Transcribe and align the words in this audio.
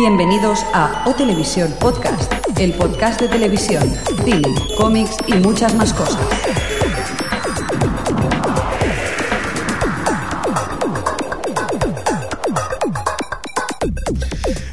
Bienvenidos 0.00 0.64
a 0.72 1.04
O 1.04 1.14
Televisión 1.14 1.74
Podcast, 1.78 2.32
el 2.58 2.72
podcast 2.72 3.20
de 3.20 3.28
televisión, 3.28 3.82
cine, 4.24 4.48
cómics 4.78 5.14
y 5.26 5.34
muchas 5.34 5.74
más 5.74 5.92
cosas. 5.92 6.16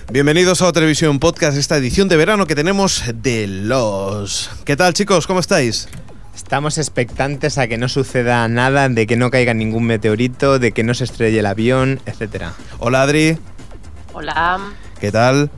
Bienvenidos 0.09 0.61
a 0.61 0.67
O 0.67 0.71
Televisión 0.71 1.19
Podcast, 1.19 1.57
esta 1.57 1.75
edición 1.75 2.07
de 2.07 2.15
verano 2.15 2.47
que 2.47 2.55
tenemos 2.55 3.03
de 3.13 3.47
los... 3.47 4.49
¿Qué 4.63 4.77
tal 4.77 4.93
chicos? 4.93 5.27
¿Cómo 5.27 5.41
estáis? 5.41 5.89
Estamos 6.33 6.77
expectantes 6.77 7.57
a 7.57 7.67
que 7.67 7.77
no 7.77 7.89
suceda 7.89 8.47
nada, 8.47 8.87
de 8.87 9.05
que 9.05 9.17
no 9.17 9.29
caiga 9.29 9.53
ningún 9.53 9.87
meteorito, 9.87 10.57
de 10.57 10.71
que 10.71 10.85
no 10.85 10.93
se 10.93 11.03
estrelle 11.03 11.39
el 11.39 11.47
avión, 11.47 11.99
etcétera. 12.05 12.53
Hola 12.79 13.01
Adri, 13.01 13.37
Hola, 14.19 14.71
¿qué 14.99 15.11
tal? 15.11 15.49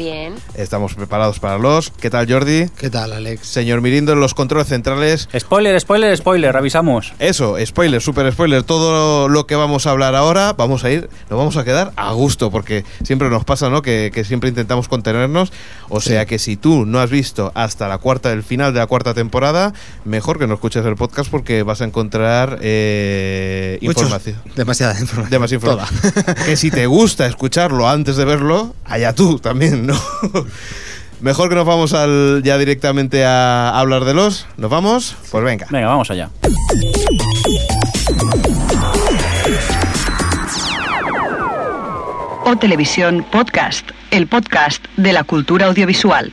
Bien. 0.00 0.34
Estamos 0.54 0.94
preparados 0.94 1.38
para 1.40 1.58
los... 1.58 1.90
¿Qué 1.90 2.08
tal 2.08 2.26
Jordi? 2.30 2.68
¿Qué 2.78 2.88
tal, 2.88 3.12
Alex? 3.12 3.46
Señor 3.46 3.82
Mirindo 3.82 4.14
en 4.14 4.20
los 4.20 4.32
controles 4.32 4.66
centrales. 4.68 5.28
Spoiler, 5.38 5.78
spoiler, 5.78 6.16
spoiler, 6.16 6.56
avisamos. 6.56 7.12
Eso, 7.18 7.56
spoiler, 7.66 8.00
super 8.00 8.32
spoiler, 8.32 8.62
todo 8.62 9.28
lo 9.28 9.46
que 9.46 9.56
vamos 9.56 9.86
a 9.86 9.90
hablar 9.90 10.14
ahora, 10.14 10.54
vamos 10.54 10.84
a 10.84 10.90
ir, 10.90 11.10
nos 11.28 11.38
vamos 11.38 11.58
a 11.58 11.64
quedar 11.64 11.92
a 11.96 12.12
gusto, 12.12 12.50
porque 12.50 12.84
siempre 13.04 13.28
nos 13.28 13.44
pasa, 13.44 13.68
¿no? 13.68 13.82
Que, 13.82 14.10
que 14.14 14.24
siempre 14.24 14.48
intentamos 14.48 14.88
contenernos. 14.88 15.52
O 15.90 16.00
sea 16.00 16.24
que 16.24 16.38
si 16.38 16.56
tú 16.56 16.86
no 16.86 16.98
has 17.00 17.10
visto 17.10 17.52
hasta 17.54 17.86
la 17.86 17.98
cuarta, 17.98 18.32
el 18.32 18.42
final 18.42 18.72
de 18.72 18.78
la 18.80 18.86
cuarta 18.86 19.12
temporada, 19.12 19.74
mejor 20.06 20.38
que 20.38 20.46
no 20.46 20.54
escuches 20.54 20.84
el 20.86 20.96
podcast 20.96 21.30
porque 21.30 21.62
vas 21.62 21.82
a 21.82 21.84
encontrar 21.84 22.58
eh, 22.62 23.78
Muchos- 23.82 24.02
información. 24.04 24.36
Demasiada 24.56 24.98
información. 24.98 25.30
Demasiada 25.30 25.72
información. 25.72 26.36
Que 26.46 26.56
si 26.56 26.70
te 26.70 26.86
gusta 26.86 27.26
escucharlo 27.26 27.86
antes 27.86 28.16
de 28.16 28.24
verlo, 28.24 28.74
allá 28.86 29.14
tú 29.14 29.38
también, 29.38 29.89
¿no? 29.90 30.46
Mejor 31.20 31.50
que 31.50 31.54
nos 31.54 31.66
vamos 31.66 31.92
al, 31.92 32.42
ya 32.42 32.56
directamente 32.56 33.24
a 33.26 33.78
hablar 33.78 34.04
de 34.04 34.14
los. 34.14 34.46
¿Nos 34.56 34.70
vamos? 34.70 35.16
Pues 35.30 35.44
venga. 35.44 35.66
Venga, 35.70 35.88
vamos 35.88 36.10
allá. 36.10 36.30
O 42.44 42.56
Televisión 42.56 43.24
Podcast, 43.30 43.90
el 44.10 44.26
podcast 44.26 44.82
de 44.96 45.12
la 45.12 45.24
cultura 45.24 45.66
audiovisual. 45.66 46.32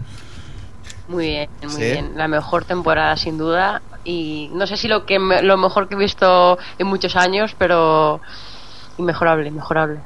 Muy 1.08 1.26
bien, 1.28 1.48
muy 1.62 1.70
¿Sí? 1.72 1.82
bien. 1.82 2.12
La 2.16 2.26
mejor 2.26 2.64
temporada 2.64 3.16
sin 3.16 3.38
duda 3.38 3.80
y 4.04 4.50
no 4.54 4.66
sé 4.66 4.76
si 4.76 4.88
lo 4.88 5.06
que 5.06 5.18
me- 5.20 5.42
lo 5.42 5.56
mejor 5.56 5.88
que 5.88 5.94
he 5.94 5.98
visto 5.98 6.58
en 6.78 6.86
muchos 6.88 7.14
años, 7.14 7.54
pero 7.58 8.20
inmejorable, 8.98 9.50
mejorable. 9.50 9.98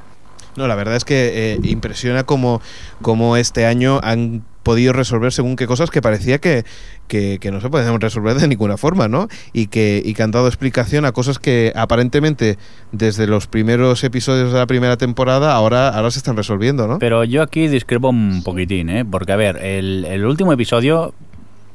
No, 0.56 0.67
la 0.67 0.75
verdad 0.75 0.97
es 0.97 1.05
que 1.05 1.53
eh, 1.53 1.61
impresiona 1.62 2.25
cómo, 2.25 2.61
cómo 3.03 3.37
este 3.37 3.67
año 3.67 4.01
han 4.03 4.43
podido 4.65 4.93
resolver 4.93 5.33
según 5.33 5.56
qué 5.56 5.67
cosas 5.67 5.91
que 5.91 6.03
parecía 6.03 6.39
que, 6.39 6.65
que, 7.09 7.39
que 7.41 7.51
no 7.51 7.61
se 7.61 7.71
podían 7.71 7.99
resolver 8.01 8.34
de 8.34 8.47
ninguna 8.49 8.77
forma, 8.77 9.06
¿no? 9.09 9.28
Y 9.53 9.69
que, 9.69 10.03
y 10.05 10.12
que 10.12 10.23
han 10.23 10.33
dado 10.33 10.49
explicación 10.49 11.05
a 11.05 11.12
cosas 11.12 11.39
que 11.39 11.73
aparentemente 11.77 12.59
desde 12.93 13.27
los 13.27 13.47
primeros 13.47 14.03
episodios 14.05 14.53
de 14.53 14.59
la 14.59 14.67
primera 14.67 14.97
temporada 14.97 15.55
ahora, 15.55 15.89
ahora 15.89 16.11
se 16.11 16.19
están 16.19 16.37
resolviendo, 16.37 16.87
¿no? 16.89 16.99
Pero 16.99 17.25
yo 17.25 17.43
aquí 17.43 17.69
discrepo 17.69 18.09
un 18.11 18.43
poquitín, 18.45 18.91
¿eh? 18.91 19.05
Porque, 19.05 19.33
a 19.33 19.37
ver, 19.37 19.57
el, 19.65 20.05
el 20.05 20.27
último 20.27 20.53
episodio, 20.53 21.15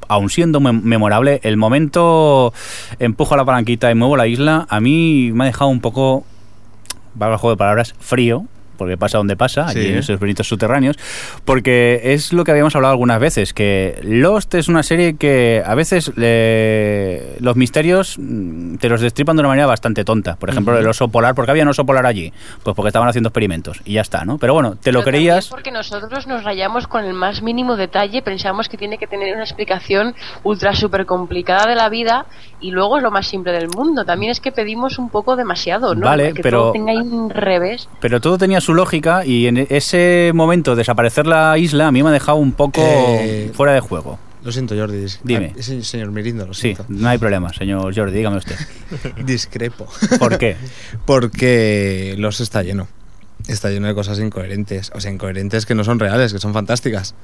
aun 0.09 0.29
siendo 0.29 0.59
mem- 0.59 0.81
memorable, 0.83 1.39
el 1.43 1.57
momento 1.57 2.53
empujo 2.99 3.35
la 3.35 3.45
palanquita 3.45 3.89
y 3.89 3.95
muevo 3.95 4.15
la 4.17 4.27
isla, 4.27 4.67
a 4.69 4.79
mí 4.79 5.31
me 5.33 5.45
ha 5.45 5.47
dejado 5.47 5.71
un 5.71 5.79
poco, 5.81 6.23
valga 7.15 7.35
el 7.35 7.39
de 7.49 7.57
palabras, 7.57 7.95
frío. 7.99 8.45
Porque 8.77 8.97
pasa 8.97 9.17
donde 9.17 9.35
pasa, 9.35 9.67
allí 9.67 9.81
Sí. 9.83 9.87
en 9.89 9.97
esos 9.97 10.19
bonitos 10.19 10.47
subterráneos. 10.47 10.97
Porque 11.45 12.01
es 12.13 12.33
lo 12.33 12.43
que 12.43 12.51
habíamos 12.51 12.75
hablado 12.75 12.91
algunas 12.93 13.19
veces, 13.19 13.53
que 13.53 13.99
Lost 14.03 14.53
es 14.55 14.67
una 14.67 14.83
serie 14.83 15.15
que 15.17 15.63
a 15.65 15.75
veces 15.75 16.11
le- 16.15 17.39
los 17.39 17.55
misterios 17.55 18.15
mm, 18.17 18.75
te 18.77 18.89
los 18.89 19.01
destripan 19.01 19.35
de 19.35 19.41
una 19.41 19.49
manera 19.49 19.67
bastante 19.67 20.03
tonta. 20.03 20.35
Por 20.35 20.49
ejemplo, 20.49 20.77
el 20.77 20.87
oso 20.87 21.07
polar, 21.07 21.35
¿por 21.35 21.45
qué 21.45 21.51
había 21.51 21.63
un 21.63 21.69
oso 21.69 21.85
polar 21.85 22.05
allí? 22.05 22.31
Pues 22.63 22.75
porque 22.75 22.89
estaban 22.89 23.07
haciendo 23.09 23.29
experimentos 23.29 23.81
y 23.85 23.93
ya 23.93 24.01
está, 24.01 24.25
¿no? 24.25 24.37
Pero 24.37 24.53
bueno, 24.53 24.75
te 24.75 24.91
lo 24.91 24.99
Pero 24.99 25.11
creías... 25.11 25.47
Porque 25.49 25.71
nosotros 25.71 26.27
nos 26.27 26.43
rayamos 26.43 26.87
con 26.87 27.03
el 27.05 27.13
más 27.13 27.41
mínimo 27.41 27.75
detalle, 27.75 28.21
pensamos 28.21 28.69
que 28.69 28.77
tiene 28.77 28.97
que 28.97 29.07
tener 29.07 29.33
una 29.35 29.43
explicación 29.43 30.15
ultra 30.43 30.73
súper 30.73 31.05
complicada 31.05 31.69
de 31.69 31.75
la 31.75 31.89
vida 31.89 32.25
y 32.59 32.71
luego 32.71 32.97
es 32.97 33.03
lo 33.03 33.11
más 33.11 33.27
simple 33.27 33.51
del 33.51 33.67
mundo. 33.69 34.05
También 34.05 34.31
es 34.31 34.39
que 34.39 34.51
pedimos 34.51 34.97
un 34.97 35.09
poco 35.09 35.35
demasiado, 35.35 35.95
¿no? 35.95 36.05
Vale, 36.05 36.33
que 36.33 36.41
pero- 36.41 36.59
todo 36.59 36.71
tenga 36.73 36.91
ahí 36.91 36.97
un 36.97 37.29
revés. 37.29 37.87
Pero 37.99 38.19
todo 38.19 38.37
tenía 38.37 38.61
su 38.65 38.73
lógica 38.73 39.25
y 39.25 39.47
en 39.47 39.65
ese 39.69 40.31
momento 40.33 40.75
desaparecer 40.75 41.27
la 41.27 41.57
isla 41.57 41.87
a 41.87 41.91
mí 41.91 42.03
me 42.03 42.09
ha 42.09 42.11
dejado 42.11 42.37
un 42.37 42.51
poco 42.51 42.81
Eh, 42.85 43.51
fuera 43.53 43.73
de 43.73 43.79
juego. 43.79 44.19
Lo 44.43 44.51
siento, 44.51 44.75
Jordi. 44.75 45.05
Dime. 45.23 45.53
Ah, 45.57 45.61
sí, 45.61 45.81
señor 45.83 46.11
Mirindo, 46.11 46.45
lo 46.45 46.53
Sí, 46.53 46.61
siento. 46.75 46.85
no 46.89 47.07
hay 47.09 47.17
problema, 47.17 47.51
señor 47.53 47.95
Jordi, 47.95 48.15
dígame 48.17 48.37
usted. 48.37 48.55
Discrepo. 49.25 49.87
¿Por 50.19 50.37
qué? 50.37 50.55
Porque 51.05 52.15
los 52.17 52.39
está 52.41 52.61
lleno. 52.61 52.87
Está 53.47 53.69
lleno 53.69 53.87
de 53.87 53.95
cosas 53.95 54.19
incoherentes. 54.19 54.91
O 54.93 54.99
sea, 55.01 55.11
incoherentes 55.11 55.65
que 55.65 55.73
no 55.75 55.83
son 55.83 55.99
reales, 55.99 56.31
que 56.33 56.39
son 56.39 56.53
fantásticas. 56.53 57.15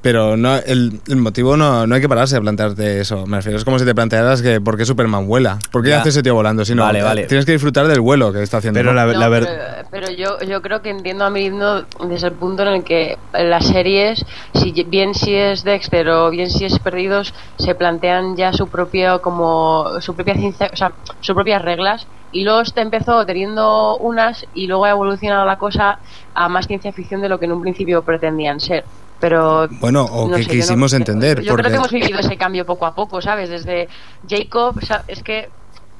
Pero 0.00 0.36
no, 0.36 0.56
el, 0.56 1.00
el 1.08 1.16
motivo 1.16 1.56
no, 1.56 1.86
no 1.86 1.94
hay 1.94 2.00
que 2.00 2.08
pararse 2.08 2.36
a 2.36 2.40
plantearte 2.40 3.00
eso. 3.00 3.26
Me 3.26 3.38
refiero, 3.38 3.58
es 3.58 3.64
como 3.64 3.78
si 3.78 3.84
te 3.84 3.94
plantearas 3.94 4.42
que 4.42 4.60
por 4.60 4.76
qué 4.76 4.84
Superman 4.84 5.26
vuela. 5.26 5.58
¿Por 5.72 5.82
qué 5.82 5.90
Ya. 5.90 6.00
hace 6.00 6.10
ese 6.10 6.22
tío 6.22 6.34
volando? 6.34 6.64
Si 6.64 6.74
no, 6.74 6.82
Vale, 6.84 7.00
eh, 7.00 7.02
vale. 7.02 7.26
Tienes 7.26 7.44
que 7.44 7.52
disfrutar 7.52 7.86
del 7.88 8.00
vuelo 8.00 8.32
que 8.32 8.42
está 8.42 8.58
haciendo. 8.58 8.78
Pero 8.78 8.92
¿no? 8.92 8.94
la, 8.94 9.12
No, 9.12 9.18
la 9.18 9.28
ver- 9.28 9.48
pero, 9.90 10.06
pero 10.06 10.10
yo, 10.12 10.38
yo 10.46 10.62
creo 10.62 10.82
que 10.82 10.90
entiendo 10.90 11.24
a 11.24 11.30
Mirindo 11.30 11.84
desde 12.08 12.28
el 12.28 12.34
punto 12.34 12.62
en 12.62 12.68
el 12.68 12.84
que 12.84 13.18
las 13.32 13.66
series, 13.66 14.24
si 14.54 14.72
bien 14.84 15.14
si 15.14 15.34
es 15.34 15.64
Dexter 15.64 16.08
o 16.10 16.30
bien 16.30 16.48
si 16.48 16.64
es 16.64 16.78
Perdidos, 16.78 17.34
se 17.58 17.74
plantean 17.74 18.36
ya 18.36 18.52
su 18.52 18.68
propio 18.68 19.20
como 19.20 20.00
su 20.00 20.14
propia 20.14 20.34
ciencia, 20.34 20.70
o 20.72 20.76
sea, 20.76 20.92
sus 21.20 21.34
propias 21.34 21.60
reglas 21.62 22.06
y 22.30 22.44
luego 22.44 22.62
te 22.72 22.82
empezó 22.82 23.26
teniendo 23.26 23.96
unas 23.98 24.46
y 24.52 24.66
luego 24.68 24.84
ha 24.84 24.90
evolucionado 24.90 25.44
la 25.44 25.56
cosa 25.58 25.98
a 26.34 26.48
más 26.48 26.66
ciencia 26.66 26.92
ficción 26.92 27.20
de 27.20 27.28
lo 27.28 27.38
que 27.40 27.46
en 27.46 27.52
un 27.52 27.60
principio 27.62 28.04
pretendían 28.04 28.60
ser. 28.60 28.84
Pero 29.20 29.68
Bueno, 29.80 30.04
o 30.04 30.28
no 30.28 30.36
que 30.36 30.44
sé, 30.44 30.50
yo 30.50 30.54
no- 30.54 30.60
quisimos 30.60 30.92
entender. 30.92 31.42
Yo 31.42 31.54
creo 31.56 31.70
que 31.70 31.76
hemos 31.76 31.90
vivido 31.90 32.18
ese 32.20 32.36
cambio 32.36 32.64
poco 32.64 32.86
a 32.86 32.94
poco, 32.94 33.20
¿sabes? 33.20 33.48
Desde 33.50 33.88
Jacob, 34.28 34.76
o 34.80 34.86
sea, 34.86 35.04
es 35.08 35.22
que 35.22 35.48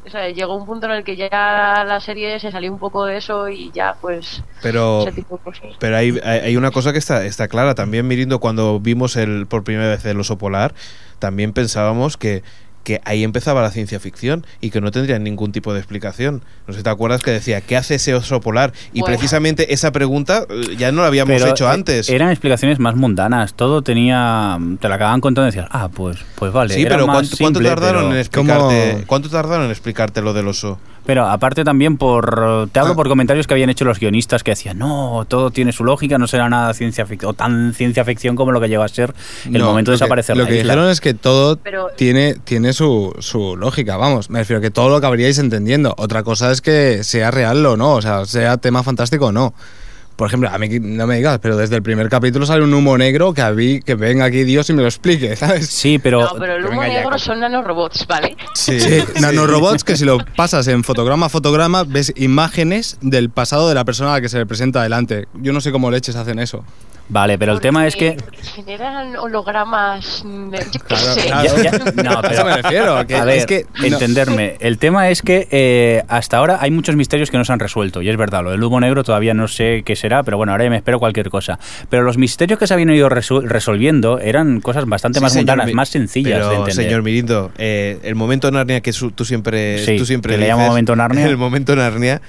o 0.07 0.11
sea, 0.11 0.31
llegó 0.31 0.57
un 0.57 0.65
punto 0.65 0.87
en 0.87 0.93
el 0.93 1.05
que 1.05 1.17
ya 1.17 1.85
la 1.87 2.01
serie 2.01 2.41
se 2.41 2.51
salió 2.51 2.73
un 2.73 2.79
poco 2.79 3.05
de 3.05 3.19
eso 3.19 3.49
y 3.51 3.71
ya, 3.73 3.95
pues, 4.01 4.43
pero 4.63 5.03
ese 5.03 5.13
tipo 5.13 5.37
de 5.37 5.43
cosas. 5.43 5.77
Pero 5.79 5.97
hay, 5.97 6.19
hay 6.25 6.39
hay 6.41 6.57
una 6.57 6.71
cosa 6.71 6.93
que 6.93 6.99
está, 6.99 7.27
está 7.27 7.47
clara. 7.49 7.75
También, 7.75 8.07
Mirindo, 8.09 8.39
cuando 8.39 8.81
vimos 8.81 9.17
el 9.17 9.47
por 9.47 9.65
primera 9.65 9.89
vez 9.91 10.05
el 10.07 10.19
oso 10.19 10.39
polar, 10.39 10.73
también 11.19 11.53
pensábamos 11.53 12.17
que, 12.17 12.43
que 12.85 13.01
ahí 13.05 13.23
empezaba 13.23 13.61
la 13.61 13.71
ciencia 13.71 14.01
ficción 14.01 14.47
y 14.63 14.71
que 14.71 14.81
no 14.81 14.91
tendría 14.91 15.19
ningún 15.19 15.53
tipo 15.53 15.73
de 15.75 15.79
explicación. 15.81 16.43
No 16.67 16.73
sé 16.73 16.81
si 16.81 16.85
te 16.85 16.89
acuerdas 16.91 17.21
que 17.23 17.31
decía, 17.31 17.61
¿qué 17.61 17.77
hace 17.77 17.97
ese 17.97 18.15
oso 18.15 18.41
polar? 18.41 18.73
Y 18.95 19.01
Bueno. 19.01 19.15
precisamente 19.15 19.75
esa 19.75 19.93
pregunta 19.93 20.47
eh, 20.49 20.77
ya 20.79 20.91
no 20.91 21.03
la 21.03 21.09
habíamos 21.09 21.35
Pero, 21.37 21.51
hecho 21.51 21.67
eh, 21.67 21.73
antes. 21.73 22.09
Eran 22.09 22.31
explicaciones 22.31 22.79
más 22.79 22.95
mundanas. 22.97 23.53
Todo 23.55 23.83
tenía. 23.83 24.59
Te 24.81 24.89
la 24.89 24.95
acababan 24.95 25.21
contando 25.21 25.49
y 25.49 25.51
decías, 25.53 25.69
ah, 25.71 25.89
pues, 25.89 26.19
pues 26.37 26.53
vale. 26.53 26.73
sí, 26.75 26.81
era 26.83 26.97
pero 26.97 27.07
más 27.07 27.17
¿cuánto, 27.17 27.37
cuánto 27.39 27.61
tardaron 27.61 28.03
pero- 28.05 28.13
en 28.15 28.19
explicarte? 28.21 28.91
¿Cómo? 28.93 29.05
¿Cuánto 29.07 29.29
tardaron 29.29 29.65
en 29.67 29.71
explicarte 29.71 30.23
lo 30.23 30.33
del 30.33 30.49
oso? 30.49 30.79
Pero 31.05 31.27
aparte 31.27 31.65
también 31.65 31.97
por. 31.97 32.69
Te 32.71 32.79
hablo 32.81 32.93
Ah. 32.93 32.97
por 32.97 33.09
comentarios 33.09 33.47
que 33.47 33.55
habían 33.55 33.71
hecho 33.71 33.87
los 33.87 33.99
guionistas 33.99 34.43
que 34.43 34.51
decían, 34.51 34.77
no, 34.79 35.25
todo 35.27 35.51
tiene 35.51 35.73
su 35.73 35.83
lógica, 35.83 36.19
no 36.19 36.27
será 36.27 36.51
nada 36.51 36.75
ciencia 36.75 37.07
ficción. 37.07 37.31
O 37.31 37.33
tan 37.35 37.73
ciencia 37.73 38.05
ficción 38.05 38.37
como 38.37 38.53
lo 38.53 38.61
que 38.61 38.69
llegó 38.69 38.83
a 38.83 38.89
ser 38.89 39.15
el 39.47 39.53
No, 39.53 39.65
momento 39.67 39.91
de 39.91 39.95
lo 39.95 39.99
que- 39.99 40.05
desaparecer 40.05 40.37
Lo 40.37 40.45
que 40.47 40.59
isla. 40.59 40.75
dijeron 40.75 40.91
es 40.91 41.01
que 41.01 41.15
todo 41.15 41.57
Pero- 41.57 41.89
tiene, 41.97 42.35
tiene 42.45 42.68
su, 42.73 43.15
su 43.21 43.57
lógica, 43.57 43.97
vamos. 43.97 44.31
Me 44.31 44.39
refiero 44.41 44.61
que 44.61 44.71
todo 44.71 44.89
lo 44.89 45.01
que 45.01 45.07
habríais 45.07 45.39
entendiendo. 45.39 45.95
Otra 45.99 46.23
cosa 46.23 46.51
es 46.53 46.61
que 46.61 47.05
sea 47.05 47.31
real 47.31 47.65
o 47.67 47.77
no, 47.77 47.95
o 47.95 48.03
sea, 48.03 48.25
sea 48.27 48.57
tema 48.57 48.83
fantástico 48.83 49.27
o 49.27 49.33
no. 49.33 49.55
Por 50.17 50.27
ejemplo, 50.27 50.49
a 50.51 50.59
mí 50.59 50.69
no 50.81 51.07
me 51.07 51.15
digas, 51.19 51.39
pero 51.41 51.57
desde 51.57 51.77
el 51.77 51.83
primer 51.85 52.09
capítulo 52.09 52.45
sale 52.45 52.65
un 52.65 52.75
humo 52.75 52.99
negro 52.99 53.33
que, 53.33 53.41
a 53.41 53.53
mí- 53.53 53.79
que 53.81 53.95
venga 53.95 54.25
aquí 54.25 54.43
Dios 54.43 54.69
y 54.69 54.73
me 54.73 54.83
lo 54.83 54.89
explique, 54.89 55.37
¿sabes? 55.37 55.69
Sí, 55.69 56.01
pero. 56.01 56.23
no, 56.23 56.33
pero 56.41 56.57
el 56.57 56.67
humo 56.67 56.83
negro 56.83 57.17
son 57.21 57.39
nanorobots, 57.39 58.05
¿vale? 58.09 58.37
Sí, 58.55 58.81
Sí, 58.81 59.01
nanorobots 59.21 59.85
que 59.85 59.97
si 59.97 60.05
lo 60.05 60.19
pasas 60.35 60.67
en 60.67 60.83
fotograma 60.83 61.27
a 61.27 61.29
fotograma 61.29 61.85
ves 61.85 62.13
imágenes 62.17 62.99
del 63.01 63.31
pasado 63.31 63.69
de 63.69 63.77
la 63.77 63.85
persona 63.85 64.11
a 64.11 64.15
la 64.15 64.21
que 64.21 64.29
se 64.29 64.39
le 64.39 64.47
presenta 64.47 64.81
adelante. 64.81 65.29
Yo 65.35 65.53
no 65.53 65.61
sé 65.61 65.71
cómo 65.71 65.89
leches 65.89 66.17
hacen 66.17 66.41
eso. 66.41 66.65
Vale, 67.11 67.39
pero 67.39 67.53
el 67.55 67.61
tema 67.61 67.87
es 67.87 67.97
que. 67.97 68.17
Generan 68.55 69.17
hologramas. 69.17 70.23
Yo 70.25 70.51
qué 70.51 70.79
Claro, 70.79 71.15
sé. 71.15 71.21
claro. 71.27 71.63
Ya- 71.63 71.71
ya- 71.73 71.93
no, 72.03 72.11
A 72.13 72.21
pero- 72.23 72.35
eso 72.35 72.45
me 72.45 72.57
refiero, 72.63 73.07
que 73.07 73.15
a 73.17 73.25
ver, 73.25 73.39
es 73.39 73.47
que 73.47 73.65
no- 73.81 73.87
entenderme. 73.87 74.57
El 74.61 74.79
tema 74.79 75.09
es 75.09 75.23
que 75.23 75.49
eh, 75.51 76.03
hasta 76.09 76.37
ahora 76.37 76.59
hay 76.61 76.71
muchos 76.71 76.97
misterios 76.97 77.31
que 77.31 77.39
no 77.39 77.45
se 77.45 77.53
han 77.53 77.61
resuelto. 77.61 78.03
Y 78.03 78.11
es 78.11 78.17
verdad, 78.17 78.43
lo 78.43 78.51
del 78.51 78.63
humo 78.63 78.79
negro 78.81 79.05
todavía 79.05 79.33
no 79.33 79.49
sé 79.49 79.83
qué 79.87 79.97
será, 79.97 80.23
pero 80.23 80.37
bueno, 80.37 80.53
ahora 80.53 80.65
ya 80.65 80.71
me 80.71 80.77
espero 80.77 80.99
cualquier 80.99 81.31
cosa. 81.31 81.59
Pero 81.89 82.03
los 82.03 82.19
misterios 82.19 82.59
que 82.59 82.67
se 82.67 82.75
habían 82.75 82.91
ido 82.91 83.09
resu- 83.09 83.43
resolviendo 83.43 84.19
eran 84.19 84.61
cosas 84.61 84.85
bastante 84.87 85.19
Sí, 85.19 85.23
más 85.23 85.35
mundanas, 85.35 85.67
Mi- 85.67 85.73
más 85.75 85.89
sencillas 85.89 86.35
pero, 86.35 86.51
de 86.51 86.57
entender. 86.57 86.85
Señor 86.85 87.03
Mirindo, 87.03 87.53
eh, 87.57 87.99
el 88.03 88.17
momento 88.17 88.51
Narnia 88.51 88.81
que 88.83 88.93
su- 88.93 89.13
tú 89.13 89.25
siempre, 89.25 89.79
Sí, 89.85 89.97
tú 89.97 90.05
siempre 90.05 90.35
que 90.35 90.41
le 90.43 90.49
llamo 90.49 90.67
momento 90.67 90.95
Narnia. 90.95 91.27
El 91.29 91.37
momento 91.39 91.75
Narnia. 91.75 92.21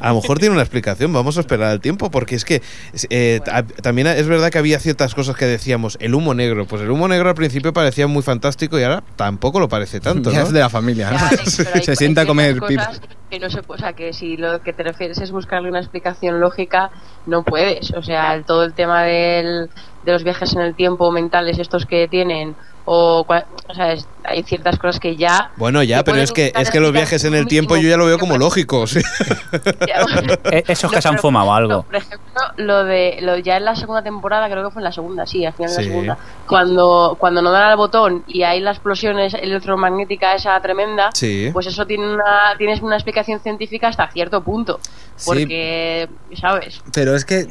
A 0.00 0.10
lo 0.10 0.16
mejor 0.16 0.38
tiene 0.38 0.52
una 0.54 0.62
explicación, 0.62 1.12
vamos 1.12 1.36
a 1.36 1.40
esperar 1.40 1.68
al 1.70 1.80
tiempo, 1.80 2.10
porque 2.10 2.34
es 2.34 2.44
que 2.44 2.62
eh, 3.10 3.40
ta- 3.44 3.64
también 3.64 4.06
es 4.06 4.26
verdad 4.28 4.50
que 4.50 4.58
había 4.58 4.78
ciertas 4.78 5.14
cosas 5.14 5.36
que 5.36 5.44
decíamos, 5.46 5.96
el 6.00 6.14
humo 6.14 6.34
negro, 6.34 6.66
pues 6.66 6.82
el 6.82 6.90
humo 6.90 7.08
negro 7.08 7.28
al 7.28 7.34
principio 7.34 7.72
parecía 7.72 8.06
muy 8.06 8.22
fantástico 8.22 8.78
y 8.78 8.82
ahora 8.84 9.02
tampoco 9.16 9.60
lo 9.60 9.68
parece 9.68 10.00
tanto, 10.00 10.30
ya 10.30 10.40
¿no? 10.40 10.46
es 10.46 10.52
de 10.52 10.60
la 10.60 10.68
familia. 10.70 11.10
¿no? 11.10 11.16
Ya, 11.18 11.30
pero 11.56 11.70
hay- 11.74 11.82
se 11.82 11.96
sienta 11.96 12.22
a 12.22 12.26
comer 12.26 12.52
ciertas 12.58 12.68
pipa. 12.68 12.86
cosas 12.86 13.00
Que 13.30 13.38
no 13.38 13.50
se, 13.50 13.60
o 13.66 13.78
sea, 13.78 13.92
que 13.94 14.12
si 14.12 14.36
lo 14.36 14.60
que 14.62 14.72
te 14.72 14.82
refieres 14.82 15.18
es 15.18 15.30
buscarle 15.30 15.68
una 15.70 15.80
explicación 15.80 16.40
lógica, 16.40 16.90
no 17.26 17.42
puedes. 17.42 17.90
O 17.92 18.02
sea, 18.02 18.34
el- 18.34 18.44
todo 18.44 18.64
el 18.64 18.74
tema 18.74 19.02
del, 19.04 19.70
de 20.04 20.12
los 20.12 20.22
viajes 20.24 20.52
en 20.54 20.60
el 20.60 20.74
tiempo 20.74 21.10
mentales, 21.10 21.58
estos 21.58 21.86
que 21.86 22.08
tienen, 22.08 22.54
o, 22.84 23.24
cua- 23.26 23.44
o 23.68 23.74
sea, 23.74 23.92
es- 23.92 24.06
hay 24.24 24.42
ciertas 24.42 24.78
cosas 24.78 25.00
que 25.00 25.16
ya. 25.16 25.50
Bueno, 25.56 25.82
ya, 25.82 26.04
pero 26.04 26.18
es 26.18 26.32
que 26.32 26.52
es 26.56 26.70
que 26.70 26.80
los 26.80 26.92
viajes 26.92 27.24
en 27.24 27.34
el 27.34 27.46
tiempo 27.46 27.76
yo 27.76 27.88
ya 27.88 27.96
lo 27.96 28.06
veo 28.06 28.18
como 28.18 28.38
lógicos. 28.38 28.94
Ya, 28.94 29.02
Eh, 30.52 30.64
esos 30.68 30.90
que 30.92 31.00
se 31.00 31.08
han 31.08 31.18
fumado 31.18 31.52
algo. 31.52 31.82
Por 31.82 31.96
ejemplo, 31.96 32.40
lo 32.56 32.84
de 32.84 33.18
lo 33.22 33.36
ya 33.38 33.56
en 33.56 33.64
la 33.64 33.74
segunda 33.76 34.02
temporada, 34.02 34.48
creo 34.50 34.64
que 34.64 34.70
fue 34.70 34.80
en 34.80 34.84
la 34.84 34.92
segunda, 34.92 35.26
sí, 35.26 35.44
al 35.44 35.52
final 35.52 35.70
de 35.70 35.76
la 35.76 35.82
segunda, 35.88 36.18
cuando 36.46 37.16
cuando 37.18 37.42
no 37.42 37.50
dan 37.50 37.62
al 37.70 37.76
botón 37.76 38.24
y 38.26 38.42
hay 38.42 38.60
la 38.60 38.70
explosión 38.72 39.18
es- 39.18 39.34
electromagnética 39.34 40.34
esa 40.34 40.60
tremenda, 40.60 41.10
Sí. 41.14 41.50
pues 41.52 41.66
eso 41.66 41.86
tiene 41.86 42.12
una 42.12 42.54
tienes 42.58 42.80
una 42.82 42.96
explicación 42.96 43.40
científica 43.40 43.88
hasta 43.88 44.08
cierto 44.10 44.42
punto, 44.42 44.80
Sí. 45.16 45.26
porque 45.26 46.08
sabes. 46.40 46.82
Pero 46.92 47.14
es 47.14 47.24
que 47.24 47.46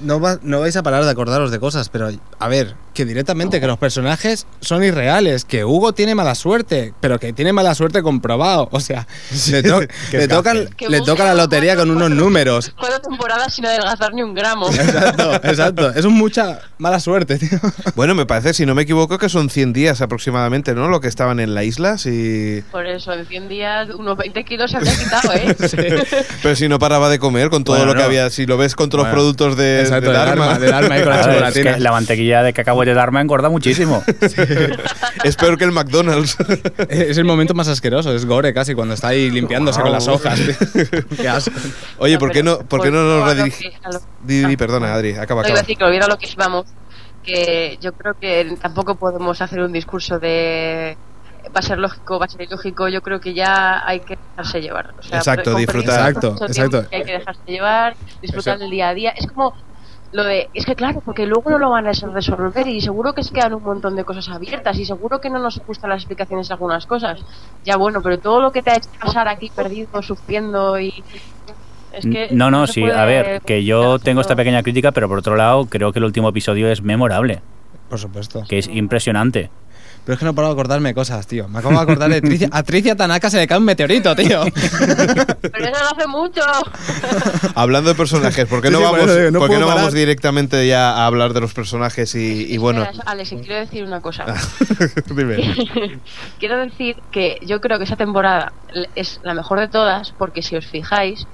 no, 0.00 0.20
va- 0.20 0.38
no 0.42 0.60
vais 0.60 0.76
a 0.76 0.82
parar 0.82 1.04
de 1.04 1.10
acordaros 1.10 1.50
de 1.50 1.58
cosas, 1.58 1.88
pero 1.88 2.08
a 2.38 2.48
ver, 2.48 2.74
que 2.96 3.04
directamente 3.04 3.60
que 3.60 3.66
los 3.66 3.76
personajes 3.78 4.46
son 4.60 4.82
irreales, 4.82 5.44
que 5.44 5.64
Hugo 5.66 5.92
tiene 5.92 6.14
mala 6.14 6.34
suerte, 6.34 6.94
pero 7.00 7.18
que 7.20 7.32
tiene 7.34 7.52
mala 7.52 7.74
suerte 7.74 8.02
comprobado. 8.02 8.68
O 8.72 8.80
sea, 8.80 9.06
le, 9.50 9.62
to- 9.62 9.80
le 10.12 10.28
tocan- 10.28 10.68
le 10.88 11.00
toca 11.02 11.24
la 11.24 11.34
lotería 11.34 11.76
con 11.76 11.90
unos 11.90 12.10
números. 12.10 12.72
Cuatro 12.80 12.98
temporadas 13.00 13.54
sin 13.54 13.66
adelgazar 13.66 14.14
ni 14.14 14.22
un 14.22 14.34
gramo. 14.34 14.68
Exacto, 14.70 15.34
exacto. 15.34 15.90
Es 15.94 16.06
mucha 16.06 16.60
mala 16.78 16.98
suerte, 16.98 17.38
tío. 17.38 17.58
Bueno, 17.94 18.14
me 18.14 18.24
parece, 18.24 18.54
si 18.54 18.64
no 18.64 18.74
me 18.74 18.82
equivoco, 18.82 19.18
que 19.18 19.28
son 19.28 19.50
100 19.50 19.74
días 19.74 20.00
aproximadamente, 20.00 20.74
¿no? 20.74 20.88
Lo 20.88 21.00
que 21.00 21.08
estaban 21.08 21.38
en 21.38 21.54
la 21.54 21.62
isla, 21.64 21.98
sí. 21.98 22.64
Por 22.72 22.86
eso, 22.86 23.12
en 23.12 23.26
100 23.26 23.48
días, 23.48 23.88
unos 23.90 24.16
20 24.16 24.42
kilos 24.46 24.70
se 24.70 24.78
había 24.78 24.96
quitado, 24.96 25.32
¿eh? 25.34 25.54
Pero 26.42 26.56
si 26.56 26.66
no 26.68 26.78
paraba 26.78 27.10
de 27.10 27.18
comer 27.18 27.50
con 27.50 27.62
todo 27.62 27.76
Bueno, 27.76 27.92
lo 27.92 27.94
que 27.94 28.00
no. 28.00 28.06
había, 28.06 28.30
si 28.30 28.46
lo 28.46 28.56
ves 28.56 28.74
con 28.74 28.88
todos 28.88 29.04
Bueno, 29.04 29.16
los 29.16 29.22
productos 29.22 29.56
de, 29.58 29.80
exacto, 29.82 30.10
de 30.10 30.16
del 30.16 30.26
Dharma. 30.26 30.46
Dharma, 30.46 30.58
del 30.58 30.70
Dharma 30.70 30.98
y 30.98 31.02
con 31.02 31.40
la 31.40 31.48
es 31.48 31.54
que 31.54 31.76
la 31.78 31.92
mantequilla 31.92 32.42
de 32.42 32.52
cacahuete 32.52 32.85
de 32.86 32.94
Dharma 32.94 33.20
engorda 33.20 33.48
muchísimo. 33.48 34.02
es 35.24 35.36
peor 35.36 35.58
que 35.58 35.64
el 35.64 35.72
McDonald's. 35.72 36.36
Es 36.88 37.18
el 37.18 37.24
momento 37.24 37.52
más 37.54 37.68
asqueroso, 37.68 38.14
es 38.14 38.24
gore 38.24 38.54
casi, 38.54 38.74
cuando 38.74 38.94
está 38.94 39.08
ahí 39.08 39.30
limpiándose 39.30 39.80
con 39.82 39.92
las 39.92 40.08
hojas. 40.08 40.40
tío. 40.40 40.54
Qué 41.16 41.28
asco. 41.28 41.52
Oye, 41.98 42.18
¿por 42.18 42.30
qué 42.32 42.42
no, 42.42 42.58
por 42.60 42.82
qué 42.82 42.90
no 42.90 43.02
nos 43.02 43.24
a 43.24 43.34
lo 43.34 43.34
redirigimos? 43.34 44.56
perdona, 44.56 44.94
Adri, 44.94 45.12
acaba, 45.16 45.42
No, 45.42 45.48
iba 45.48 45.58
acaba. 45.58 45.58
a 45.58 45.62
decir 45.62 45.76
que 45.76 46.08
lo 46.08 46.18
que 46.18 46.28
íbamos, 46.32 46.66
que 47.22 47.78
yo 47.80 47.92
creo 47.92 48.14
que 48.14 48.56
tampoco 48.60 48.94
podemos 48.94 49.40
hacer 49.42 49.60
un 49.60 49.72
discurso 49.72 50.18
de 50.18 50.96
va 51.54 51.60
a 51.60 51.62
ser 51.62 51.78
lógico, 51.78 52.18
va 52.18 52.26
a 52.26 52.28
ser 52.28 52.42
ilógico, 52.42 52.88
yo 52.88 53.02
creo 53.02 53.20
que 53.20 53.34
ya 53.34 53.86
hay 53.86 54.00
que 54.00 54.16
dejarse 54.16 54.60
llevar. 54.60 54.94
O 54.98 55.02
sea, 55.02 55.18
Exacto, 55.18 55.54
disfrutar. 55.54 56.10
Exacto, 56.10 56.46
exacto. 56.46 56.86
hay 56.92 57.04
que 57.04 57.12
dejarse 57.12 57.40
llevar, 57.46 57.96
disfrutar 58.20 58.54
Eso. 58.56 58.62
del 58.62 58.70
día 58.70 58.88
a 58.88 58.94
día. 58.94 59.10
Es 59.10 59.26
como 59.26 59.54
lo 60.16 60.24
de, 60.24 60.48
es 60.54 60.64
que 60.64 60.74
claro, 60.74 61.02
porque 61.04 61.26
luego 61.26 61.50
no 61.50 61.58
lo 61.58 61.70
van 61.70 61.86
a 61.86 61.92
resolver 61.92 62.66
y 62.68 62.80
seguro 62.80 63.12
que 63.12 63.22
se 63.22 63.34
quedan 63.34 63.52
un 63.52 63.62
montón 63.62 63.94
de 63.96 64.04
cosas 64.04 64.28
abiertas 64.30 64.78
y 64.78 64.86
seguro 64.86 65.20
que 65.20 65.28
no 65.28 65.38
nos 65.38 65.58
gustan 65.66 65.90
las 65.90 65.98
explicaciones 66.00 66.48
de 66.48 66.54
algunas 66.54 66.86
cosas. 66.86 67.22
Ya 67.64 67.76
bueno, 67.76 68.00
pero 68.02 68.18
todo 68.18 68.40
lo 68.40 68.50
que 68.50 68.62
te 68.62 68.70
ha 68.70 68.76
hecho 68.76 68.88
pasar 68.98 69.28
aquí 69.28 69.50
perdido, 69.54 70.02
sufriendo 70.02 70.80
y... 70.80 70.92
Es 71.92 72.04
que 72.06 72.28
no, 72.30 72.50
no, 72.50 72.66
sí, 72.66 72.80
puede- 72.80 72.94
a 72.94 73.04
ver, 73.04 73.40
que 73.42 73.62
yo 73.64 73.98
tengo 73.98 74.22
esta 74.22 74.34
pequeña 74.36 74.62
crítica, 74.62 74.90
pero 74.92 75.06
por 75.08 75.18
otro 75.18 75.36
lado, 75.36 75.66
creo 75.66 75.92
que 75.92 75.98
el 75.98 76.04
último 76.06 76.30
episodio 76.30 76.68
es 76.70 76.82
memorable, 76.82 77.40
Por 77.88 77.98
supuesto. 77.98 78.44
que 78.48 78.58
es 78.58 78.68
impresionante. 78.68 79.50
Pero 80.06 80.14
es 80.14 80.18
que 80.20 80.24
no 80.24 80.32
de 80.32 80.46
acordarme 80.46 80.90
de 80.90 80.94
cosas, 80.94 81.26
tío. 81.26 81.48
Me 81.48 81.58
acabo 81.58 81.74
de 81.74 81.80
acordar 81.80 82.08
de 82.08 82.20
Tricia. 82.20 82.48
A 82.52 82.62
Tricia 82.62 82.94
Tanaka 82.94 83.28
se 83.28 83.38
le 83.38 83.48
cae 83.48 83.58
un 83.58 83.64
meteorito, 83.64 84.14
tío. 84.14 84.44
Pero 84.54 85.64
eso 85.64 85.80
no 85.82 85.96
hace 85.96 86.06
mucho. 86.06 86.42
Hablando 87.56 87.90
de 87.90 87.96
personajes, 87.96 88.46
¿por 88.46 88.62
qué 88.62 88.68
Sí, 88.68 88.72
no 88.74 88.78
sí, 88.78 88.84
vamos, 88.84 89.16
digo, 89.16 89.30
no 89.32 89.40
por 89.40 89.48
qué 89.48 89.56
puedo 89.56 89.68
no 89.68 89.74
vamos 89.74 89.92
directamente 89.92 90.64
ya 90.64 90.92
a 90.92 91.06
hablar 91.06 91.32
de 91.32 91.40
los 91.40 91.52
personajes 91.54 92.14
y, 92.14 92.46
y 92.48 92.56
bueno? 92.56 92.84
Espera, 92.84 93.02
Alex, 93.04 93.30
quiero 93.30 93.56
decir 93.56 93.82
una 93.82 94.00
cosa. 94.00 94.26
Dime. 95.10 95.38
quiero 96.38 96.56
decir 96.58 96.94
que 97.10 97.40
yo 97.44 97.60
creo 97.60 97.78
que 97.78 97.84
esa 97.84 97.96
temporada 97.96 98.52
es 98.94 99.18
la 99.24 99.34
mejor 99.34 99.58
de 99.58 99.66
todas 99.66 100.12
porque 100.12 100.40
si 100.40 100.54
os 100.54 100.66
fijáis 100.66 101.26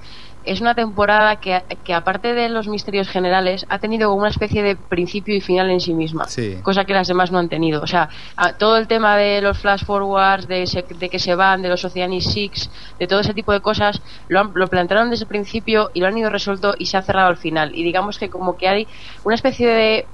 es 0.43 0.61
una 0.61 0.75
temporada 0.75 1.37
que, 1.37 1.63
que 1.83 1.93
aparte 1.93 2.33
de 2.33 2.49
los 2.49 2.67
misterios 2.67 3.07
generales 3.09 3.65
ha 3.69 3.79
tenido 3.79 4.13
una 4.13 4.29
especie 4.29 4.61
de 4.63 4.75
principio 4.75 5.35
y 5.35 5.41
final 5.41 5.69
en 5.69 5.79
sí 5.79 5.93
misma 5.93 6.27
Sí. 6.27 6.61
cosa 6.61 6.85
que 6.85 6.93
las 6.93 7.07
demás 7.07 7.31
no 7.31 7.39
han 7.39 7.49
tenido 7.49 7.81
o 7.81 7.87
sea 7.87 8.09
a- 8.35 8.57
todo 8.57 8.77
el 8.77 8.87
tema 8.87 9.17
de 9.17 9.41
los 9.41 9.59
flash 9.59 9.83
forwards 9.85 10.47
de, 10.47 10.67
se- 10.67 10.85
de 10.89 11.09
que 11.09 11.19
se 11.19 11.35
van 11.35 11.61
de 11.61 11.69
los 11.69 11.83
Oceanic 11.85 12.21
Six 12.21 12.69
de 12.99 13.07
todo 13.07 13.19
ese 13.21 13.33
tipo 13.33 13.51
de 13.53 13.61
cosas 13.61 14.01
lo, 14.27 14.39
han- 14.39 14.51
lo 14.55 14.67
plantearon 14.67 15.09
desde 15.09 15.23
el 15.23 15.29
principio 15.29 15.89
y 15.93 16.01
lo 16.01 16.07
han 16.07 16.17
ido 16.17 16.29
resuelto 16.29 16.75
y 16.77 16.85
se 16.87 16.97
ha 16.97 17.01
cerrado 17.01 17.27
al 17.29 17.37
final 17.37 17.71
y 17.75 17.83
digamos 17.83 18.17
que 18.19 18.29
como 18.29 18.57
que 18.57 18.67
hay 18.67 18.87
una 19.23 19.35
especie 19.35 19.67
de 19.67 20.09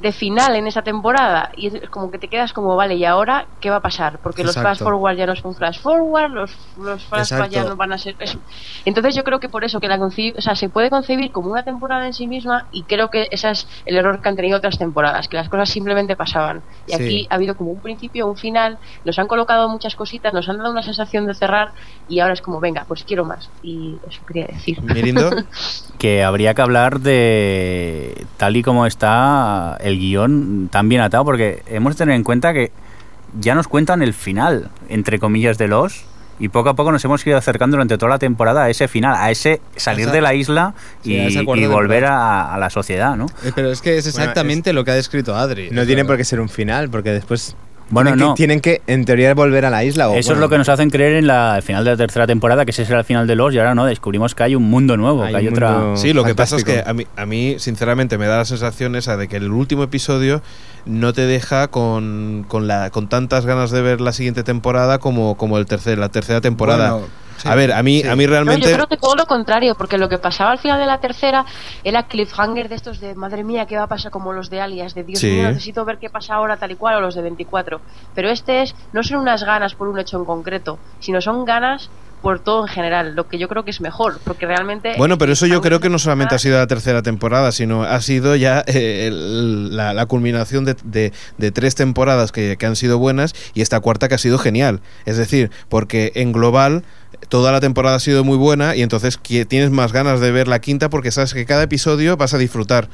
de 0.00 0.12
final 0.12 0.54
en 0.56 0.66
esa 0.66 0.82
temporada 0.82 1.50
y 1.56 1.68
es 1.68 1.88
como 1.88 2.10
que 2.10 2.18
te 2.18 2.28
quedas 2.28 2.52
como 2.52 2.76
vale 2.76 2.96
y 2.96 3.06
ahora 3.06 3.46
qué 3.60 3.70
va 3.70 3.76
a 3.76 3.80
pasar 3.80 4.18
porque 4.22 4.44
los 4.44 4.54
flash 4.54 4.78
forward 4.80 5.16
ya 5.16 5.24
no 5.24 5.34
son 5.36 5.54
flash 5.54 5.80
forward 5.80 6.30
los, 6.32 6.54
los 6.78 7.02
flashback 7.04 7.48
ya 7.50 7.60
Exacto. 7.60 7.70
no 7.70 7.76
van 7.76 7.92
a 7.94 7.98
ser 7.98 8.14
eso. 8.20 8.38
entonces 8.84 9.14
yo 9.14 9.24
creo 9.24 9.40
que 9.40 9.48
por 9.48 9.64
eso 9.64 9.80
que 9.80 9.88
la 9.88 9.96
conci- 9.98 10.34
o 10.36 10.40
sea 10.42 10.54
se 10.54 10.68
puede 10.68 10.90
concebir 10.90 11.32
como 11.32 11.50
una 11.50 11.62
temporada 11.62 12.04
en 12.06 12.12
sí 12.12 12.26
misma 12.26 12.66
y 12.72 12.82
creo 12.82 13.08
que 13.08 13.26
ese 13.30 13.50
es 13.50 13.66
el 13.86 13.96
error 13.96 14.20
que 14.20 14.28
han 14.28 14.36
tenido 14.36 14.58
otras 14.58 14.76
temporadas 14.76 15.28
que 15.28 15.36
las 15.38 15.48
cosas 15.48 15.70
simplemente 15.70 16.14
pasaban 16.14 16.60
y 16.86 16.92
Sí. 16.92 17.02
aquí 17.02 17.26
ha 17.30 17.34
habido 17.36 17.56
como 17.56 17.70
un 17.70 17.80
principio 17.80 18.26
un 18.26 18.36
final 18.36 18.76
nos 19.06 19.18
han 19.18 19.26
colocado 19.28 19.66
muchas 19.70 19.96
cositas 19.96 20.34
nos 20.34 20.46
han 20.50 20.58
dado 20.58 20.72
una 20.72 20.82
sensación 20.82 21.26
de 21.26 21.32
cerrar 21.32 21.72
y 22.06 22.20
ahora 22.20 22.34
es 22.34 22.42
como 22.42 22.60
venga 22.60 22.84
pues 22.86 23.02
quiero 23.04 23.24
más 23.24 23.48
y 23.62 23.96
eso 24.06 24.20
quería 24.26 24.46
decir 24.46 24.78
que 25.98 26.22
habría 26.22 26.52
que 26.52 26.60
hablar 26.60 27.00
de 27.00 28.26
tal 28.36 28.56
y 28.56 28.62
como 28.62 28.84
está 28.84 29.78
el 29.86 29.98
guion 29.98 30.68
tan 30.70 30.88
bien 30.88 31.00
atado, 31.00 31.24
porque 31.24 31.62
hemos 31.68 31.94
de 31.94 31.98
tener 31.98 32.16
en 32.16 32.24
cuenta 32.24 32.52
que 32.52 32.72
ya 33.38 33.54
nos 33.54 33.68
cuentan 33.68 34.02
el 34.02 34.14
final, 34.14 34.70
entre 34.88 35.18
comillas, 35.18 35.58
de 35.58 35.68
los... 35.68 36.04
Y 36.38 36.50
poco 36.50 36.68
a 36.68 36.76
poco 36.76 36.92
nos 36.92 37.02
hemos 37.02 37.26
ido 37.26 37.38
acercando 37.38 37.76
durante 37.76 37.96
toda 37.96 38.10
la 38.10 38.18
temporada 38.18 38.64
a 38.64 38.68
ese 38.68 38.88
final, 38.88 39.14
a 39.16 39.30
ese 39.30 39.62
salir 39.74 40.10
de 40.10 40.20
la 40.20 40.34
isla 40.34 40.74
y, 41.02 41.42
volver 41.42 42.04
a, 42.04 42.52
a 42.52 42.58
la 42.58 42.68
sociedad, 42.68 43.16
¿no? 43.16 43.24
Eh, 43.42 43.52
Pero 43.54 43.70
es 43.70 43.80
que 43.80 43.96
es 43.96 44.06
exactamente 44.06 44.74
lo 44.74 44.84
que 44.84 44.90
ha 44.90 44.94
descrito 44.94 45.34
Adri. 45.34 45.70
No 45.70 45.86
tiene 45.86 46.04
por 46.04 46.18
qué 46.18 46.24
ser 46.24 46.40
un 46.40 46.50
final, 46.50 46.90
porque 46.90 47.12
después 47.12 47.56
Bueno, 47.88 48.10
tienen, 48.10 48.26
no. 48.26 48.34
que, 48.34 48.36
tienen 48.36 48.60
que, 48.60 48.82
en 48.86 49.04
teoría, 49.04 49.32
volver 49.34 49.64
a 49.64 49.70
la 49.70 49.84
isla. 49.84 50.08
O, 50.08 50.14
Eso 50.14 50.32
es 50.32 50.38
lo 50.38 50.48
que 50.48 50.58
nos 50.58 50.68
hacen 50.68 50.90
creer 50.90 51.14
en 51.14 51.26
la 51.26 51.54
al 51.54 51.62
final 51.62 51.84
de 51.84 51.92
la 51.92 51.96
tercera 51.96 52.26
temporada, 52.26 52.64
que 52.64 52.72
ese 52.72 52.84
será 52.84 52.98
el 52.98 53.04
final 53.04 53.26
de 53.26 53.36
los, 53.36 53.54
y 53.54 53.58
ahora 53.58 53.74
no, 53.74 53.84
descubrimos 53.84 54.34
que 54.34 54.42
hay 54.42 54.54
un 54.54 54.64
mundo 54.64 54.96
nuevo, 54.96 55.22
Hay 55.22 55.32
que 55.32 55.36
hay 55.38 55.48
otra... 55.48 55.96
Sí, 55.96 56.12
lo 56.12 56.24
que 56.24 56.34
pasa 56.34 56.56
es 56.56 56.64
que 56.64 56.82
fantástico. 56.82 57.10
a 57.16 57.22
mí, 57.22 57.22
a 57.22 57.26
mí, 57.26 57.56
sinceramente, 57.58 58.18
me 58.18 58.26
da 58.26 58.38
la 58.38 58.44
sensación 58.44 58.96
esa 58.96 59.16
de 59.16 59.28
que 59.28 59.36
el 59.36 59.50
último 59.50 59.84
episodio 59.84 60.42
no 60.84 61.12
te 61.12 61.22
deja 61.22 61.68
con, 61.68 62.44
con, 62.48 62.66
la, 62.66 62.90
con 62.90 63.08
tantas 63.08 63.46
ganas 63.46 63.70
de 63.70 63.82
ver 63.82 64.00
la 64.00 64.12
siguiente 64.12 64.42
temporada 64.42 64.98
como, 64.98 65.36
como 65.36 65.58
el 65.58 65.66
tercer, 65.66 65.98
la 65.98 66.08
tercera 66.08 66.40
temporada. 66.40 66.92
Bueno, 66.92 67.06
sí, 67.38 67.48
a 67.48 67.54
ver, 67.54 67.72
a 67.72 67.82
mí, 67.82 68.02
sí. 68.02 68.08
a 68.08 68.16
mí 68.16 68.24
No, 68.24 68.30
realmente... 68.30 68.68
yo 68.68 68.74
creo 68.74 68.86
que 68.86 68.96
todo 68.96 69.14
lo 69.14 69.26
contrario, 69.26 69.74
porque 69.74 69.98
lo 69.98 70.08
que 70.08 70.18
pasaba 70.18 70.52
al 70.52 70.58
final 70.58 70.78
de 70.80 70.86
la 70.86 70.98
tercera 71.00 71.44
era 71.84 72.04
cliffhanger 72.04 72.68
de 72.68 72.74
estos 72.74 73.00
de 73.00 73.14
madre 73.14 73.44
mía, 73.44 73.66
¿qué 73.66 73.76
va 73.76 73.84
a 73.84 73.88
pasar? 73.88 74.10
Como 74.10 74.32
los 74.32 74.50
de 74.50 74.60
Alias, 74.60 74.94
de 74.94 75.04
Dios 75.04 75.20
Sí. 75.20 75.28
mío, 75.28 75.48
necesito 75.48 75.84
ver 75.84 75.98
qué 75.98 76.10
pasa 76.10 76.34
ahora 76.34 76.56
tal 76.56 76.70
y 76.70 76.76
cual, 76.76 76.96
o 76.96 77.00
los 77.00 77.14
de 77.14 77.22
24. 77.22 77.80
Pero 78.14 78.30
este 78.30 78.62
es, 78.62 78.74
no 78.92 79.02
son 79.02 79.18
unas 79.18 79.44
ganas 79.44 79.74
por 79.74 79.88
un 79.88 79.98
hecho 79.98 80.16
en 80.18 80.24
concreto, 80.24 80.78
sino 81.00 81.20
son 81.20 81.44
ganas 81.44 81.90
por 82.22 82.40
todo 82.40 82.62
en 82.66 82.68
general, 82.68 83.14
lo 83.14 83.28
que 83.28 83.38
yo 83.38 83.46
creo 83.46 83.62
que 83.62 83.70
es 83.70 83.80
mejor, 83.80 84.18
porque 84.24 84.46
realmente... 84.46 84.94
Bueno, 84.96 85.16
pero 85.16 85.32
eso 85.34 85.46
yo 85.46 85.60
creo 85.60 85.78
que 85.78 85.90
no 85.90 85.98
solamente 85.98 86.34
ha 86.34 86.38
sido 86.40 86.58
la 86.58 86.66
tercera 86.66 87.02
temporada, 87.02 87.52
sino 87.52 87.84
ha 87.84 88.00
sido 88.00 88.34
ya 88.34 88.64
eh, 88.66 89.06
el- 89.06 89.76
la, 89.76 89.92
la 89.94 90.06
culminación 90.06 90.64
de, 90.64 90.74
de- 90.82 91.12
de 91.36 91.50
tres 91.52 91.76
temporadas 91.76 92.32
que, 92.32 92.56
que 92.56 92.66
han 92.66 92.74
sido 92.74 92.98
buenas 92.98 93.34
y 93.54 93.60
esta 93.60 93.78
cuarta 93.80 94.08
que 94.08 94.16
ha 94.16 94.18
sido 94.18 94.38
genial. 94.38 94.80
Es 95.04 95.18
decir, 95.18 95.50
porque 95.68 96.10
en 96.16 96.32
global 96.32 96.82
toda 97.28 97.52
la 97.52 97.60
temporada 97.60 97.96
ha 97.96 98.00
sido 98.00 98.24
muy 98.24 98.36
buena 98.36 98.76
y 98.76 98.82
entonces 98.82 99.18
tienes 99.20 99.70
más 99.70 99.92
ganas 99.92 100.20
de 100.20 100.30
ver 100.32 100.48
la 100.48 100.60
quinta 100.60 100.88
porque 100.90 101.10
sabes 101.10 101.34
que 101.34 101.46
cada 101.46 101.62
episodio 101.64 102.16
vas 102.16 102.34
a 102.34 102.38
disfrutar. 102.38 102.88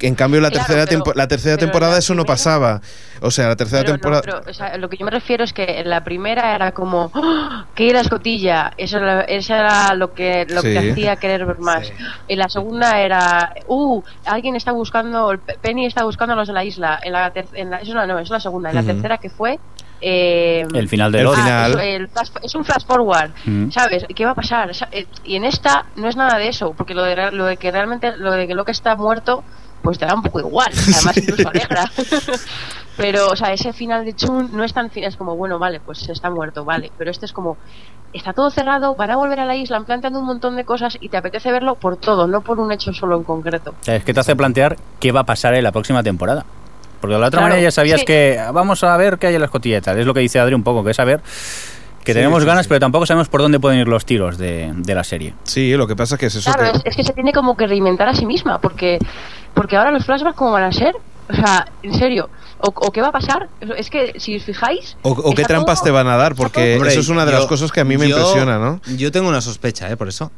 En 0.00 0.16
cambio, 0.16 0.40
la 0.40 0.50
Claro, 0.50 0.66
tercera, 0.66 0.86
pero- 1.04 1.14
la 1.16 1.28
tercera 1.28 1.56
temporada 1.56 1.92
la 1.92 1.98
eso 2.00 2.16
no 2.16 2.24
pasaba. 2.24 2.80
O 3.20 3.30
sea, 3.30 3.46
la 3.46 3.54
tercera 3.54 3.82
Pero 3.82 3.92
no, 3.92 3.98
temporada... 4.00 4.22
pero, 4.24 4.50
o 4.50 4.52
sea, 4.52 4.76
lo 4.76 4.88
que 4.88 4.96
yo 4.96 5.04
me 5.04 5.12
refiero 5.12 5.44
es 5.44 5.52
que 5.52 5.78
en 5.78 5.88
la 5.88 6.02
primera 6.02 6.56
era 6.56 6.72
como 6.72 7.12
¡Ah! 7.14 7.66
que 7.76 7.84
ir 7.84 7.96
a 7.96 8.00
escotilla, 8.00 8.72
eso 8.76 8.96
era, 8.96 9.20
eso 9.20 9.54
era 9.54 9.94
lo 9.94 10.12
que 10.12 10.44
lo 10.48 10.60
que 10.60 10.76
hacía 10.90 11.14
querer 11.16 11.46
ver 11.46 11.60
más. 11.60 11.86
Sí. 11.86 11.92
En 12.26 12.38
la 12.40 12.48
segunda 12.48 13.00
era 13.00 13.54
uh, 13.68 14.02
alguien 14.24 14.56
está 14.56 14.72
buscando, 14.72 15.38
Penny 15.60 15.86
está 15.86 16.02
buscando 16.02 16.32
a 16.32 16.36
los 16.36 16.48
de 16.48 16.54
la 16.54 16.64
isla. 16.64 16.98
En 17.00 17.12
la, 17.12 17.32
en 17.52 17.70
la- 17.70 17.76
eso 17.78 17.94
no, 17.94 18.04
no, 18.04 18.14
eso 18.14 18.22
es 18.24 18.30
la 18.30 18.40
segunda. 18.40 18.70
En 18.70 18.74
la 18.74 18.82
tercera 18.82 19.18
que 19.18 19.30
fue 19.30 19.60
eh, 20.02 20.66
El 20.74 20.88
final 20.88 21.10
de 21.12 21.18
El 21.20 21.24
los... 21.24 21.36
final. 21.36 21.76
Ah, 21.78 21.84
el 21.84 22.08
flash- 22.08 22.32
es 22.42 22.54
un 22.54 22.64
flash 22.64 22.84
forward, 22.86 23.30
Mm. 23.46 23.70
¿sabes? 23.70 24.04
¿Qué 24.14 24.24
va 24.24 24.32
a 24.32 24.34
pasar? 24.34 24.74
Sa- 24.74 24.88
eh, 24.92 25.06
Y 25.24 25.36
en 25.36 25.44
esta 25.44 25.86
no 25.96 26.08
es 26.08 26.16
nada 26.16 26.36
de 26.38 26.48
eso, 26.48 26.74
porque 26.76 26.92
lo 26.94 27.02
de, 27.04 27.30
lo 27.32 27.46
de 27.46 27.56
que 27.56 27.70
realmente, 27.70 28.16
lo 28.16 28.32
de 28.32 28.46
que 28.46 28.54
lo 28.54 28.64
que 28.64 28.72
está 28.72 28.94
muerto, 28.96 29.42
pues 29.82 29.98
te 29.98 30.06
da 30.06 30.14
un 30.14 30.22
poco 30.22 30.40
igual, 30.40 30.70
además 30.94 31.16
incluso 31.16 31.48
alegra. 31.48 31.84
pero, 32.96 33.28
o 33.28 33.36
sea, 33.36 33.52
ese 33.52 33.72
final 33.72 34.04
de 34.04 34.14
Chun 34.14 34.50
no 34.52 34.64
es 34.64 34.72
tan 34.72 34.90
fin, 34.90 35.04
es 35.04 35.16
como, 35.16 35.36
bueno, 35.36 35.58
vale, 35.58 35.80
pues 35.80 36.08
está 36.08 36.30
muerto, 36.30 36.64
vale, 36.64 36.92
pero 36.98 37.10
este 37.10 37.26
es 37.26 37.32
como, 37.32 37.56
está 38.12 38.32
todo 38.32 38.50
cerrado, 38.50 38.94
van 38.94 39.10
a 39.10 39.16
volver 39.16 39.40
a 39.40 39.44
la 39.46 39.56
isla, 39.56 39.76
han 39.78 39.84
planteado 39.84 40.18
un 40.20 40.26
montón 40.26 40.56
de 40.56 40.64
cosas 40.64 40.98
y 41.00 41.08
te 41.08 41.16
apetece 41.16 41.50
verlo 41.50 41.74
por 41.76 41.96
todo, 41.96 42.26
no 42.26 42.42
por 42.42 42.60
un 42.60 42.70
hecho 42.70 42.92
solo 42.92 43.16
en 43.16 43.24
concreto. 43.24 43.74
Es 43.86 44.04
que 44.04 44.12
te 44.14 44.20
hace 44.20 44.36
plantear 44.36 44.76
qué 45.00 45.10
va 45.12 45.20
a 45.20 45.24
pasar 45.24 45.54
en 45.54 45.64
la 45.64 45.72
próxima 45.72 46.02
temporada. 46.02 46.44
Porque 47.02 47.14
de 47.16 47.20
la 47.20 47.26
otra 47.26 47.40
Claro, 47.40 47.50
manera 47.50 47.62
ya 47.62 47.70
sabías 47.70 48.00
sí. 48.00 48.06
que 48.06 48.40
vamos 48.54 48.82
a 48.82 48.96
ver 48.96 49.18
qué 49.18 49.26
hay 49.26 49.34
en 49.34 49.42
las 49.42 49.50
cotillas 49.50 49.80
y 49.80 49.84
tal. 49.84 49.98
Es 49.98 50.06
lo 50.06 50.14
que 50.14 50.20
dice 50.20 50.38
Adri 50.40 50.54
un 50.54 50.62
poco, 50.62 50.82
que 50.82 50.92
es 50.92 50.96
saber 50.96 51.20
que 52.02 52.12
Sí, 52.12 52.16
tenemos 52.18 52.40
sí, 52.42 52.46
ganas, 52.46 52.64
sí. 52.64 52.68
pero 52.68 52.80
tampoco 52.80 53.04
sabemos 53.04 53.28
por 53.28 53.42
dónde 53.42 53.60
pueden 53.60 53.78
ir 53.80 53.86
los 53.88 54.06
tiros 54.06 54.38
de, 54.38 54.72
de 54.74 54.94
la 54.94 55.04
serie. 55.04 55.34
Sí, 55.44 55.72
lo 55.76 55.86
que 55.86 55.94
pasa 55.96 56.14
es 56.14 56.18
que 56.20 56.26
es 56.26 56.34
eso 56.36 56.50
Claro, 56.52 56.72
que- 56.72 56.78
es, 56.78 56.84
es 56.86 56.96
que 56.96 57.04
se 57.04 57.12
tiene 57.12 57.32
como 57.32 57.56
que 57.56 57.66
reinventar 57.66 58.08
a 58.08 58.14
sí 58.14 58.24
misma, 58.24 58.60
porque 58.60 58.98
porque 59.54 59.76
ahora 59.76 59.90
los 59.90 60.06
flashbacks, 60.06 60.36
¿cómo 60.36 60.52
van 60.52 60.64
a 60.64 60.72
ser? 60.72 60.94
O 61.28 61.34
sea, 61.34 61.66
en 61.82 61.94
serio, 61.94 62.28
¿o, 62.58 62.68
o 62.68 62.90
qué 62.90 63.00
va 63.02 63.08
a 63.08 63.12
pasar? 63.12 63.48
Es 63.76 63.90
que, 63.90 64.14
si 64.18 64.36
os 64.36 64.42
fijáis... 64.44 64.96
O, 65.02 65.10
o 65.10 65.34
qué 65.34 65.44
trampas 65.44 65.78
todo- 65.80 65.84
te 65.86 65.90
van 65.92 66.08
a 66.08 66.16
dar, 66.16 66.34
porque 66.34 66.74
eso 66.76 67.00
es 67.00 67.08
una 67.08 67.24
de 67.24 67.32
yo- 67.32 67.38
las 67.38 67.46
cosas 67.46 67.70
que 67.70 67.80
a 67.80 67.84
mí 67.84 67.96
me 67.98 68.08
yo- 68.08 68.16
impresiona, 68.16 68.58
¿no? 68.58 68.80
Yo 68.96 69.12
tengo 69.12 69.28
una 69.28 69.40
sospecha, 69.40 69.88
¿eh? 69.90 69.96
Por 69.96 70.08
eso. 70.08 70.30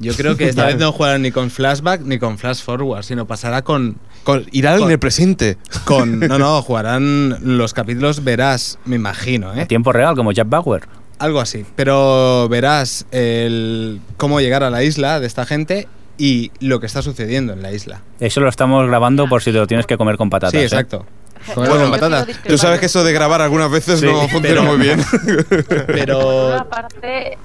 Yo 0.00 0.14
creo 0.14 0.36
que 0.36 0.48
esta 0.48 0.66
vez 0.66 0.76
no 0.78 0.92
jugarán 0.92 1.22
ni 1.22 1.32
con 1.32 1.50
flashback 1.50 2.02
ni 2.02 2.18
con 2.18 2.38
flash 2.38 2.62
forward, 2.62 3.02
sino 3.02 3.26
pasará 3.26 3.62
con. 3.62 3.96
Con, 4.24 4.46
irán 4.52 4.78
Con- 4.78 4.88
en 4.88 4.92
el 4.92 4.98
presente. 4.98 5.58
con 5.84 6.20
no, 6.20 6.38
no, 6.38 6.62
jugarán 6.62 7.38
los 7.56 7.72
capítulos, 7.74 8.22
verás, 8.22 8.78
me 8.84 8.96
imagino, 8.96 9.50
A 9.50 9.62
¿eh? 9.62 9.66
tiempo 9.66 9.92
real, 9.92 10.14
como 10.14 10.32
Jack 10.32 10.48
Bauer. 10.48 10.82
Algo 11.18 11.40
así. 11.40 11.64
Pero 11.74 12.48
verás 12.48 13.06
el 13.10 14.00
cómo 14.16 14.40
llegar 14.40 14.62
a 14.62 14.70
la 14.70 14.84
isla 14.84 15.18
de 15.18 15.26
esta 15.26 15.44
gente 15.46 15.88
y 16.16 16.52
lo 16.60 16.78
que 16.78 16.86
está 16.86 17.02
sucediendo 17.02 17.52
en 17.52 17.62
la 17.62 17.72
isla. 17.72 18.02
Eso 18.20 18.40
lo 18.40 18.48
estamos 18.48 18.86
grabando 18.86 19.28
por 19.28 19.42
si 19.42 19.50
te 19.50 19.58
lo 19.58 19.66
tienes 19.66 19.86
que 19.86 19.96
comer 19.96 20.16
con 20.16 20.30
patatas. 20.30 20.52
Sí, 20.52 20.58
¿eh? 20.58 20.62
exacto. 20.64 21.06
Comerlo 21.54 21.80
con 21.80 21.90
patatas. 21.92 22.28
Tú 22.46 22.56
sabes 22.58 22.78
que 22.78 22.86
eso 22.86 23.02
de 23.02 23.12
grabar 23.12 23.40
algunas 23.42 23.70
veces 23.70 23.98
Sí, 24.00 24.06
no 24.06 24.28
funciona 24.28 24.60
pero- 24.60 24.64
muy 24.64 24.76
bien. 24.78 25.00
Por 25.48 25.86
Pero 25.86 26.48
una 26.54 26.64
parte, 26.64 27.36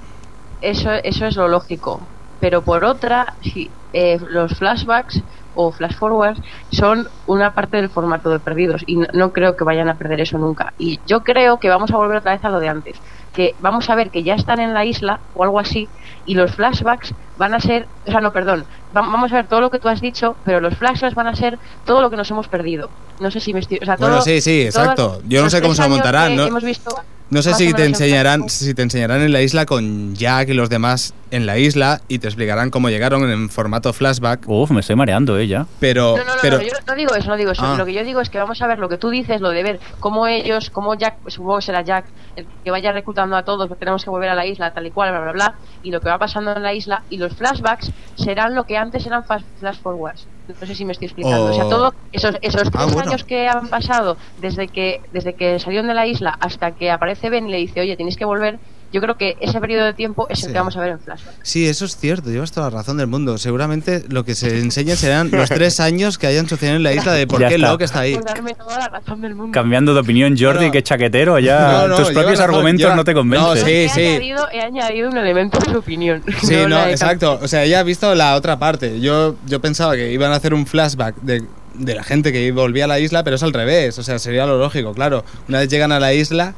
eso, 0.60 0.90
eso 0.92 1.26
es 1.26 1.34
lo 1.36 1.48
lógico. 1.48 2.00
Pero 2.44 2.60
por 2.60 2.84
otra, 2.84 3.36
si, 3.40 3.70
eh, 3.94 4.18
los 4.28 4.52
flashbacks 4.58 5.22
o 5.54 5.72
flash 5.72 5.94
forwards 5.94 6.38
son 6.72 7.08
una 7.26 7.54
parte 7.54 7.78
del 7.78 7.88
formato 7.88 8.28
de 8.28 8.38
perdidos 8.38 8.82
y 8.86 8.96
no, 8.96 9.06
no 9.14 9.32
creo 9.32 9.56
que 9.56 9.64
vayan 9.64 9.88
a 9.88 9.96
perder 9.96 10.20
eso 10.20 10.36
nunca. 10.36 10.74
Y 10.76 11.00
yo 11.06 11.22
creo 11.22 11.58
que 11.58 11.70
vamos 11.70 11.90
a 11.90 11.96
volver 11.96 12.18
otra 12.18 12.32
vez 12.32 12.44
a 12.44 12.50
lo 12.50 12.60
de 12.60 12.68
antes. 12.68 12.98
Que 13.32 13.54
vamos 13.60 13.88
a 13.88 13.94
ver 13.94 14.10
que 14.10 14.22
ya 14.22 14.34
están 14.34 14.60
en 14.60 14.74
la 14.74 14.84
isla 14.84 15.20
o 15.32 15.42
algo 15.42 15.58
así 15.58 15.88
y 16.26 16.34
los 16.34 16.54
flashbacks 16.54 17.14
van 17.38 17.54
a 17.54 17.60
ser, 17.60 17.88
o 18.06 18.10
sea, 18.10 18.20
no, 18.20 18.30
perdón, 18.30 18.66
va- 18.94 19.00
vamos 19.00 19.32
a 19.32 19.36
ver 19.36 19.46
todo 19.48 19.62
lo 19.62 19.70
que 19.70 19.78
tú 19.78 19.88
has 19.88 20.02
dicho, 20.02 20.36
pero 20.44 20.60
los 20.60 20.76
flashbacks 20.76 21.14
van 21.14 21.28
a 21.28 21.34
ser 21.34 21.58
todo 21.86 22.02
lo 22.02 22.10
que 22.10 22.16
nos 22.18 22.30
hemos 22.30 22.48
perdido. 22.48 22.90
No 23.20 23.30
sé 23.30 23.40
si 23.40 23.54
me 23.54 23.60
estoy, 23.60 23.78
o 23.80 23.86
sea, 23.86 23.96
Bueno, 23.96 24.20
sí, 24.20 24.42
sí, 24.42 24.64
exacto. 24.64 25.22
Yo 25.26 25.42
no 25.42 25.48
sé 25.48 25.62
cómo 25.62 25.74
se 25.74 25.88
montarán, 25.88 26.36
¿no? 26.36 26.44
hemos 26.44 26.62
visto 26.62 26.94
no 27.30 27.42
sé 27.42 27.54
si 27.54 27.72
te 27.72 27.84
enseñarán 27.84 28.48
si 28.48 28.74
te 28.74 28.82
enseñarán 28.82 29.22
en 29.22 29.32
la 29.32 29.42
isla 29.42 29.66
con 29.66 30.14
Jack 30.14 30.48
y 30.50 30.54
los 30.54 30.68
demás 30.68 31.14
en 31.30 31.46
la 31.46 31.58
isla 31.58 32.00
y 32.06 32.20
te 32.20 32.28
explicarán 32.28 32.70
cómo 32.70 32.90
llegaron 32.90 33.28
en 33.28 33.48
formato 33.48 33.92
flashback, 33.92 34.48
Uf, 34.48 34.70
me 34.70 34.80
estoy 34.80 34.94
mareando, 34.94 35.36
¿eh? 35.36 35.48
Ya. 35.48 35.66
pero 35.80 36.16
No, 36.16 36.24
no, 36.24 36.36
no, 36.36 36.40
pero 36.40 36.58
no, 36.58 36.62
yo 36.62 36.72
no 36.86 36.94
digo 36.94 37.14
eso, 37.14 37.28
no 37.28 37.36
digo 37.36 37.50
eso. 37.50 37.64
Ah. 37.64 37.74
Lo 37.76 37.84
que 37.84 37.92
yo 37.92 38.04
digo 38.04 38.20
es 38.20 38.30
que 38.30 38.38
vamos 38.38 38.62
a 38.62 38.66
ver 38.68 38.78
lo 38.78 38.88
que 38.88 38.98
tú 38.98 39.10
dices, 39.10 39.40
lo 39.40 39.50
de 39.50 39.62
ver 39.64 39.80
cómo 39.98 40.28
ellos, 40.28 40.70
cómo 40.70 40.94
Jack, 40.94 41.16
supongo 41.26 41.56
que 41.56 41.62
será 41.62 41.82
Jack, 41.82 42.04
el 42.36 42.46
que 42.62 42.70
vaya 42.70 42.92
reclutando 42.92 43.36
a 43.36 43.42
todos, 43.42 43.66
porque 43.68 43.80
tenemos 43.80 44.04
que 44.04 44.10
volver 44.10 44.28
a 44.28 44.34
la 44.36 44.46
isla, 44.46 44.72
tal 44.72 44.86
y 44.86 44.90
cual, 44.92 45.10
bla, 45.10 45.20
bla, 45.20 45.32
bla, 45.32 45.54
y 45.82 45.90
lo 45.90 46.00
que 46.00 46.08
va 46.08 46.18
pasando 46.18 46.54
en 46.54 46.62
la 46.62 46.72
isla, 46.72 47.02
y 47.10 47.16
los 47.16 47.34
flashbacks 47.34 47.90
serán 48.14 48.54
lo 48.54 48.64
que 48.64 48.76
antes 48.76 49.04
eran 49.06 49.24
flash, 49.24 49.42
flash 49.58 49.78
forwards. 49.82 50.28
No 50.46 50.66
sé 50.66 50.74
si 50.74 50.84
me 50.84 50.92
estoy 50.92 51.06
explicando. 51.06 51.46
O 51.50 51.54
sea, 51.54 51.64
Oh. 51.64 51.68
todo, 51.70 51.94
esos, 52.12 52.36
esos 52.42 52.62
tres 52.70 52.74
Ah, 52.74 52.84
bueno. 52.86 53.10
años 53.10 53.24
que 53.24 53.48
han 53.48 53.68
pasado 53.70 54.18
desde 54.36 54.68
que, 54.68 55.00
desde 55.10 55.36
que 55.36 55.58
salieron 55.58 55.88
de 55.88 55.94
la 55.94 56.06
isla 56.06 56.36
hasta 56.38 56.74
que 56.74 56.90
aparece 56.90 57.30
Ben 57.30 57.48
y 57.48 57.50
le 57.50 57.56
dice, 57.58 57.80
oye, 57.80 57.96
tenéis 57.96 58.16
que 58.16 58.26
volver, 58.26 58.60
yo 58.94 59.00
creo 59.00 59.16
que 59.16 59.36
ese 59.40 59.60
periodo 59.60 59.84
de 59.86 59.92
tiempo 59.92 60.26
es 60.30 60.38
el 60.38 60.44
Sí. 60.46 60.52
que 60.52 60.58
vamos 60.58 60.76
a 60.76 60.80
ver 60.80 60.90
en 60.90 61.00
flashback. 61.00 61.34
Sí, 61.42 61.66
eso 61.66 61.84
es 61.84 61.96
cierto, 61.96 62.30
llevas 62.30 62.52
toda 62.52 62.70
la 62.70 62.76
razón 62.78 62.96
del 62.96 63.08
mundo. 63.08 63.36
Seguramente 63.38 64.04
lo 64.08 64.24
que 64.24 64.34
se 64.36 64.58
enseña 64.60 64.94
serán 64.94 65.30
los 65.32 65.48
tres 65.50 65.80
años 65.80 66.16
que 66.16 66.28
hayan 66.28 66.48
sucedido 66.48 66.76
en 66.76 66.82
la 66.84 66.92
isla 66.92 67.12
de 67.12 67.26
por 67.26 67.40
Ya 67.40 67.48
qué 67.48 67.56
está. 67.56 67.68
Locke 67.70 67.82
está 67.84 68.00
ahí. 68.00 68.14
Por 68.14 68.24
darme 68.24 68.54
toda 68.54 68.78
la 68.78 68.88
razón 68.88 69.20
del 69.20 69.34
mundo. 69.34 69.52
Cambiando 69.52 69.92
de 69.94 70.00
opinión, 70.00 70.36
Jordi, 70.38 70.66
No. 70.66 70.72
que 70.72 70.82
chaquetero, 70.82 71.38
ya 71.40 71.82
No, 71.82 71.88
no, 71.88 71.96
tus 71.96 72.12
propios 72.12 72.38
razón, 72.38 72.54
argumentos 72.54 72.94
no 72.94 73.02
te 73.04 73.12
convencen. 73.14 73.48
No, 73.48 73.56
sí, 73.56 73.70
he, 73.72 73.88
sí. 73.88 74.06
Añadido, 74.06 74.46
he 74.52 74.60
añadido 74.60 75.10
un 75.10 75.16
elemento 75.18 75.58
de 75.58 75.72
su 75.72 75.78
opinión. 75.78 76.22
Sí, 76.42 76.54
no, 76.68 76.86
exacto. 76.86 77.40
O 77.42 77.48
sea, 77.48 77.64
ella 77.64 77.80
ha 77.80 77.82
visto 77.82 78.14
la 78.14 78.36
otra 78.36 78.58
parte. 78.58 79.00
Yo, 79.00 79.34
yo 79.46 79.60
pensaba 79.60 79.96
que 79.96 80.12
iban 80.12 80.30
a 80.32 80.36
hacer 80.36 80.54
un 80.54 80.66
flashback 80.66 81.16
de, 81.22 81.42
de 81.74 81.94
la 81.96 82.04
gente 82.04 82.32
que 82.32 82.52
volvía 82.52 82.84
a 82.84 82.88
la 82.88 83.00
isla, 83.00 83.24
pero 83.24 83.34
es 83.36 83.42
al 83.42 83.52
revés. 83.52 83.98
O 83.98 84.02
sea, 84.04 84.18
sería 84.20 84.46
lo 84.46 84.56
lógico, 84.58 84.94
claro. 84.94 85.24
Una 85.48 85.58
vez 85.58 85.68
llegan 85.68 85.90
a 85.90 85.98
la 85.98 86.14
isla, 86.14 86.54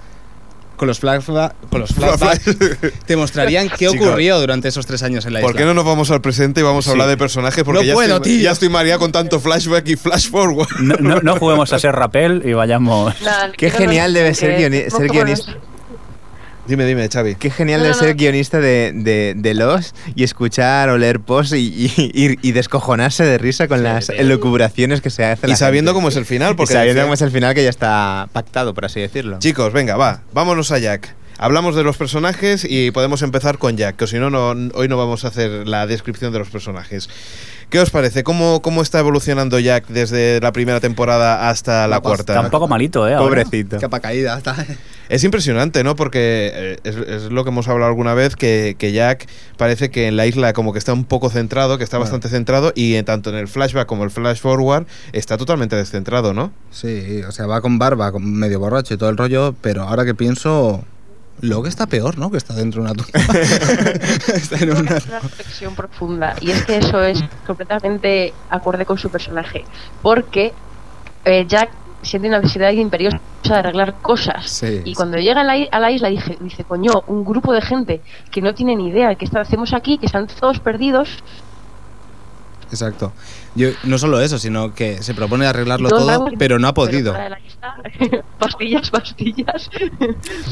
con 0.76 0.88
los, 0.88 1.02
flashba- 1.02 1.54
con 1.71 1.80
los 1.80 1.90
flashbacks, 1.95 2.56
te 3.06 3.16
mostrarían 3.16 3.68
qué 3.68 3.88
ocurrió 3.88 4.38
durante 4.38 4.68
esos 4.68 4.87
tres 4.87 5.02
años 5.02 5.25
en 5.26 5.33
la 5.35 5.40
¿Por 5.40 5.50
isla. 5.50 5.61
qué 5.61 5.64
no 5.66 5.75
nos 5.75 5.85
vamos 5.85 6.11
al 6.11 6.21
presente 6.21 6.61
y 6.61 6.64
vamos 6.64 6.87
a 6.87 6.90
Sí. 6.90 6.92
hablar 6.92 7.09
de 7.09 7.16
personajes? 7.16 7.64
Porque 7.64 7.80
No 7.80 7.85
ya, 7.85 7.95
puedo, 7.95 8.16
estoy, 8.16 8.33
tío. 8.33 8.42
ya 8.42 8.50
estoy 8.52 8.68
mareado 8.68 9.00
con 9.00 9.12
tanto 9.12 9.40
flashback 9.40 9.88
y 9.88 9.97
flash 9.97 10.30
forward. 10.30 10.68
No, 10.80 10.97
no- 11.00 11.21
no 11.21 11.37
juguemos 11.37 11.73
a 11.73 11.78
ser 11.78 11.92
rapel 11.95 12.42
y 12.45 12.52
vayamos. 12.52 13.14
Qué 13.56 13.71
genial 13.71 14.12
debe 14.14 14.35
ser 14.35 14.59
guioni- 14.59 14.90
ser 14.90 15.09
guionista. 15.09 15.52
Dime, 16.68 16.85
dime, 16.85 17.08
Xavi. 17.08 17.37
Qué 17.37 17.50
genial 17.50 17.80
No, 17.80 17.85
de 17.85 17.90
no, 17.90 17.96
ser 17.99 18.08
no. 18.11 18.14
guionista 18.16 18.58
de, 18.58 18.92
de, 18.94 19.35
de 19.37 19.54
los 19.54 19.94
y 20.14 20.25
escuchar 20.25 20.88
o 20.88 20.99
leer 20.99 21.20
posts 21.20 21.54
y, 21.54 21.58
y, 21.96 22.11
y- 22.12 22.38
y 22.42 22.52
descojonarse 22.52 23.25
de 23.25 23.38
risa 23.38 23.68
con 23.68 23.82
las 23.82 24.08
elucubraciones 24.08 25.00
que 25.00 25.11
se 25.11 25.25
hacen. 25.25 25.49
Y 25.50 25.56
sabiendo 25.56 25.94
cómo 25.94 26.08
es 26.08 26.16
el 26.16 26.25
final, 26.26 26.56
Porque 26.56 26.73
porque 26.73 26.75
sabiendo 26.75 27.02
cómo 27.02 27.14
es 27.14 27.23
el 27.23 27.30
final 27.30 27.54
que 27.54 27.62
ya 27.62 27.70
está 27.70 28.28
pactado, 28.32 28.75
por 28.75 28.85
así 28.85 29.00
decirlo. 29.00 29.38
Chicos, 29.38 29.73
venga, 29.73 29.96
va, 29.96 30.23
vámonos 30.32 30.73
a 30.73 30.78
Jack. 30.78 31.14
Hablamos 31.38 31.76
de 31.76 31.85
los 31.85 31.99
personajes 31.99 32.66
y 32.68 32.90
podemos 32.92 33.20
empezar 33.20 33.58
con 33.58 33.76
Jack, 33.76 33.96
que 33.96 34.06
si 34.06 34.18
no, 34.18 34.30
no, 34.30 34.70
hoy 34.75 34.88
no 34.88 34.96
vamos 34.96 35.25
a 35.26 35.28
hacer 35.28 35.68
la 35.68 35.87
descripción 35.87 36.32
de 36.32 36.38
los 36.38 36.49
personajes. 36.49 37.11
¿Qué 37.70 37.80
os 37.80 37.90
parece? 37.90 38.23
¿Cómo, 38.23 38.62
cómo 38.62 38.80
está 38.80 39.00
evolucionando 39.00 39.58
Jack 39.58 39.88
desde 39.88 40.40
la 40.40 40.52
primera 40.52 40.78
temporada 40.80 41.49
hasta 41.49 41.88
la 41.88 42.00
cuarta? 42.00 42.35
Está 42.35 42.40
un 42.40 42.50
poco 42.50 42.68
malito, 42.68 43.08
¿eh? 43.08 43.14
ahora. 43.14 43.42
Pobrecito. 43.42 43.78
Capa 43.80 43.99
caída. 44.00 44.38
Está. 44.38 44.54
Es 45.08 45.23
impresionante, 45.25 45.85
¿no? 45.85 45.94
Porque 45.94 46.50
eh, 46.52 46.78
es, 46.82 46.96
es 46.96 47.23
lo 47.30 47.44
que 47.44 47.50
hemos 47.50 47.68
hablado 47.68 47.88
alguna 47.88 48.14
vez, 48.14 48.35
que, 48.35 48.75
que 48.76 48.90
Jack 48.92 49.26
parece 49.56 49.88
que 49.90 50.08
en 50.08 50.16
la 50.16 50.26
isla 50.26 50.52
como 50.52 50.73
que 50.73 50.78
está 50.80 50.92
un 50.92 51.04
poco 51.04 51.30
centrado, 51.30 51.78
que 51.78 51.85
está 51.85 51.96
Bueno. 51.99 52.06
bastante 52.06 52.28
centrado, 52.28 52.73
y 52.75 52.94
en 52.96 53.04
tanto 53.04 53.30
en 53.30 53.37
el 53.37 53.46
flashback 53.46 53.87
como 53.87 54.02
el 54.04 54.11
flash 54.11 54.40
forward 54.40 54.87
está 55.12 55.37
totalmente 55.37 55.76
descentrado, 55.76 56.35
¿no? 56.35 56.52
Sí, 56.73 57.23
o 57.23 57.30
sea, 57.30 57.46
va 57.46 57.61
con 57.61 57.78
barba, 57.78 58.11
con 58.11 58.28
medio 58.32 58.58
borracho 58.58 58.94
y 58.94 58.96
todo 58.96 59.08
el 59.11 59.16
rollo, 59.16 59.54
pero 59.61 59.82
ahora 59.82 60.04
que 60.04 60.14
pienso, 60.16 60.85
lo 61.40 61.62
que 61.62 61.69
está 61.69 61.87
peor, 61.87 62.19
¿no? 62.19 62.31
Que 62.31 62.38
está 62.38 62.55
dentro 62.55 62.83
de 62.83 62.90
una 62.90 62.95
tumba. 62.95 63.38
está 64.35 64.57
en 64.59 64.71
una... 64.71 64.97
Es 64.97 65.07
una 65.07 65.19
reflexión 65.21 65.75
profunda 65.75 66.35
y 66.40 66.50
es 66.50 66.64
que 66.64 66.76
eso 66.78 67.02
es 67.02 67.23
completamente 67.47 68.33
acorde 68.50 68.85
con 68.87 68.99
su 68.99 69.11
personaje 69.11 69.64
porque 70.02 70.52
eh, 71.25 71.45
Jack 71.49 71.71
siente 72.02 72.28
una 72.28 72.38
necesidad 72.38 72.71
imperiosa 72.73 73.19
de 73.43 73.55
arreglar 73.55 73.95
cosas 74.00 74.49
Sí, 74.49 74.81
y 74.85 74.90
sí. 74.90 74.95
cuando 74.95 75.19
llega 75.19 75.40
a 75.40 75.45
la, 75.45 75.57
i- 75.57 75.69
a 75.73 75.81
la 75.81 75.90
isla 75.90 76.09
dije, 76.09 76.37
dice 76.40 76.62
coño 76.64 77.02
un 77.09 77.25
grupo 77.25 77.52
de 77.52 77.61
gente 77.62 78.00
que 78.31 78.40
no 78.40 78.55
tiene 78.55 78.76
ni 78.76 78.88
idea 78.88 79.09
de 79.09 79.16
qué 79.16 79.25
está- 79.25 79.40
hacemos 79.40 79.73
aquí 79.73 79.99
que 79.99 80.07
están 80.07 80.26
todos 80.28 80.61
perdidos 80.61 81.09
Exacto. 82.70 83.12
Yo, 83.54 83.68
no 83.85 83.96
solo 83.96 84.20
eso, 84.20 84.38
sino 84.38 84.75
que 84.75 85.02
se 85.02 85.14
propone 85.14 85.46
arreglarlo 85.46 85.88
todo, 85.88 86.26
pero 86.38 86.58
no 86.58 86.68
ha 86.68 86.75
podido. 86.75 87.14
pastillas 88.38 88.90
pastillas 88.90 89.70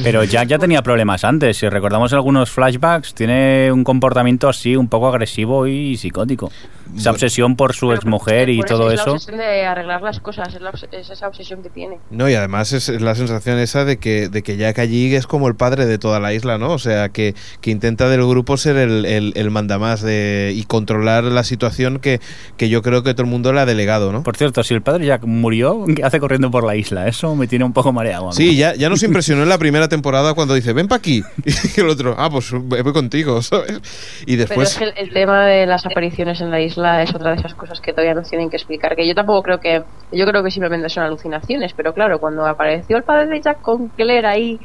Pero 0.02 0.24
Jack 0.24 0.48
ya 0.48 0.58
tenía 0.58 0.82
problemas 0.82 1.24
antes. 1.24 1.58
Si 1.58 1.68
recordamos 1.68 2.12
algunos 2.12 2.50
flashbacks, 2.50 3.14
tiene 3.14 3.70
un 3.72 3.84
comportamiento 3.84 4.48
así 4.48 4.76
un 4.76 4.88
poco 4.88 5.08
agresivo 5.08 5.66
y 5.66 5.96
psicótico. 5.96 6.50
Esa 6.96 7.10
obsesión 7.10 7.56
por 7.56 7.74
su 7.74 7.86
Pero 7.88 7.96
exmujer 7.96 8.48
y 8.50 8.58
por 8.58 8.66
todo 8.68 8.90
es 8.90 8.96
la 8.96 9.02
eso. 9.02 9.12
obsesión 9.12 9.38
de 9.38 9.64
arreglar 9.66 10.02
las 10.02 10.20
cosas 10.20 10.54
es, 10.54 10.60
la 10.60 10.72
obs- 10.72 10.88
es 10.92 11.10
esa 11.10 11.28
obsesión 11.28 11.62
que 11.62 11.70
tiene 11.70 11.98
No, 12.10 12.28
y 12.28 12.34
además 12.34 12.72
es 12.72 12.88
es 12.88 13.00
la 13.02 13.14
sensación 13.14 13.58
esa 13.58 13.84
de 13.84 13.98
que, 13.98 14.28
de 14.28 14.42
que 14.42 14.56
Jack 14.56 14.78
allí 14.78 15.14
es 15.14 15.26
como 15.26 15.48
el 15.48 15.54
padre 15.56 15.86
de 15.86 15.98
toda 15.98 16.20
la 16.20 16.32
isla, 16.32 16.58
¿no? 16.58 16.70
O 16.72 16.78
sea, 16.78 17.08
que, 17.08 17.34
que 17.60 17.70
intenta 17.70 18.08
del 18.08 18.24
grupo 18.26 18.56
ser 18.56 18.76
el, 18.76 19.04
el, 19.06 19.32
el 19.36 19.50
mandamás 19.50 20.02
de, 20.02 20.52
y 20.54 20.64
controlar 20.64 21.24
la 21.24 21.44
situación 21.44 21.98
que, 21.98 22.20
que 22.56 22.68
yo 22.68 22.82
creo 22.82 23.02
que 23.02 23.12
todo 23.14 23.24
el 23.24 23.30
mundo 23.30 23.52
le 23.52 23.60
ha 23.60 23.66
delegado, 23.66 24.12
¿no? 24.12 24.22
Por 24.22 24.36
cierto, 24.36 24.62
si 24.62 24.74
el 24.74 24.82
padre 24.82 25.06
Jack 25.06 25.24
murió, 25.24 25.84
¿qué 25.96 26.04
hace 26.04 26.20
corriendo 26.20 26.50
por 26.50 26.64
la 26.64 26.76
isla? 26.76 27.08
Eso 27.08 27.34
me 27.34 27.46
tiene 27.46 27.64
un 27.64 27.72
poco 27.72 27.92
mareado. 27.92 28.32
Sí, 28.32 28.56
ya, 28.56 28.74
ya 28.74 28.88
nos 28.88 29.02
impresionó 29.02 29.42
en 29.42 29.48
la 29.48 29.58
primera 29.58 29.88
temporada 29.88 30.34
cuando 30.34 30.54
dice, 30.54 30.72
ven 30.72 30.88
para 30.88 30.98
aquí. 30.98 31.22
Y 31.76 31.80
el 31.80 31.88
otro, 31.88 32.14
ah, 32.18 32.28
pues 32.30 32.52
voy 32.52 32.92
contigo, 32.92 33.40
¿sabes? 33.42 33.80
Y 34.26 34.36
Pero 34.36 34.38
después... 34.48 34.70
es 34.72 34.78
que 34.78 34.84
el, 34.84 34.92
el 34.96 35.10
tema 35.12 35.46
de 35.46 35.66
las 35.66 35.86
apariciones 35.86 36.40
en 36.40 36.50
la 36.50 36.60
isla 36.60 36.83
es 37.02 37.14
otra 37.14 37.30
de 37.30 37.36
esas 37.36 37.54
cosas 37.54 37.80
que 37.80 37.92
todavía 37.92 38.14
nos 38.14 38.28
tienen 38.28 38.50
que 38.50 38.56
explicar. 38.56 38.96
Que 38.96 39.06
yo 39.06 39.14
tampoco 39.14 39.42
creo 39.42 39.60
que. 39.60 39.84
Yo 40.12 40.26
creo 40.26 40.42
que 40.42 40.50
simplemente 40.50 40.88
son 40.88 41.04
alucinaciones. 41.04 41.72
Pero 41.74 41.92
claro, 41.92 42.20
cuando 42.20 42.46
apareció 42.46 42.96
el 42.96 43.04
padre 43.04 43.26
de 43.28 43.40
Jack 43.40 43.60
con 43.60 43.88
Claire 43.90 44.26
ahí. 44.26 44.60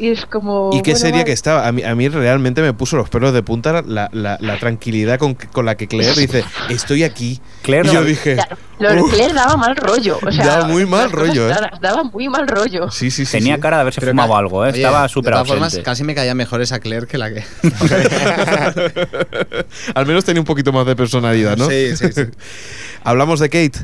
Y 0.00 0.08
es 0.08 0.24
como. 0.24 0.70
Y 0.72 0.80
qué 0.80 0.92
bueno, 0.92 0.98
seria 0.98 1.12
vale. 1.16 1.24
que 1.26 1.32
estaba. 1.32 1.66
A 1.68 1.72
mí, 1.72 1.82
a 1.82 1.94
mí 1.94 2.08
realmente 2.08 2.62
me 2.62 2.72
puso 2.72 2.96
los 2.96 3.10
pelos 3.10 3.34
de 3.34 3.42
punta 3.42 3.82
la, 3.86 4.08
la, 4.12 4.38
la 4.40 4.58
tranquilidad 4.58 5.18
con, 5.18 5.34
con 5.34 5.66
la 5.66 5.76
que 5.76 5.88
Claire 5.88 6.14
dice, 6.18 6.42
estoy 6.70 7.04
aquí. 7.04 7.38
Claire 7.62 7.90
y 7.90 7.92
yo 7.92 8.02
dije. 8.02 8.38
Claire 8.78 9.34
daba 9.34 9.58
mal 9.58 9.76
rollo. 9.76 10.18
O 10.26 10.32
sea, 10.32 10.46
Daba 10.46 10.64
muy 10.68 10.86
mal 10.86 11.12
rollo, 11.20 11.50
¿eh? 11.50 11.54
Daba 11.82 12.02
muy 12.04 12.30
mal 12.30 12.48
rollo. 12.48 12.90
Sí, 12.90 13.10
sí, 13.10 13.26
sí. 13.26 13.32
Tenía 13.32 13.56
sí. 13.56 13.60
cara 13.60 13.76
de 13.76 13.80
haberse 13.82 14.00
Pero 14.00 14.12
fumado 14.12 14.36
algo, 14.36 14.64
¿eh? 14.64 14.70
Oye, 14.70 14.78
Estaba 14.78 15.06
súper 15.08 15.32
De 15.32 15.34
todas 15.34 15.48
formas, 15.48 15.66
ausente. 15.66 15.84
casi 15.84 16.02
me 16.04 16.14
caía 16.14 16.34
mejor 16.34 16.62
esa 16.62 16.80
Claire 16.80 17.06
que 17.06 17.18
la 17.18 17.28
que. 17.30 17.44
Al 19.94 20.06
menos 20.06 20.24
tenía 20.24 20.40
un 20.40 20.46
poquito 20.46 20.72
más 20.72 20.86
de 20.86 20.96
personalidad, 20.96 21.56
¿no? 21.58 21.68
Sí, 21.68 21.94
sí, 21.96 22.06
sí. 22.12 22.22
Hablamos 23.04 23.40
de 23.40 23.50
Kate. 23.50 23.80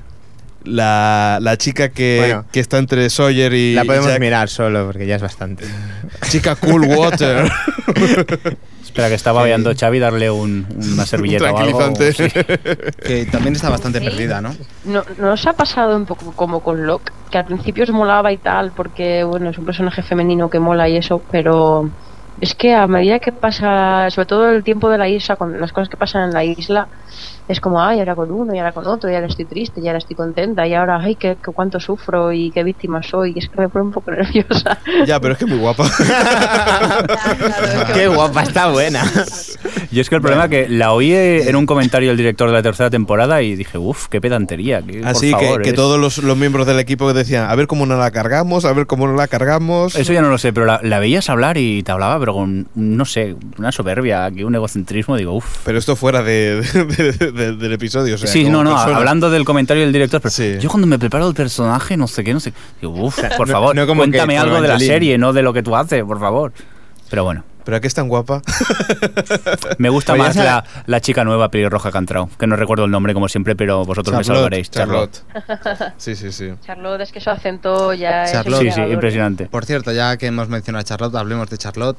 La, 0.67 1.39
la 1.41 1.57
chica 1.57 1.89
que, 1.91 2.17
Bueno. 2.19 2.45
que 2.53 2.61
está 2.61 2.79
entre 2.79 3.09
Sawyer 3.09 3.53
y 3.55 3.75
La 3.75 3.85
podemos 3.85 4.09
Jack. 4.09 4.21
mirar 4.21 4.49
solo 4.49 4.85
porque 4.87 5.07
ya 5.07 5.17
es 5.17 5.23
bastante. 5.23 5.65
Chica 6.29 6.57
Cool 6.57 6.83
Water. 6.87 7.49
Espera, 8.83 9.09
que 9.09 9.15
estaba 9.15 9.41
babeando 9.41 9.73
Xavi 9.79 9.99
darle 9.99 10.31
un- 10.31 10.67
una 10.93 11.05
servilleta 11.07 11.53
o 11.53 11.59
algo. 11.59 11.95
Sí. 11.97 12.29
que 13.05 13.27
también 13.31 13.55
está 13.55 13.69
bastante 13.69 13.99
Sí. 14.01 14.05
perdida, 14.07 14.41
¿no? 14.41 14.55
¿No, 14.85 15.03
¿No 15.19 15.33
os 15.33 15.47
ha 15.47 15.53
pasado 15.53 15.97
un 15.97 16.07
poco 16.07 16.33
como 16.33 16.61
con 16.61 16.87
Locke? 16.87 17.13
Que 17.31 17.39
al 17.39 17.45
principio 17.45 17.85
os 17.85 17.91
molaba 17.91 18.33
y 18.33 18.39
tal, 18.39 18.73
porque 18.75 19.23
bueno, 19.25 19.51
es 19.51 19.59
un 19.59 19.67
personaje 19.67 20.03
femenino 20.03 20.49
que 20.49 20.59
mola 20.61 20.89
y 20.89 20.97
eso, 20.97 21.23
pero 21.31 21.91
es 22.41 22.55
que 22.55 22.75
a 22.75 22.87
medida 22.87 23.19
que 23.19 23.33
pasa, 23.33 24.09
sobre 24.11 24.27
todo 24.27 24.51
el 24.51 24.65
tiempo 24.65 24.89
de 24.89 24.99
la 24.99 25.09
isla, 25.09 25.37
con 25.37 25.61
las 25.61 25.73
cosas 25.73 25.89
que 25.91 25.97
pasan 25.97 26.25
en 26.29 26.33
la 26.33 26.45
isla, 26.45 26.89
es 27.49 27.61
como, 27.61 27.81
ay, 27.83 28.01
ahora 28.01 28.15
con 28.15 28.31
uno, 28.31 28.55
y 28.55 28.59
ahora 28.59 28.73
con 28.73 28.87
otro, 28.87 29.11
y 29.11 29.15
ahora 29.15 29.27
estoy 29.29 29.45
triste, 29.45 29.81
y 29.81 29.87
ahora 29.87 29.99
estoy 29.99 30.17
contenta, 30.17 30.67
y 30.67 30.75
ahora, 30.75 30.99
ay, 31.01 31.15
qué, 31.15 31.37
qué 31.43 31.53
cuánto 31.53 31.79
sufro 31.81 32.33
y 32.33 32.51
qué 32.51 32.65
víctima 32.65 33.03
soy, 33.03 33.33
y 33.37 33.39
es 33.39 33.49
que 33.49 33.61
me 33.61 33.69
pone 33.69 33.85
un 33.87 33.93
poco 33.93 34.11
nerviosa. 34.11 34.79
ya, 35.07 35.21
pero 35.21 35.33
es 35.35 35.39
que 35.39 35.47
muy 35.47 35.59
guapa. 35.59 35.89
Qué 37.95 38.09
guapa, 38.09 38.43
está 38.43 38.69
buena. 38.69 39.03
Y 39.91 40.01
es 40.01 40.09
que 40.09 40.17
el 40.17 40.21
problema 40.21 40.45
es 40.45 40.51
que 40.51 40.69
la 40.69 40.93
oí 40.93 41.13
en 41.15 41.55
un 41.57 41.67
comentario 41.67 42.09
del 42.09 42.17
director 42.17 42.49
de 42.49 42.55
la 42.55 42.63
tercera 42.63 42.91
temporada 42.91 43.43
y 43.43 43.55
dije, 43.57 43.79
uff, 43.79 44.09
qué 44.09 44.21
pedantería. 44.21 44.83
que, 44.83 44.99
por 45.01 45.09
Así 45.09 45.31
favor, 45.31 45.59
que, 45.59 45.63
que 45.65 45.69
es- 45.71 45.75
todos 45.77 45.99
los, 45.99 46.19
los 46.19 46.37
miembros 46.37 46.67
del 46.67 46.79
equipo 46.81 47.13
decían, 47.13 47.49
a 47.49 47.55
ver 47.55 47.67
cómo 47.67 47.87
no 47.87 47.97
la 47.97 48.11
cargamos, 48.11 48.65
a 48.65 48.73
ver 48.73 48.87
cómo 48.87 49.07
no 49.07 49.15
la 49.15 49.29
cargamos. 49.29 49.95
Eso 49.97 50.13
ya 50.13 50.23
no 50.23 50.29
lo 50.29 50.39
sé, 50.39 50.53
pero 50.53 50.67
la, 50.67 50.81
la 50.83 50.99
veías 50.99 51.29
hablar 51.31 51.57
y 51.59 51.83
te 51.83 51.93
hablaba, 51.93 52.19
pero 52.19 52.35
con, 52.35 52.69
no 52.75 53.05
sé, 53.05 53.37
una 53.59 53.73
soberbia, 53.73 54.31
que 54.31 54.45
un 54.45 54.55
egocentrismo, 54.55 55.17
digo, 55.17 55.35
uff. 55.35 55.59
Pero 55.65 55.79
esto 55.79 55.97
fuera 55.97 56.23
de, 56.23 56.63
de- 56.63 57.13
de- 57.13 57.33
del 57.37 57.73
episodio. 57.73 58.15
o 58.15 58.19
sea, 58.19 58.29
Sí, 58.29 58.45
no, 58.49 58.65
no, 58.65 58.71
persona. 58.75 58.97
hablando 58.97 59.31
del 59.31 59.45
comentario 59.45 59.83
del 59.85 59.93
director, 59.93 60.21
pero 60.21 60.31
Sí. 60.31 60.57
yo 60.61 60.69
cuando 60.69 60.87
me 60.87 60.99
preparo 60.99 61.29
el 61.29 61.35
personaje, 61.35 61.97
no 61.97 62.09
sé 62.09 62.25
qué, 62.25 62.33
no 62.35 62.41
sé. 62.41 62.53
Digo, 62.81 62.93
uff, 62.95 63.19
por 63.37 63.47
no- 63.47 63.53
favor, 63.53 63.77
no 63.77 63.87
como 63.87 64.01
cuéntame 64.03 64.35
que 64.35 64.39
algo 64.39 64.61
de 64.61 64.69
la 64.69 64.79
serie, 64.79 65.19
no 65.19 65.33
de 65.33 65.43
lo 65.43 65.53
que 65.53 65.63
tú 65.63 65.77
haces, 65.77 66.03
por 66.05 66.19
favor. 66.19 66.53
Pero 67.11 67.23
bueno, 67.25 67.45
Pero 67.65 67.77
aquí 67.79 67.87
es 67.89 67.95
tan 67.95 68.09
guapa. 68.09 68.43
me 69.79 69.89
gusta 69.89 70.17
ya 70.17 70.23
más 70.23 70.37
la, 70.37 70.65
la 70.87 71.01
chica 71.01 71.25
nueva 71.25 71.49
pelirroja 71.51 71.91
que 71.91 71.99
ha 71.99 72.01
entrado, 72.01 72.29
que 72.39 72.47
no 72.47 72.57
recuerdo 72.57 72.85
el 72.85 72.91
nombre 72.91 73.13
como 73.15 73.29
siempre, 73.29 73.57
pero 73.57 73.85
vosotros 73.85 74.17
me 74.17 74.25
salvaréis. 74.25 74.71
Charlotte. 74.71 75.23
Sí, 75.97 76.15
sí, 76.15 76.31
sí. 76.33 76.51
Charlotte, 76.65 77.01
es 77.03 77.13
que 77.13 77.21
su 77.21 77.31
acento 77.31 77.93
ya 77.95 78.25
Charlotte. 78.31 78.61
Sí, 78.61 78.69
es 78.69 78.75
sí, 78.75 78.81
inspirador. 78.81 78.95
impresionante. 78.95 79.47
Por 79.47 79.65
cierto, 79.65 79.93
ya 79.93 80.17
que 80.17 80.27
hemos 80.27 80.49
mencionado 80.49 80.81
a 80.81 80.85
Charlotte, 80.85 81.15
hablemos 81.17 81.51
de 81.51 81.59
Charlotte. 81.59 81.99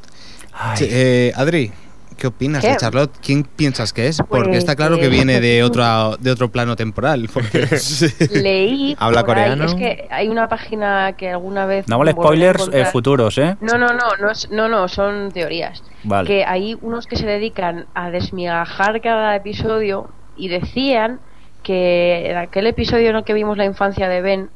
Ay. 0.54 0.78
Sí, 0.78 0.88
eh, 0.90 1.34
Adri, 1.36 1.72
¿qué 2.18 2.28
opinas 2.28 2.64
¿Qué? 2.64 2.72
de 2.72 2.78
Charlotte? 2.78 3.12
¿Quién 3.22 3.44
piensas 3.44 3.92
que 3.94 4.08
es? 4.08 4.18
Porque 4.18 4.50
Pues, 4.50 4.58
está 4.60 4.76
claro 4.76 4.98
que 4.98 5.06
eh, 5.06 5.10
viene 5.10 5.40
de 5.42 5.64
otro, 5.66 6.18
de 6.18 6.32
otro 6.32 6.50
plano 6.50 6.76
temporal. 6.76 7.30
Porque 7.34 7.68
Leí. 8.32 8.96
¿Habla 9.00 9.20
ahí- 9.20 9.26
coreano? 9.26 9.66
Es 9.66 9.76
que 9.76 10.08
hay 10.10 10.30
una 10.30 10.48
página 10.48 11.14
que 11.18 11.30
alguna 11.32 11.66
vez. 11.66 11.88
No 11.88 11.98
vale 12.00 12.12
spoilers 12.12 12.70
eh, 12.72 12.86
futuros, 12.86 13.38
¿eh? 13.38 13.56
No, 13.62 13.78
no, 13.78 13.88
no, 13.88 14.16
no, 14.22 14.32
es- 14.32 14.50
no, 14.50 14.68
no, 14.70 14.88
son 14.88 15.32
teorías. 15.32 15.84
Vale. 16.04 16.28
Que 16.28 16.46
hay 16.46 16.78
unos 16.82 17.06
que 17.08 17.16
se 17.18 17.26
dedican 17.26 17.88
a 17.94 18.10
desmigajar 18.12 19.02
cada 19.02 19.36
episodio 19.36 20.10
y 20.36 20.48
decían 20.48 21.20
que 21.64 22.30
en 22.32 22.38
aquel 22.38 22.68
episodio 22.68 23.10
en 23.10 23.18
el 23.18 23.24
que 23.24 23.34
vimos 23.34 23.58
la 23.58 23.66
infancia 23.66 24.08
de 24.08 24.22
Ben, 24.22 24.50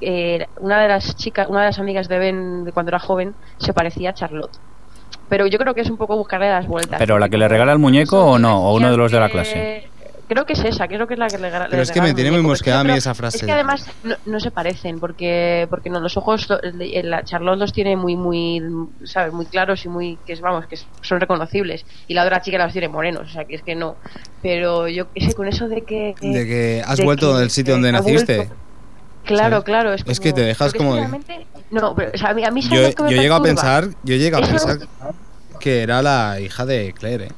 eh, 0.00 0.46
una 0.60 0.80
de 0.80 0.88
las 0.88 1.16
chicas, 1.16 1.48
una 1.48 1.60
de 1.60 1.66
las 1.66 1.78
amigas 1.78 2.08
de 2.08 2.18
Ben 2.18 2.64
de 2.64 2.72
cuando 2.72 2.90
era 2.90 2.98
joven, 2.98 3.34
se 3.58 3.72
parecía 3.72 4.10
a 4.10 4.14
Charlotte. 4.14 4.56
Pero 5.28 5.46
yo 5.46 5.58
creo 5.58 5.74
que 5.74 5.82
es 5.82 5.90
un 5.90 5.96
poco 5.96 6.16
buscarle 6.16 6.48
las 6.48 6.66
vueltas. 6.66 6.98
¿Pero 6.98 7.18
la 7.18 7.28
que 7.28 7.36
le 7.36 7.48
regala 7.48 7.72
el 7.72 7.78
muñeco 7.78 8.24
o 8.24 8.38
no? 8.38 8.62
¿O 8.70 8.74
uno 8.76 8.90
de 8.90 8.96
los 8.96 9.12
de 9.12 9.20
la 9.20 9.28
clase? 9.28 9.88
Creo 10.28 10.44
que 10.44 10.52
es 10.52 10.62
esa, 10.62 10.86
creo 10.88 11.06
que 11.06 11.14
es 11.14 11.18
la 11.18 11.26
que 11.28 11.38
le 11.38 11.44
regala. 11.44 11.66
Pero 11.70 11.78
le 11.78 11.82
es 11.84 11.90
que 11.90 12.02
me 12.02 12.12
tiene 12.12 12.30
muy 12.30 12.42
mosqueada 12.42 12.80
a 12.80 12.84
mí 12.84 12.92
esa 12.92 13.14
frase. 13.14 13.38
Es 13.38 13.44
que 13.44 13.52
además 13.52 13.86
no, 14.04 14.14
no 14.26 14.40
se 14.40 14.50
parecen, 14.50 15.00
porque 15.00 15.66
porque 15.70 15.88
no 15.88 16.00
los 16.00 16.18
ojos, 16.18 16.46
la 16.74 17.24
Charlotte 17.24 17.58
los 17.58 17.72
tiene 17.72 17.96
muy, 17.96 18.14
muy, 18.14 18.62
¿sabes? 19.04 19.32
Muy 19.32 19.46
claros 19.46 19.86
y 19.86 19.88
muy, 19.88 20.18
que 20.26 20.34
es, 20.34 20.42
vamos, 20.42 20.66
que 20.66 20.76
son 21.00 21.18
reconocibles. 21.20 21.86
Y 22.08 22.14
la 22.14 22.24
otra 22.24 22.42
chica 22.42 22.58
los 22.62 22.72
tiene 22.74 22.88
morenos, 22.88 23.22
o 23.22 23.32
sea, 23.32 23.46
que 23.46 23.54
es 23.54 23.62
que 23.62 23.74
no. 23.74 23.96
Pero 24.42 24.86
yo 24.88 25.10
qué 25.14 25.22
sé, 25.22 25.32
con 25.34 25.48
eso 25.48 25.66
de 25.66 25.80
que. 25.82 26.14
de 26.20 26.46
que 26.46 26.82
has 26.86 26.98
de 26.98 27.04
vuelto 27.04 27.32
que- 27.32 27.38
del 27.40 27.50
sitio 27.50 27.72
donde 27.72 27.92
naciste. 27.92 28.36
vuelto. 28.36 28.54
Claro, 29.28 29.56
¿Sabes? 29.56 29.64
claro. 29.64 29.92
Es, 29.94 30.02
Es 30.06 30.20
que 30.20 30.32
te 30.32 30.40
dejas 30.40 30.72
como- 30.74 30.96
No, 31.70 31.94
pero 31.94 32.10
o 32.14 32.18
sea, 32.18 32.30
a 32.30 32.34
mí, 32.34 32.44
a 32.44 32.50
mí 32.50 32.62
¿sabes 32.62 32.94
Yo, 32.96 33.06
llego 33.08 33.34
a 33.34 33.42
pensar, 33.42 33.88
yo 34.02 34.16
llego 34.16 34.38
a 34.38 34.40
pensar 34.40 34.78
que 35.60 35.82
era 35.82 36.02
la 36.02 36.40
hija 36.40 36.64
de 36.66 36.92
Claire. 36.94 37.26
¿eh? 37.26 37.32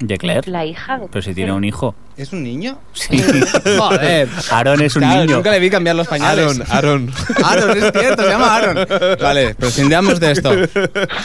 ¿De 0.00 0.18
Claire? 0.18 0.50
La 0.50 0.66
hija 0.66 0.98
de. 0.98 1.06
Pero 1.08 1.22
si 1.22 1.34
tiene 1.34 1.52
un 1.52 1.64
hijo. 1.64 1.94
¿Es 2.16 2.32
un 2.32 2.42
niño? 2.42 2.78
Sí. 2.92 3.22
Joder. 3.78 4.28
Aaron 4.50 4.80
es 4.82 4.94
un 4.96 5.02
Claro, 5.02 5.20
niño. 5.22 5.36
Nunca 5.36 5.50
le 5.50 5.58
vi 5.60 5.70
cambiar 5.70 5.96
los 5.96 6.06
pañales. 6.06 6.60
Aaron, 6.70 7.10
Aaron. 7.10 7.12
Aaron, 7.44 7.70
es 7.82 7.92
cierto, 7.92 8.22
se 8.22 8.28
llama 8.28 8.54
Aaron. 8.56 8.86
Vale, 9.20 9.54
prescindamos 9.54 10.20
de 10.20 10.32
esto. 10.32 10.52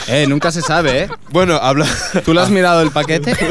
Eh, 0.08 0.26
nunca 0.28 0.50
se 0.50 0.62
sabe, 0.62 1.02
¿eh? 1.02 1.08
Bueno, 1.30 1.56
habla. 1.56 1.86
¿Tú 2.24 2.32
le 2.32 2.40
has 2.40 2.48
mirado 2.50 2.80
el 2.82 2.90
paquete? 2.90 3.36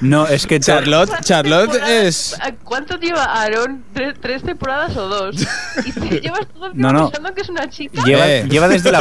No, 0.00 0.26
es 0.26 0.46
que... 0.46 0.58
te- 0.58 0.66
Charlotte, 0.66 1.10
Charlotte 1.22 1.74
es... 1.88 2.36
¿Cuánto 2.64 2.98
lleva 2.98 3.24
Aaron? 3.24 3.84
¿Tres, 3.92 4.14
tres 4.20 4.42
temporadas 4.42 4.96
o 4.96 5.08
dos? 5.08 5.36
Y 5.84 5.92
te 5.92 6.20
llevas 6.20 6.46
todo 6.54 6.66
el 6.66 6.72
No, 6.74 6.88
tiempo 6.88 6.92
no. 6.92 7.10
pensando 7.10 7.34
que 7.34 7.40
es 7.42 7.48
una 7.48 7.68
chica. 7.68 8.02
Lleva, 8.04 8.28
Eh. 8.28 8.46
lleva 8.48 8.68
desde 8.68 8.90
la... 8.92 8.98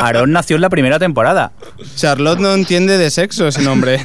Aaron 0.00 0.32
nació 0.32 0.56
en 0.56 0.62
la 0.62 0.70
primera 0.70 0.98
temporada. 0.98 1.52
Charlotte 1.96 2.38
no 2.40 2.54
entiende 2.54 2.98
de 2.98 3.10
sexo 3.10 3.46
ese 3.48 3.62
nombre. 3.62 4.04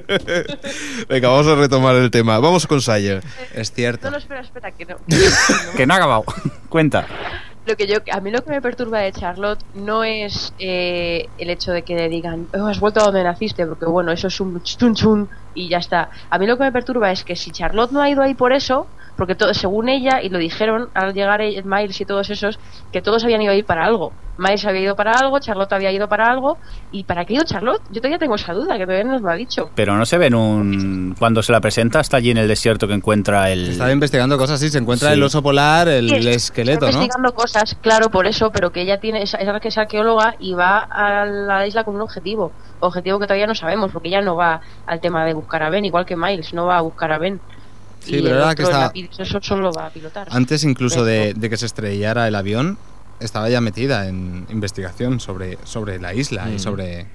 Venga, 1.08 1.28
vamos 1.28 1.46
a 1.46 1.54
retomar 1.54 1.94
el 1.96 2.10
tema. 2.10 2.38
Vamos 2.38 2.66
con 2.66 2.80
Sayer. 2.80 3.22
Es 3.54 3.72
cierto. 3.72 4.06
No, 4.06 4.12
no, 4.12 4.18
espera, 4.18 4.40
espera, 4.40 4.70
que 4.72 4.84
no. 4.86 4.96
Que 5.76 5.86
no 5.86 5.94
ha 5.94 5.96
acabado. 5.96 6.24
Cuenta. 6.68 7.06
Lo 7.64 7.76
que 7.76 7.86
yo, 7.86 7.98
a 8.12 8.20
mí 8.20 8.32
lo 8.32 8.42
que 8.42 8.50
me 8.50 8.60
perturba 8.60 8.98
de 9.00 9.12
Charlotte 9.12 9.60
no 9.74 10.02
es 10.02 10.52
eh, 10.58 11.28
el 11.38 11.48
hecho 11.48 11.70
de 11.70 11.82
que 11.82 11.94
le 11.94 12.08
digan, 12.08 12.48
"Oh, 12.54 12.66
has 12.66 12.80
vuelto 12.80 13.00
a 13.00 13.04
donde 13.04 13.22
naciste, 13.22 13.64
porque 13.66 13.84
bueno, 13.86 14.10
eso 14.10 14.26
es 14.26 14.40
un 14.40 14.60
chun 14.64 14.96
chun 14.96 15.28
y 15.54 15.68
ya 15.68 15.78
está. 15.78 16.10
A 16.28 16.38
mí 16.38 16.46
lo 16.48 16.56
que 16.58 16.64
me 16.64 16.72
perturba 16.72 17.12
es 17.12 17.22
que 17.22 17.36
si 17.36 17.52
Charlotte 17.52 17.92
no 17.92 18.00
ha 18.02 18.10
ido 18.10 18.20
ahí 18.20 18.34
por 18.34 18.52
eso, 18.52 18.88
porque 19.16 19.34
todo, 19.34 19.52
según 19.54 19.88
ella, 19.88 20.20
y 20.22 20.28
lo 20.28 20.38
dijeron 20.38 20.88
al 20.94 21.12
llegar 21.14 21.40
el- 21.42 21.64
Miles 21.64 22.00
y 22.00 22.04
todos 22.04 22.30
esos, 22.30 22.58
que 22.92 23.02
todos 23.02 23.24
habían 23.24 23.42
ido 23.42 23.52
ahí 23.52 23.62
para 23.62 23.84
algo. 23.84 24.12
Miles 24.38 24.64
había 24.64 24.80
ido 24.80 24.96
para 24.96 25.12
algo, 25.12 25.38
Charlotte 25.40 25.72
había 25.74 25.92
ido 25.92 26.08
para 26.08 26.24
algo, 26.26 26.56
y 26.90 27.04
¿para 27.04 27.24
qué 27.26 27.34
ha 27.34 27.36
ido 27.36 27.44
Charlotte? 27.44 27.82
Yo 27.90 28.00
todavía 28.00 28.18
tengo 28.18 28.34
esa 28.34 28.54
duda, 28.54 28.78
que 28.78 28.84
todavía 28.84 29.04
no 29.04 29.12
nos 29.12 29.20
lo 29.22 29.28
ha 29.30 29.34
dicho. 29.34 29.70
Pero 29.74 29.94
no 29.96 30.06
se 30.06 30.16
ve 30.16 30.26
en 30.26 30.34
un... 30.34 31.14
Cuando 31.18 31.42
se 31.42 31.52
la 31.52 31.60
presenta, 31.60 32.00
está 32.00 32.16
allí 32.16 32.30
en 32.30 32.38
el 32.38 32.48
desierto 32.48 32.88
que 32.88 32.94
encuentra 32.94 33.50
el... 33.50 33.68
Estaba 33.68 33.92
investigando 33.92 34.38
cosas 34.38 34.56
así. 34.56 34.70
Se 34.70 34.78
encuentra 34.78 35.08
Sí. 35.08 35.14
el 35.14 35.22
oso 35.22 35.42
polar, 35.42 35.86
el 35.88 36.08
Sí, 36.08 36.28
esqueleto, 36.30 36.86
está 36.86 36.96
¿no? 36.98 37.04
investigando 37.04 37.34
cosas, 37.34 37.76
claro, 37.82 38.10
por 38.10 38.26
eso, 38.26 38.50
pero 38.50 38.72
que 38.72 38.80
ella 38.80 38.98
tiene, 38.98 39.22
que 39.60 39.68
es 39.68 39.78
arqueóloga 39.78 40.34
y 40.38 40.54
va 40.54 40.78
a 40.78 41.26
la 41.26 41.66
isla 41.66 41.84
con 41.84 41.94
un 41.94 42.00
objetivo. 42.00 42.52
Objetivo 42.80 43.18
que 43.20 43.26
todavía 43.26 43.46
no 43.46 43.54
sabemos, 43.54 43.92
porque 43.92 44.08
ella 44.08 44.22
no 44.22 44.34
va 44.34 44.60
al 44.86 45.00
tema 45.00 45.24
de 45.26 45.34
buscar 45.34 45.62
a 45.62 45.70
Ben, 45.70 45.84
igual 45.84 46.06
que 46.06 46.16
Miles, 46.16 46.54
no 46.54 46.66
va 46.66 46.78
a 46.78 46.80
buscar 46.80 47.12
a 47.12 47.18
Ben. 47.18 47.40
Sí, 48.04 48.16
Y 48.16 48.22
pero 48.22 48.36
el 48.36 48.42
ahora 48.42 48.54
que 48.54 48.62
está- 48.64 48.92
eso 49.18 49.38
solo 49.40 49.72
va 49.72 49.86
a 49.86 49.90
pilotar. 49.90 50.26
Antes 50.30 50.64
incluso 50.64 51.04
de 51.04 51.34
que 51.48 51.56
se 51.56 51.66
estrellara 51.66 52.26
el 52.28 52.34
avión, 52.34 52.78
estaba 53.20 53.48
ya 53.48 53.60
metida 53.60 54.08
en 54.08 54.46
investigación 54.50 55.20
sobre, 55.20 55.58
sobre 55.64 56.00
la 56.00 56.12
isla 56.14 56.50
y 56.50 56.54
Mm. 56.54 56.58
sobre... 56.58 57.06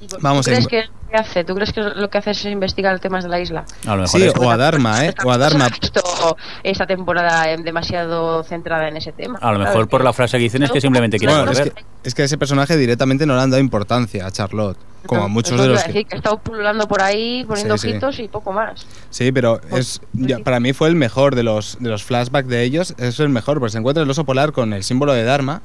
¿Y 0.00 0.06
¿Tú 0.06 0.16
vamos, 0.20 0.46
crees 0.46 0.66
que 0.68 0.84
¿qué 1.10 1.16
hace? 1.16 1.42
¿Tú 1.42 1.54
crees 1.54 1.72
que 1.72 1.80
lo 1.80 2.08
que 2.08 2.18
hace 2.18 2.30
es 2.30 2.44
investigar 2.44 3.00
temas 3.00 3.24
de 3.24 3.30
la 3.30 3.40
isla? 3.40 3.64
A 3.86 3.96
lo 3.96 4.02
mejor 4.02 4.08
Sí, 4.20 4.26
es- 4.26 4.34
o 4.36 4.50
a 4.50 4.56
Dharma, 4.56 5.04
¿eh? 5.06 5.14
O 5.24 5.30
a 5.32 5.38
Dharma. 5.38 5.66
¿Has 5.66 5.80
visto 5.80 6.36
esta 6.62 6.86
temporada 6.86 7.50
eh, 7.50 7.56
demasiado 7.58 8.44
centrada 8.44 8.88
en 8.88 8.96
ese 8.96 9.12
tema? 9.12 9.38
A 9.42 9.52
lo 9.52 9.58
mejor 9.58 9.88
por 9.88 10.04
la 10.04 10.12
frase 10.12 10.36
que 10.36 10.44
dicen 10.44 10.62
es 10.62 10.70
que 10.70 10.80
simplemente 10.80 11.18
quiere 11.18 11.34
Bueno, 11.34 11.50
es 11.50 11.60
que, 11.60 11.72
es 12.04 12.14
que 12.14 12.22
ese 12.24 12.38
personaje 12.38 12.76
directamente 12.76 13.26
no 13.26 13.34
le 13.34 13.40
han 13.42 13.50
dado 13.50 13.60
importancia 13.60 14.26
a 14.26 14.30
Charlotte, 14.30 14.78
como 15.06 15.24
a 15.24 15.28
muchos 15.28 15.56
lo 15.56 15.62
de 15.62 15.68
los 15.70 15.80
a 15.80 15.82
que... 15.86 15.88
decir, 15.92 16.06
que 16.06 16.14
ha 16.14 16.18
estado 16.18 16.38
pululando 16.38 16.86
por 16.86 17.02
ahí, 17.02 17.44
poniendo 17.44 17.76
Sí, 17.76 17.88
sí. 17.88 17.92
ojitos 17.94 18.18
y 18.20 18.28
poco 18.28 18.52
más. 18.52 18.86
Sí, 19.10 19.32
pero 19.32 19.56
es 19.62 19.68
Pues, 19.68 20.00
ya, 20.12 20.36
sí. 20.36 20.42
para 20.42 20.60
mí 20.60 20.72
fue 20.74 20.88
el 20.88 20.94
mejor 20.94 21.34
de 21.34 21.42
los, 21.42 21.76
de 21.80 21.88
los 21.88 22.04
flashbacks 22.04 22.48
de 22.48 22.62
ellos. 22.62 22.94
Es 22.98 23.18
el 23.18 23.30
mejor, 23.30 23.58
porque 23.58 23.72
se 23.72 23.78
encuentra 23.78 24.02
el 24.04 24.10
oso 24.10 24.24
polar 24.24 24.52
con 24.52 24.72
el 24.74 24.84
símbolo 24.84 25.12
de 25.14 25.24
Dharma 25.24 25.62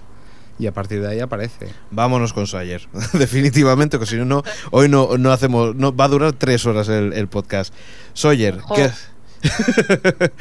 y 0.59 0.67
a 0.67 0.73
partir 0.73 1.01
de 1.01 1.09
ahí 1.09 1.19
aparece. 1.19 1.67
Vámonos 1.91 2.33
con 2.33 2.47
Sayer. 2.47 2.87
Definitivamente, 3.13 3.99
que 3.99 4.05
si 4.05 4.15
no, 4.17 4.25
no, 4.25 4.43
hoy 4.71 4.89
no, 4.89 5.17
no 5.17 5.31
hacemos. 5.31 5.75
No, 5.75 5.95
va 5.95 6.05
a 6.05 6.09
durar 6.09 6.33
tres 6.33 6.65
horas 6.65 6.89
el, 6.89 7.13
el 7.13 7.27
podcast. 7.27 7.73
Sawyer, 8.13 8.59
¿qué? 8.75 8.91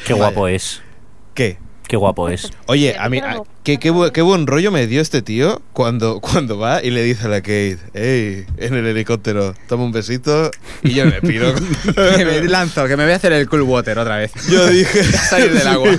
Qué 0.07 0.13
guapo 0.13 0.49
es. 0.49 0.83
¿Qué? 1.35 1.59
Qué 1.93 1.99
guapo 1.99 2.31
es. 2.31 2.51
Oye, 2.69 2.97
a 2.99 3.11
mí, 3.11 3.19
a 3.19 3.43
qué, 3.65 3.77
qué, 3.79 3.93
bu- 3.93 4.11
qué 4.13 4.23
buen 4.23 4.47
rollo 4.47 4.71
me 4.73 4.87
dio 4.87 5.03
este 5.03 5.21
tío 5.21 5.61
cuando, 5.75 6.21
cuando 6.21 6.57
va 6.57 6.83
y 6.83 6.91
le 6.91 7.03
dice 7.03 7.27
a 7.27 7.29
la 7.29 7.43
Kate, 7.43 7.77
hey, 7.93 8.47
en 8.57 8.73
el 8.73 8.87
helicóptero, 8.87 9.53
toma 9.69 9.85
un 9.85 9.93
besito 9.93 10.51
y 10.83 10.95
yo 10.95 11.05
me 11.05 11.21
piro. 11.21 11.53
que 12.17 12.25
me 12.25 12.41
lanzo, 12.49 12.87
que 12.87 12.97
me 12.97 13.05
voy 13.05 13.13
a 13.13 13.17
hacer 13.17 13.33
el 13.35 13.47
cool 13.47 13.61
water 13.61 13.99
otra 13.99 14.17
vez. 14.17 14.33
yo 14.51 14.67
dije, 14.69 15.03
Salir 15.05 15.53
del 15.53 15.69
agua. 15.69 15.91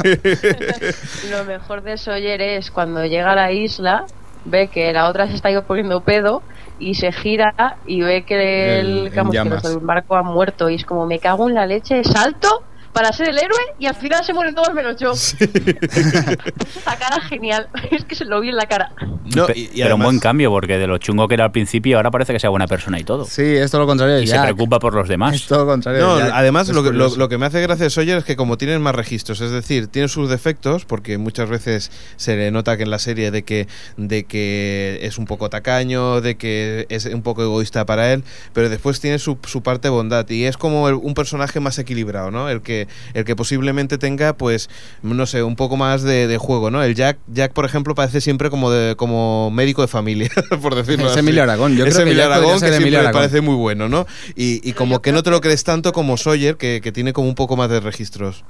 Lo 1.30 1.46
mejor 1.46 1.84
de 1.84 1.96
Sawyer 2.00 2.42
es 2.42 2.72
cuando 2.72 3.06
llega 3.06 3.34
a 3.34 3.36
la 3.36 3.52
isla, 3.52 4.06
ve 4.46 4.70
que 4.70 4.92
la 4.94 5.08
otra 5.08 5.28
se 5.28 5.36
está 5.36 5.52
ido 5.52 5.64
poniendo 5.64 6.02
pedo 6.02 6.42
y 6.80 6.96
se 6.96 7.12
gira 7.12 7.78
y 7.86 8.02
ve 8.02 8.24
que 8.26 8.80
El- 8.80 8.86
el, 8.88 8.98
en 8.98 9.04
digamos, 9.12 9.32
que 9.32 9.38
los 9.38 9.48
llamas. 9.50 9.64
del 9.64 9.78
barco 9.78 10.18
han 10.18 10.26
muerto 10.26 10.72
y 10.72 10.76
es 10.76 10.86
como 10.86 11.06
me 11.06 11.20
cago 11.20 11.48
en 11.50 11.54
la 11.54 11.68
leche, 11.68 12.04
salto 12.04 12.64
para 12.94 13.12
ser 13.12 13.30
el 13.30 13.38
héroe 13.38 13.58
y 13.80 13.88
al 13.88 13.96
final 13.96 14.24
se 14.24 14.34
mueren 14.34 14.54
todos 14.56 14.74
menos 14.74 14.96
yo. 14.98 15.12
Esa 15.14 16.98
cara 16.98 17.22
genial, 17.22 17.68
es 17.92 18.06
que 18.06 18.16
se 18.16 18.26
lo 18.26 18.40
vi 18.42 18.50
en 18.50 18.56
la 18.56 18.66
cara. 18.68 18.92
No, 19.36 19.48
Pe- 19.48 19.54
y- 19.58 19.70
y 19.74 19.82
pero 19.84 19.96
un 19.96 20.04
buen 20.04 20.20
cambio, 20.20 20.52
porque 20.52 20.78
de 20.78 20.88
lo 20.88 20.98
chungo 20.98 21.28
que 21.28 21.34
era 21.36 21.46
al 21.46 21.52
principio, 21.52 21.98
ahora 21.98 22.12
parece 22.12 22.34
que 22.34 22.40
sea 22.40 22.50
buena 22.50 22.68
persona 22.68 23.00
y 23.00 23.04
todo. 23.04 23.26
Sí, 23.26 23.42
es 23.42 23.72
todo 23.72 23.82
lo 23.82 23.88
contrario 23.88 24.20
y 24.22 24.28
se 24.28 24.40
preocupa 24.40 24.80
por 24.80 24.94
los 24.94 25.04
Es 25.04 25.10
demás. 25.10 25.46
todo 25.48 25.60
lo 25.60 25.66
contrario 25.72 26.02
No, 26.06 26.16
de 26.18 26.24
Jack. 26.26 26.32
además 26.36 26.70
Es 26.70 26.76
lo 26.76 26.84
que, 26.84 26.92
lo, 26.92 27.30
que 27.30 27.38
me 27.38 27.46
hace 27.46 27.62
gracia 27.62 27.86
de 27.86 27.90
Sawyer 27.90 28.18
es 28.18 28.26
que 28.26 28.36
como 28.36 28.58
tienen 28.58 28.82
más 28.82 28.96
registros, 28.96 29.42
es 29.42 29.52
decir, 29.52 29.88
tiene 29.88 30.08
sus 30.08 30.30
defectos, 30.30 30.86
porque 30.86 31.18
muchas 31.18 31.50
veces 31.50 31.92
se 32.16 32.36
le 32.36 32.52
nota 32.52 32.78
que 32.78 32.84
en 32.84 32.92
la 32.92 33.00
serie 33.00 33.32
de 33.32 33.44
que, 33.44 33.68
de 33.98 34.26
que 34.26 35.00
es 35.02 35.18
un 35.18 35.26
poco 35.26 35.50
tacaño, 35.50 36.22
de 36.22 36.36
que 36.36 36.86
es 36.90 37.06
un 37.06 37.22
poco 37.24 37.44
egoísta 37.44 37.86
para 37.86 38.14
él, 38.14 38.24
pero 38.54 38.70
después 38.70 39.00
tiene 39.00 39.20
su, 39.20 39.38
su 39.46 39.64
parte 39.64 39.88
de 39.88 39.92
bondad 39.92 40.30
y 40.30 40.44
es 40.46 40.58
como 40.58 40.88
el- 40.90 40.96
un 40.96 41.14
personaje 41.14 41.60
más 41.60 41.80
equilibrado, 41.80 42.30
¿no? 42.32 42.50
El 42.50 42.62
que, 42.62 42.83
el 43.14 43.26
que 43.26 43.36
posiblemente 43.36 43.98
tenga, 43.98 44.34
pues, 44.38 44.70
no 45.02 45.26
sé, 45.26 45.44
un 45.44 45.56
poco 45.56 45.78
más 45.78 46.04
de, 46.04 46.28
de 46.28 46.38
juego, 46.38 46.72
¿no? 46.72 46.84
El 46.84 46.96
Jack, 46.96 47.18
Jack, 47.28 47.54
por 47.54 47.66
ejemplo, 47.66 47.96
parece 47.96 48.22
siempre 48.22 48.50
como, 48.50 48.72
de, 48.72 48.96
como 48.96 49.52
médico 49.52 49.82
de 49.82 49.88
familia, 49.88 50.30
por 50.62 50.76
decirlo 50.76 51.06
Es 51.06 51.12
así. 51.12 51.20
Emilio 51.20 51.44
Aragón, 51.44 51.76
yo 51.76 51.86
es 51.86 51.94
creo 51.94 52.06
que 52.06 52.12
Emilio 52.12 52.24
podría 52.24 52.36
Aragón, 52.38 52.60
que 52.62 52.68
siempre 52.70 52.92
me 52.92 52.98
Aragón. 52.98 53.14
parece 53.14 53.42
muy 53.42 53.56
bueno, 53.56 53.90
¿no? 53.90 54.06
Y, 54.36 54.68
y 54.68 54.74
como 54.74 55.02
que 55.02 55.12
no 55.12 55.24
te 55.24 55.30
lo 55.30 55.40
que- 55.42 55.48
crees 55.50 55.64
tanto 55.64 55.94
como 55.94 56.18
Sawyer, 56.18 56.58
que, 56.58 56.82
que 56.84 56.92
tiene 56.92 57.14
como 57.14 57.28
un 57.28 57.36
poco 57.36 57.56
más 57.58 57.70
de 57.70 57.80
registros. 57.80 58.44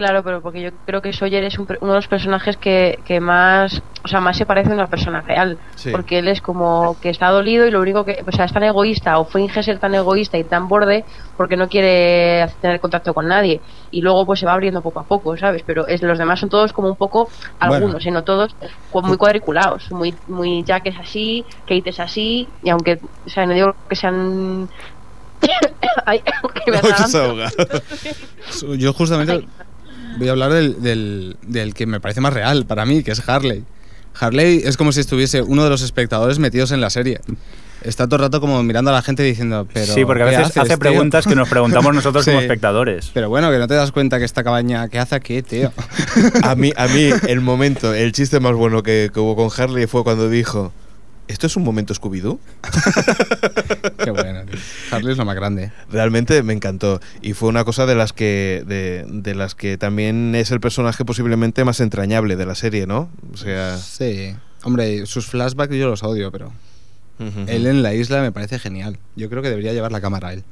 Claro, 0.00 0.22
pero 0.22 0.40
porque 0.40 0.62
yo 0.62 0.70
creo 0.86 1.02
que 1.02 1.12
Sawyer 1.12 1.44
es 1.44 1.58
un 1.58 1.68
uno 1.82 1.92
de 1.92 1.96
los 1.98 2.08
personajes 2.08 2.56
que, 2.56 2.98
que 3.04 3.20
más, 3.20 3.82
o 4.02 4.08
sea, 4.08 4.18
más 4.18 4.34
se 4.38 4.46
parece 4.46 4.70
a 4.70 4.72
una 4.74 4.86
persona 4.86 5.20
real. 5.20 5.58
Sí. 5.74 5.90
Porque 5.90 6.20
él 6.20 6.28
es 6.28 6.40
como 6.40 6.96
que 7.02 7.10
está 7.10 7.28
dolido 7.28 7.66
y 7.66 7.70
lo 7.70 7.82
único 7.82 8.06
que, 8.06 8.24
o 8.26 8.32
sea, 8.32 8.46
es 8.46 8.52
tan 8.54 8.62
egoísta 8.62 9.18
o 9.18 9.26
finge 9.26 9.62
ser 9.62 9.78
tan 9.78 9.94
egoísta 9.94 10.38
y 10.38 10.44
tan 10.44 10.68
borde 10.68 11.04
porque 11.36 11.58
no 11.58 11.68
quiere 11.68 12.48
tener 12.62 12.80
contacto 12.80 13.12
con 13.12 13.28
nadie. 13.28 13.60
Y 13.90 14.00
luego 14.00 14.24
pues 14.24 14.40
se 14.40 14.46
va 14.46 14.54
abriendo 14.54 14.80
poco 14.80 15.00
a 15.00 15.04
poco, 15.04 15.36
¿sabes? 15.36 15.62
Pero 15.66 15.86
es, 15.86 16.00
los 16.00 16.16
demás 16.16 16.40
son 16.40 16.48
todos 16.48 16.72
como 16.72 16.88
un 16.88 16.96
poco, 16.96 17.28
algunos, 17.58 18.02
Bueno. 18.02 18.18
¿eh? 18.20 18.22
todos, 18.22 18.56
cu- 18.90 19.02
muy 19.02 19.18
cuadriculados. 19.18 19.92
Muy, 19.92 20.14
muy 20.28 20.62
Jack 20.64 20.86
es 20.86 20.98
así, 20.98 21.44
Kate 21.68 21.90
es 21.90 22.00
así, 22.00 22.48
y 22.62 22.70
aunque, 22.70 23.00
o 23.26 23.28
sea, 23.28 23.44
no 23.44 23.52
digo 23.52 23.74
que 23.86 23.96
sean... 23.96 24.66
Ay, 26.06 26.22
que 26.64 26.70
me. 26.70 26.80
Yo 28.78 28.92
justamente 28.92 29.32
Ay. 29.32 29.48
Voy 30.18 30.28
a 30.28 30.30
hablar 30.32 30.52
del, 30.52 30.82
del, 30.82 31.36
del 31.46 31.74
que 31.74 31.86
me 31.86 32.00
parece 32.00 32.20
más 32.20 32.32
real 32.32 32.66
para 32.66 32.84
mí, 32.86 33.02
que 33.02 33.12
es 33.12 33.28
Harley. 33.28 33.64
Harley 34.18 34.62
es 34.64 34.76
como 34.76 34.92
si 34.92 35.00
estuviese 35.00 35.42
uno 35.42 35.64
de 35.64 35.70
los 35.70 35.82
espectadores 35.82 36.38
metidos 36.38 36.72
en 36.72 36.80
la 36.80 36.90
serie. 36.90 37.20
Está 37.82 38.06
todo 38.06 38.16
el 38.16 38.22
rato 38.22 38.40
como 38.42 38.62
mirando 38.62 38.90
a 38.90 38.94
la 38.94 39.00
gente 39.00 39.22
diciendo, 39.22 39.66
pero 39.72 39.94
sí, 39.94 40.04
porque 40.04 40.22
a 40.22 40.26
¿qué 40.26 40.30
veces 40.32 40.46
haces, 40.48 40.56
hace 40.58 40.68
tío?". 40.70 40.78
preguntas 40.78 41.26
que 41.26 41.34
nos 41.34 41.48
preguntamos 41.48 41.94
nosotros 41.94 42.24
como 42.26 42.38
espectadores. 42.40 43.10
Pero 43.14 43.30
bueno, 43.30 43.50
que 43.50 43.56
no 43.58 43.66
te 43.68 43.74
das 43.74 43.90
cuenta 43.92 44.18
que 44.18 44.26
esta 44.26 44.44
cabaña, 44.44 44.88
¿qué 44.88 44.98
hace 44.98 45.14
aquí, 45.14 45.40
tío? 45.42 45.72
A 46.42 46.54
mí, 46.56 46.72
a 46.76 46.88
mí, 46.88 47.08
el 47.28 47.40
momento, 47.40 47.94
el 47.94 48.12
chiste 48.12 48.38
más 48.40 48.52
bueno 48.54 48.82
que, 48.82 49.10
que 49.14 49.20
hubo 49.20 49.34
con 49.36 49.48
Harley 49.56 49.86
fue 49.86 50.04
cuando 50.04 50.28
dijo: 50.28 50.72
¿Esto 51.28 51.46
es 51.46 51.56
un 51.56 51.62
momento 51.64 51.94
Scooby-Doo? 51.94 52.38
Qué 54.04 54.10
bueno. 54.10 54.29
Harley 54.90 55.12
es 55.12 55.18
lo 55.18 55.24
más 55.24 55.36
grande. 55.36 55.72
Realmente 55.90 56.42
me 56.42 56.52
encantó. 56.52 57.00
Y 57.22 57.34
fue 57.34 57.48
una 57.48 57.64
cosa 57.64 57.86
de 57.86 57.94
las 57.94 58.12
que. 58.12 58.62
De, 58.66 59.04
de 59.08 59.34
las 59.34 59.54
que 59.54 59.78
también 59.78 60.34
es 60.34 60.50
el 60.50 60.60
personaje 60.60 61.04
posiblemente 61.04 61.64
más 61.64 61.80
entrañable 61.80 62.36
de 62.36 62.46
la 62.46 62.54
serie, 62.54 62.86
¿no? 62.86 63.10
O 63.32 63.36
sea. 63.36 63.76
Sí. 63.76 64.34
Hombre, 64.62 65.06
sus 65.06 65.26
flashbacks 65.26 65.74
yo 65.74 65.88
los 65.88 66.02
odio, 66.02 66.30
pero 66.30 66.52
él 67.46 67.66
en 67.66 67.82
la 67.82 67.94
isla 67.94 68.22
me 68.22 68.32
parece 68.32 68.58
genial. 68.58 68.98
Yo 69.16 69.28
creo 69.28 69.42
que 69.42 69.50
debería 69.50 69.72
llevar 69.72 69.92
la 69.92 70.00
cámara 70.00 70.28
a 70.28 70.32
él. 70.32 70.44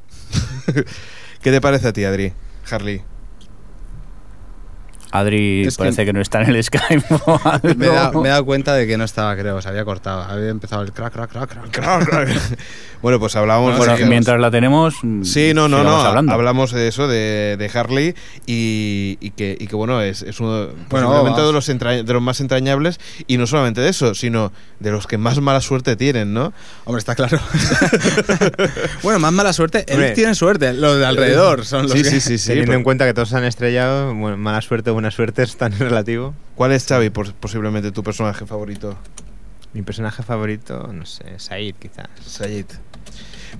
¿Qué 1.42 1.50
te 1.50 1.60
parece 1.60 1.88
a 1.88 1.92
ti, 1.92 2.04
Adri? 2.04 2.32
Harley. 2.70 3.02
Adri 5.10 5.66
Es 5.66 5.76
que- 5.76 5.82
parece 5.84 6.04
que... 6.04 6.12
no 6.12 6.20
está 6.20 6.42
en 6.42 6.50
el 6.54 6.62
Skype. 6.62 7.04
o 7.26 7.40
algo. 7.44 7.74
Me 7.76 7.86
he, 7.86 7.90
dado, 7.90 8.20
me 8.22 8.28
he 8.28 8.30
dado 8.30 8.44
cuenta 8.44 8.74
de 8.74 8.86
que 8.86 8.96
no 8.98 9.04
estaba, 9.04 9.36
creo, 9.36 9.60
se 9.62 9.68
había 9.68 9.84
cortado. 9.84 10.22
Había 10.22 10.48
empezado 10.50 10.82
el 10.82 10.92
crack, 10.92 11.12
crack, 11.12 11.30
crack, 11.30 11.70
crack. 11.70 12.58
bueno, 13.02 13.18
pues 13.18 13.34
hablábamos 13.36 13.76
Bueno, 13.78 13.96
de- 13.96 14.06
mientras 14.06 14.40
la 14.40 14.50
tenemos. 14.50 14.94
Sí, 15.22 15.52
no, 15.54 15.68
no, 15.68 15.82
no. 15.82 15.96
hablando. 16.00 16.32
Hablamos 16.32 16.72
de 16.72 16.88
eso, 16.88 17.08
de, 17.08 17.56
de 17.58 17.70
Harley, 17.78 18.14
y, 18.46 19.16
y 19.20 19.30
que, 19.30 19.56
y 19.58 19.66
que, 19.66 19.76
bueno, 19.76 20.00
es, 20.02 20.22
es 20.22 20.40
uno 20.40 20.66
Bueno, 20.66 21.08
posiblemente 21.08 21.30
vamos. 21.40 21.46
de, 21.46 21.52
los 21.52 21.68
entra- 21.68 22.02
de 22.02 22.12
los 22.12 22.22
más 22.22 22.40
entrañables, 22.40 23.00
y 23.26 23.36
no 23.38 23.46
solamente 23.46 23.80
de 23.80 23.88
eso, 23.88 24.14
sino 24.14 24.52
de 24.80 24.90
los 24.90 25.06
que 25.06 25.18
más 25.18 25.40
mala 25.40 25.60
suerte 25.60 25.96
tienen, 25.96 26.32
¿no? 26.34 26.52
Hombre, 26.84 26.98
está 26.98 27.14
claro. 27.14 27.38
bueno, 29.02 29.18
más 29.18 29.32
mala 29.32 29.52
suerte. 29.52 29.84
Él 29.88 30.12
tiene 30.14 30.34
suerte. 30.34 30.72
Los 30.72 30.98
de 30.98 31.06
alrededor 31.06 31.64
son 31.64 31.82
los 31.84 31.92
Sí, 31.92 32.02
que... 32.02 32.10
sí, 32.10 32.20
sí, 32.20 32.38
sí. 32.38 32.48
Teniendo 32.48 32.74
en 32.74 32.82
cuenta 32.82 33.04
que 33.06 33.14
todos 33.14 33.28
se 33.30 33.36
han 33.36 33.44
estrellado, 33.44 34.14
bueno, 34.14 34.36
mala 34.36 34.60
suerte 34.60 34.90
o 34.90 34.94
buena 34.98 35.10
suerte 35.10 35.42
es 35.48 35.56
tan 35.56 35.72
relativo. 35.78 36.34
¿Cuál 36.54 36.72
es, 36.72 36.84
Xavi, 36.86 37.10
pos- 37.10 37.32
posiblemente 37.38 37.90
tu 37.92 38.02
personaje 38.02 38.44
favorito? 38.46 38.96
Mi 39.72 39.82
personaje 39.82 40.22
favorito, 40.22 40.90
no 40.92 41.04
sé, 41.06 41.24
Said 41.38 41.74
quizás. 41.78 42.08
Sayid. 42.26 42.66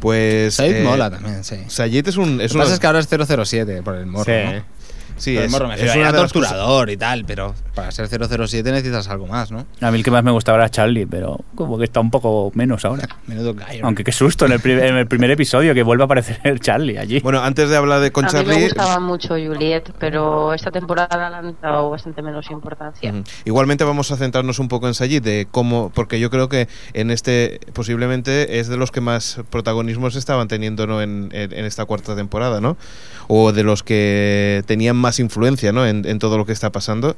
Pues... 0.01 0.55
Said 0.55 0.77
eh, 0.77 0.83
mola 0.85 1.11
también, 1.11 1.45
sí. 1.45 1.57
Sayid 1.69 2.09
es 2.09 2.17
un... 2.17 2.39
Lo 2.39 2.43
Es 2.43 2.53
que 2.53 2.57
una- 2.57 2.65
pasa 2.65 2.75
es 2.75 2.81
que 2.81 2.87
ahora 2.87 2.99
es 3.01 3.09
007 3.09 3.83
por 3.83 3.95
el 3.97 4.07
morro, 4.07 4.25
Sí. 4.25 4.31
¿no? 4.55 4.78
Sí, 5.19 5.37
el 5.37 5.45
es, 5.45 5.51
morro 5.51 5.73
es 5.73 5.83
una 5.97 6.11
cosas- 6.11 6.33
torturador 6.33 6.91
y 6.91 6.97
tal, 6.97 7.25
pero 7.25 7.55
para 7.75 7.91
ser 7.93 8.09
007 8.09 8.71
necesitas 8.73 9.09
algo 9.09 9.27
más, 9.27 9.51
¿no? 9.53 9.67
A 9.81 9.91
mí 9.91 9.99
el 9.99 10.05
que 10.05 10.11
más 10.11 10.25
me 10.25 10.31
gustaba 10.31 10.59
era 10.59 10.69
Charlie, 10.69 11.07
pero 11.07 11.39
como 11.55 11.79
que 11.79 11.85
está 11.85 12.01
un 12.01 12.11
poco 12.11 12.51
menos 12.55 12.85
ahora. 12.85 13.07
Menudo 13.27 13.55
gallo. 13.55 13.85
Aunque 13.85 14.03
qué 14.05 14.13
susto 14.13 14.47
en 14.47 14.53
el, 14.53 14.61
pri- 14.61 14.73
en 14.81 14.97
el 14.97 15.07
primer 15.07 15.31
episodio 15.31 15.75
que 15.75 15.83
vuelve 15.83 16.03
a 16.05 16.07
aparecer 16.07 16.59
Charlie 16.61 16.99
allí. 16.99 17.21
Bueno, 17.21 17.41
antes 17.43 17.69
de 17.69 17.77
hablar 17.77 18.01
de 18.01 18.11
con 18.11 18.25
a 18.25 18.29
mí 18.29 18.35
me 18.39 18.45
Charlie... 18.45 18.65
gustaba 18.65 18.99
mucho 19.01 19.29
Juliet, 19.35 19.93
pero 19.99 20.55
esta 20.55 20.71
temporada 20.71 21.31
le 21.31 21.37
han 21.49 21.57
dado 21.61 21.91
bastante 21.91 22.23
menos 22.23 22.51
importancia. 22.51 23.13
Ujú. 23.13 23.23
Igualmente 23.45 23.85
vamos 23.85 24.11
a 24.11 24.17
centrarnos 24.17 24.59
un 24.59 24.69
poco 24.69 24.89
en 24.89 24.95
Sayid, 24.95 25.23
de 25.23 25.47
cómo, 25.51 25.91
porque 25.95 26.19
yo 26.21 26.31
creo 26.31 26.49
que 26.49 26.69
en 26.95 27.11
este 27.11 27.61
posiblemente 27.73 28.59
es 28.59 28.69
de 28.69 28.77
los 28.77 28.91
que 28.91 29.01
más 29.01 29.41
protagonismos 29.51 30.17
estaban 30.17 30.49
teniendo 30.49 30.87
¿no? 30.87 31.03
en, 31.03 31.29
en- 31.33 31.53
en 31.53 31.65
esta 31.65 31.85
cuarta 31.85 32.15
temporada, 32.17 32.61
¿no? 32.61 32.77
O 33.29 33.53
de 33.53 33.63
los 33.63 33.83
que 33.83 34.63
tenían 34.67 34.97
más 34.97 35.08
influencia, 35.19 35.73
¿no? 35.73 35.87
En, 35.87 36.05
en 36.07 36.19
todo 36.19 36.37
lo 36.37 36.45
que 36.45 36.53
está 36.53 36.71
pasando, 36.71 37.17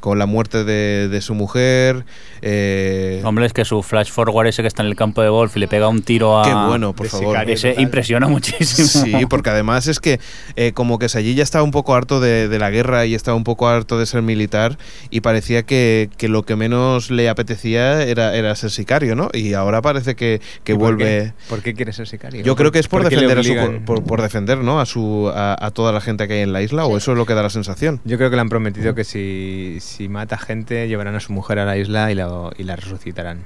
con 0.00 0.18
la 0.18 0.26
muerte 0.26 0.64
de, 0.64 1.08
de 1.08 1.20
su 1.20 1.34
mujer. 1.34 2.04
eh, 2.42 3.20
Hombre, 3.24 3.46
es 3.46 3.52
que 3.52 3.64
su 3.64 3.82
flash 3.82 4.10
forward 4.10 4.46
ese 4.48 4.62
que 4.62 4.68
está 4.68 4.82
en 4.82 4.88
el 4.88 4.96
campo 4.96 5.22
de 5.22 5.28
golf 5.28 5.56
y 5.56 5.60
le 5.60 5.68
pega 5.68 5.88
un 5.88 6.02
tiro 6.02 6.40
a... 6.40 6.44
qué 6.44 6.54
bueno, 6.54 6.92
por 6.94 7.08
favor. 7.08 7.28
sicario. 7.28 7.54
Ese 7.54 7.74
impresiona 7.78 8.28
muchísimo. 8.28 8.88
Sí, 8.88 9.26
porque 9.26 9.50
además 9.50 9.86
es 9.88 10.00
que 10.00 10.20
eh, 10.56 10.72
como 10.72 10.98
que 10.98 11.08
Sayid 11.08 11.36
ya 11.36 11.42
estaba 11.42 11.64
un 11.64 11.70
poco 11.70 11.94
harto 11.94 12.20
de, 12.20 12.48
de 12.48 12.58
la 12.58 12.70
guerra 12.70 13.06
y 13.06 13.14
estaba 13.14 13.36
un 13.36 13.44
poco 13.44 13.68
harto 13.68 13.98
de 13.98 14.06
ser 14.06 14.22
militar 14.22 14.78
y 15.10 15.20
parecía 15.20 15.62
que, 15.64 16.10
que 16.16 16.28
lo 16.28 16.42
que 16.44 16.56
menos 16.56 17.10
le 17.10 17.28
apetecía 17.28 18.02
era, 18.02 18.34
era 18.36 18.54
ser 18.54 18.70
sicario, 18.70 19.14
¿no? 19.16 19.30
Y 19.32 19.54
ahora 19.54 19.82
parece 19.82 20.14
que, 20.16 20.40
que 20.64 20.72
¿Y 20.72 20.74
por 20.76 20.96
vuelve... 20.96 21.04
qué? 21.36 21.48
¿Por 21.48 21.62
qué 21.62 21.74
quiere 21.74 21.92
ser 21.92 22.06
sicario? 22.08 22.42
Yo 22.42 22.56
creo 22.56 22.72
que 22.72 22.78
es 22.78 22.88
por, 22.88 23.02
defender 23.08 23.38
a 23.38 23.42
su, 23.42 23.82
por 23.84 24.22
defender, 24.22 24.58
¿no? 24.58 24.80
A 24.80 24.86
su 24.86 25.30
a, 25.34 25.56
a 25.64 25.70
toda 25.70 25.92
la 25.92 26.00
gente 26.00 26.26
que 26.28 26.34
hay 26.34 26.40
en 26.40 26.52
la 26.52 26.62
isla, 26.62 26.84
o 26.86 26.96
eso 26.96 27.12
es 27.12 27.18
lo 27.18 27.26
que 27.26 27.34
da 27.34 27.42
la 27.42 27.50
sensación. 27.50 28.00
Yo 28.04 28.16
creo 28.16 28.30
que 28.30 28.36
le 28.36 28.42
han 28.42 28.48
prometido 28.48 28.94
que 28.94 29.04
si, 29.04 29.78
si 29.88 30.08
mata 30.08 30.38
gente 30.38 30.86
llevarán 30.88 31.14
a 31.14 31.20
su 31.20 31.32
mujer 31.32 31.58
a 31.58 31.64
la 31.64 31.76
isla 31.76 32.10
y 32.12 32.14
la, 32.14 32.50
y 32.56 32.64
la 32.64 32.76
resucitarán. 32.76 33.44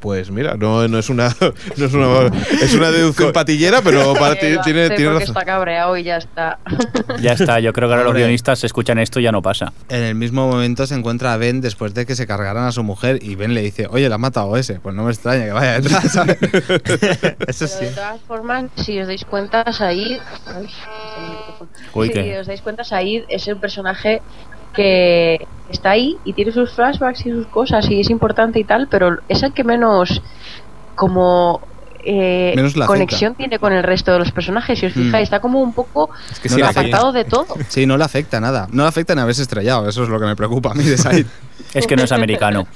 Pues 0.00 0.32
mira, 0.32 0.56
no, 0.56 0.88
no 0.88 0.98
es 0.98 1.08
una 1.08 1.28
no 1.76 1.86
es 1.86 1.94
una 1.94 2.30
es 2.60 2.74
una 2.74 2.90
deducción 2.90 3.32
patillera, 3.32 3.80
pero 3.80 4.12
para 4.14 4.34
ti 4.34 4.48
tiene, 4.64 4.90
tiene 4.90 5.10
razón. 5.12 5.22
está 5.22 5.44
cabreado 5.44 5.96
y 5.96 6.02
ya 6.02 6.16
está. 6.16 6.58
Ya 7.20 7.32
está, 7.32 7.58
yo 7.60 7.72
creo 7.72 7.88
que 7.88 7.94
ahora 7.94 8.04
los 8.04 8.14
guionistas 8.14 8.62
escuchan 8.64 8.98
esto 8.98 9.18
y 9.18 9.22
ya 9.24 9.32
no 9.32 9.40
pasa. 9.40 9.72
En 9.88 10.02
el 10.02 10.14
mismo 10.16 10.48
momento 10.48 10.86
se 10.86 10.94
encuentra 10.96 11.32
a 11.32 11.36
Ben 11.36 11.60
después 11.60 11.94
de 11.94 12.06
que 12.06 12.16
se 12.16 12.26
cargaran 12.26 12.64
a 12.64 12.72
su 12.72 12.82
mujer 12.84 13.18
y 13.22 13.34
Ben 13.36 13.54
le 13.54 13.62
dice, 13.62 13.86
oye, 13.88 14.08
la 14.08 14.16
ha 14.16 14.18
matado 14.18 14.56
ese. 14.56 14.78
Pues 14.80 14.94
no 14.94 15.04
me 15.04 15.10
extraña 15.10 15.44
que 15.46 15.52
vaya 15.52 15.80
detrás, 15.80 16.12
¿sabes? 16.12 16.38
Eso 16.42 16.56
Pero 17.38 17.68
sí. 17.68 17.84
de 17.84 17.90
todas 17.94 18.20
formas, 18.22 18.64
si 18.76 19.00
os 19.00 19.06
dais 19.06 19.24
cuenta, 19.24 19.72
Said. 19.72 20.20
Ay, 20.46 20.66
está 20.66 21.20
el 21.20 21.28
micrófono. 21.30 21.70
Uy, 21.94 22.10
si 22.12 22.32
os 22.34 22.46
dais 22.46 22.62
cuenta, 22.62 22.84
Said 22.84 23.24
es 23.28 23.46
el 23.48 23.56
personaje 23.56 24.22
que 24.72 25.46
está 25.70 25.90
ahí 25.90 26.16
y 26.24 26.32
tiene 26.32 26.52
sus 26.52 26.72
flashbacks 26.72 27.26
y 27.26 27.30
sus 27.30 27.46
cosas 27.48 27.88
y 27.90 28.00
es 28.00 28.10
importante 28.10 28.58
y 28.58 28.64
tal, 28.64 28.88
pero 28.88 29.18
es 29.28 29.42
el 29.42 29.52
que 29.52 29.64
menos 29.64 30.22
como 30.94 31.60
eh, 32.10 32.52
Menos 32.56 32.76
la 32.76 32.86
conexión 32.86 33.34
tiene 33.34 33.58
con 33.58 33.72
el 33.72 33.82
resto 33.82 34.12
de 34.12 34.20
los 34.20 34.30
personajes. 34.32 34.78
Si 34.78 34.86
os 34.86 34.96
Mm. 34.96 35.02
fijáis, 35.06 35.24
está 35.24 35.40
como 35.40 35.60
un 35.60 35.74
poco 35.74 36.08
Es 36.30 36.38
que 36.40 36.48
No 36.48 36.54
sí, 36.54 36.62
apartado 36.62 37.12
de 37.12 37.24
todo. 37.24 37.46
Sí, 37.68 37.86
no 37.86 37.98
le 37.98 38.04
afecta 38.04 38.40
nada. 38.40 38.66
No 38.70 38.84
le 38.84 38.88
afecta 38.88 39.14
ni 39.14 39.20
haberse 39.20 39.42
estrellado. 39.42 39.86
Eso 39.88 40.04
es 40.04 40.08
lo 40.08 40.18
que 40.18 40.24
me 40.24 40.36
preocupa 40.36 40.70
a 40.70 40.74
mí 40.74 40.84
de 40.84 40.96
Said. 40.96 41.26
Es 41.74 41.86
que 41.86 41.96
no 41.96 42.04
es 42.04 42.12
americano. 42.12 42.66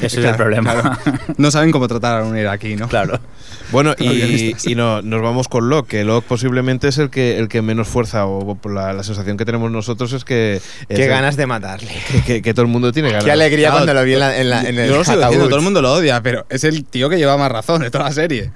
Ese 0.00 0.20
es 0.20 0.26
el 0.26 0.34
problema. 0.36 0.72
claro. 0.72 0.98
No 1.38 1.50
saben 1.50 1.70
cómo 1.72 1.88
tratar 1.88 2.20
a 2.20 2.24
un 2.24 2.36
iraquí, 2.36 2.76
¿no? 2.76 2.88
Claro. 2.88 3.20
Bueno, 3.72 3.96
y, 3.98 4.54
y 4.64 4.74
no, 4.76 5.02
nos 5.02 5.20
vamos 5.22 5.48
con 5.48 5.68
Locke, 5.68 5.88
que 5.88 6.04
Locke 6.04 6.24
posiblemente 6.28 6.86
es 6.86 6.98
el 6.98 7.10
que 7.10 7.36
el 7.40 7.48
que 7.48 7.62
menos 7.62 7.88
fuerza, 7.88 8.24
o 8.26 8.54
por 8.54 8.72
la, 8.72 8.92
la 8.92 9.02
sensación 9.02 9.36
que 9.36 9.44
tenemos 9.44 9.72
nosotros 9.72 10.12
es 10.12 10.24
que... 10.24 10.54
es 10.56 10.62
Qué 10.88 11.02
el- 11.04 11.08
ganas 11.08 11.36
de 11.36 11.46
matarle. 11.46 11.90
Que, 12.12 12.22
que- 12.22 12.42
que 12.42 12.54
todo 12.54 12.62
el 12.64 12.70
mundo 12.70 12.92
tiene 12.92 13.08
ganas. 13.08 13.24
Qué 13.24 13.32
alegría 13.32 13.70
Claro, 13.70 13.84
cuando 13.84 13.94
lo 13.94 14.04
vi 14.04 14.12
en, 14.14 14.20
la- 14.20 14.38
en 14.40 14.50
la- 14.50 14.60
en 14.68 14.78
el 14.78 14.88
Yo 14.88 14.96
lo 14.98 15.04
sigo 15.04 15.16
ataúd. 15.16 15.30
diciendo, 15.30 15.46
todo 15.48 15.58
el 15.58 15.64
mundo 15.64 15.82
lo 15.82 15.92
odia, 15.94 16.22
pero 16.22 16.46
es 16.48 16.62
el 16.62 16.84
tío 16.84 17.08
que 17.10 17.16
lleva 17.16 17.36
más 17.36 17.50
razón 17.50 17.82
de 17.82 17.90
toda 17.90 18.04
la 18.04 18.12
serie. 18.12 18.52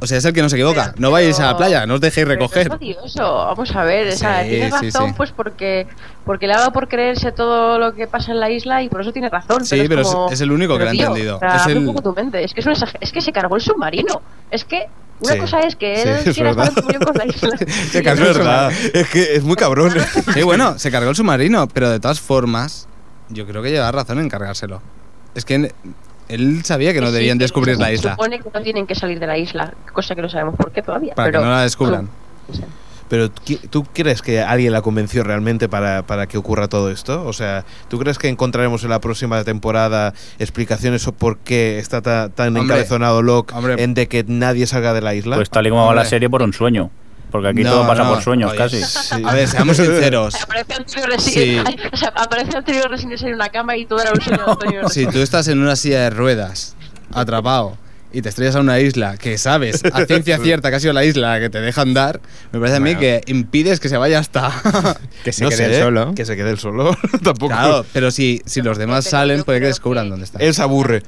O 0.00 0.06
sea, 0.06 0.18
es 0.18 0.24
el 0.24 0.32
que 0.32 0.42
no 0.42 0.48
se 0.48 0.56
equivoca. 0.56 0.90
Pero- 0.94 1.00
no 1.00 1.10
vayáis 1.10 1.38
a 1.40 1.46
la 1.46 1.56
playa, 1.56 1.86
no 1.86 1.94
os 1.94 2.00
dejéis 2.00 2.26
Pero 2.26 2.38
recoger. 2.40 2.66
Es 2.66 2.72
odioso, 2.74 3.22
vamos 3.34 3.74
a 3.74 3.84
ver, 3.84 4.08
o 4.08 4.12
sea, 4.16 4.42
Sí, 4.42 4.48
tiene 4.50 4.66
sí, 4.66 4.90
razón 4.90 5.08
sí. 5.08 5.14
pues 5.16 5.30
porque 5.32 5.86
porque 6.24 6.46
le 6.46 6.54
ha 6.54 6.58
dado 6.58 6.72
por 6.72 6.88
creerse 6.88 7.32
todo 7.32 7.78
lo 7.78 7.94
que 7.94 8.06
pasa 8.06 8.32
en 8.32 8.40
la 8.40 8.50
isla 8.50 8.82
y 8.82 8.88
por 8.88 9.00
eso 9.02 9.12
tiene 9.12 9.28
razón. 9.28 9.64
Sí, 9.64 9.76
pero, 9.76 9.88
pero 9.88 10.00
es, 10.02 10.08
como, 10.08 10.26
es- 10.26 10.32
es 10.34 10.40
el 10.40 10.52
único 10.52 10.76
que 10.78 10.84
lo 10.84 10.90
ha 10.90 10.92
entendido. 10.92 11.36
o 11.36 11.38
sea, 11.38 11.56
Es 11.56 11.62
abre 11.62 11.78
un 11.78 11.86
poco 11.86 12.02
tu 12.02 12.12
mente. 12.14 12.42
Es 12.44 12.52
que 12.54 12.60
es, 12.60 12.66
exager- 12.66 12.96
es 13.00 13.12
que 13.12 13.20
se 13.20 13.32
cargó 13.32 13.56
el 13.56 13.62
submarino. 13.62 14.20
Es 14.50 14.64
que 14.64 14.86
una 15.20 15.34
Sí. 15.34 15.38
cosa 15.38 15.60
es 15.60 15.76
que 15.76 15.96
Sí, 15.96 16.02
él 16.08 16.16
es 16.26 16.34
quiera 16.34 16.50
estar 16.50 16.68
en 16.94 17.00
con 17.00 17.14
la 17.16 17.26
isla. 17.26 17.56
Se 17.90 17.98
Y 18.00 18.02
cargó 18.02 18.24
Es 18.24 18.28
el 18.30 18.36
verdad, 18.38 18.72
es 18.92 19.08
que 19.10 19.36
es 19.36 19.42
muy 19.44 19.56
cabrón. 19.56 19.92
Sí, 20.34 20.42
bueno, 20.42 20.78
se 20.78 20.90
cargó 20.90 21.10
el 21.10 21.16
submarino, 21.16 21.68
pero 21.68 21.88
de 21.90 22.00
todas 22.00 22.20
formas, 22.20 22.88
yo 23.28 23.46
creo 23.46 23.62
que 23.62 23.70
lleva 23.70 23.90
razón 23.92 24.18
en 24.18 24.28
cargárselo. 24.28 24.82
Es 25.34 25.44
que 25.44 25.72
él 26.28 26.64
sabía 26.64 26.92
que 26.92 27.00
no 27.00 27.08
Sí, 27.08 27.12
debían 27.14 27.38
descubrir 27.38 27.78
la 27.78 27.92
isla. 27.92 28.12
supone 28.12 28.38
que 28.40 28.48
no 28.52 28.62
tienen 28.62 28.86
que 28.86 28.94
salir 28.94 29.18
de 29.20 29.26
la 29.26 29.38
isla, 29.38 29.74
cosa 29.92 30.14
que 30.14 30.22
no 30.22 30.28
sabemos 30.28 30.54
por 30.56 30.72
qué 30.72 30.82
todavía. 30.82 31.14
Para 31.14 31.30
que 31.32 31.38
no 31.38 31.44
la 31.50 31.62
descubran. 31.62 32.08
no 32.48 32.54
sé. 32.54 32.64
Pero 33.06 33.26
¿qui- 33.28 33.60
¿tú 33.68 33.84
crees 33.92 34.22
que 34.22 34.40
alguien 34.40 34.72
la 34.72 34.80
convenció 34.80 35.22
realmente 35.24 35.68
para, 35.68 36.02
para 36.04 36.26
que 36.26 36.38
ocurra 36.38 36.68
todo 36.68 36.90
esto? 36.90 37.24
O 37.26 37.34
sea, 37.34 37.64
¿tú 37.88 37.98
crees 37.98 38.16
que 38.18 38.28
encontraremos 38.28 38.82
en 38.82 38.90
la 38.90 38.98
próxima 39.00 39.44
temporada 39.44 40.14
explicaciones 40.38 41.02
sobre 41.02 41.18
por 41.18 41.38
qué 41.38 41.78
está 41.78 42.00
ta- 42.00 42.30
tan 42.30 42.48
Hombre, 42.48 42.62
encabezonado 42.62 43.20
Locke 43.22 43.54
hombre. 43.54 43.82
en 43.82 43.92
de 43.92 44.08
que 44.08 44.24
nadie 44.26 44.66
salga 44.66 44.94
de 44.94 45.02
la 45.02 45.14
isla? 45.14 45.36
Pues 45.36 45.50
tal 45.50 45.66
y 45.66 45.70
como 45.70 45.82
va 45.82 45.94
la 45.94 46.00
Hombre. 46.00 46.08
serie 46.10 46.30
por 46.30 46.42
un 46.42 46.54
sueño. 46.54 46.90
Porque 47.34 47.48
aquí 47.48 47.64
No, 47.64 47.72
todo 47.72 47.86
pasa 47.88 48.04
no, 48.04 48.10
por 48.14 48.22
sueños 48.22 48.50
oye, 48.52 48.58
casi. 48.58 48.80
Sí. 48.80 49.20
A 49.26 49.34
ver, 49.34 49.48
seamos 49.48 49.76
sinceros. 49.76 50.36
Aparece 50.40 50.74
Antonio 50.74 51.06
Resines, 51.08 51.64
Sí. 51.66 51.76
o 51.92 51.96
sea, 51.96 52.12
aparece 52.14 52.56
Antonio 52.56 52.86
Resines 52.86 53.22
en 53.22 53.34
una 53.34 53.48
cama 53.48 53.76
y 53.76 53.86
todo 53.86 54.00
era 54.00 54.12
un 54.12 54.20
sueño 54.20 54.44
de 54.44 54.52
Antonio 54.52 54.82
Resines. 54.82 55.10
Si 55.10 55.18
tú 55.18 55.20
estás 55.20 55.48
en 55.48 55.60
una 55.60 55.74
silla 55.74 56.02
de 56.02 56.10
ruedas, 56.10 56.76
atrapado, 57.12 57.76
y 58.14 58.22
te 58.22 58.28
estrellas 58.30 58.56
a 58.56 58.60
una 58.60 58.78
isla 58.80 59.16
que 59.16 59.36
sabes 59.38 59.82
a 59.84 60.04
ciencia 60.06 60.38
cierta 60.38 60.70
que 60.70 60.76
ha 60.76 60.80
sido 60.80 60.92
la 60.92 61.04
isla 61.04 61.38
que 61.40 61.50
te 61.50 61.60
deja 61.60 61.82
andar, 61.82 62.20
me 62.52 62.58
parece 62.60 62.76
a 62.76 62.80
mí 62.80 62.94
que 62.96 63.20
impides 63.26 63.80
que 63.80 63.88
se 63.88 63.96
vaya 63.96 64.18
hasta. 64.18 64.52
Que 65.24 65.32
se 65.32 65.42
no 65.44 65.48
quede 65.50 65.56
sé, 65.56 65.76
él 65.78 65.82
solo. 65.82 66.14
Que 66.14 66.24
se 66.26 66.36
quede 66.36 66.50
él 66.50 66.58
solo. 66.58 66.94
Tampoco. 67.22 67.48
claro, 67.54 67.86
pero 67.94 68.10
si, 68.10 68.42
si 68.44 68.60
los 68.60 68.76
demás 68.76 69.04
Pero 69.06 69.10
salen, 69.12 69.42
puede 69.42 69.60
que 69.60 69.66
descubran 69.66 70.04
que- 70.06 70.10
dónde 70.10 70.24
está. 70.26 70.38
Él 70.38 70.52
se 70.54 70.60
aburre. 70.62 71.02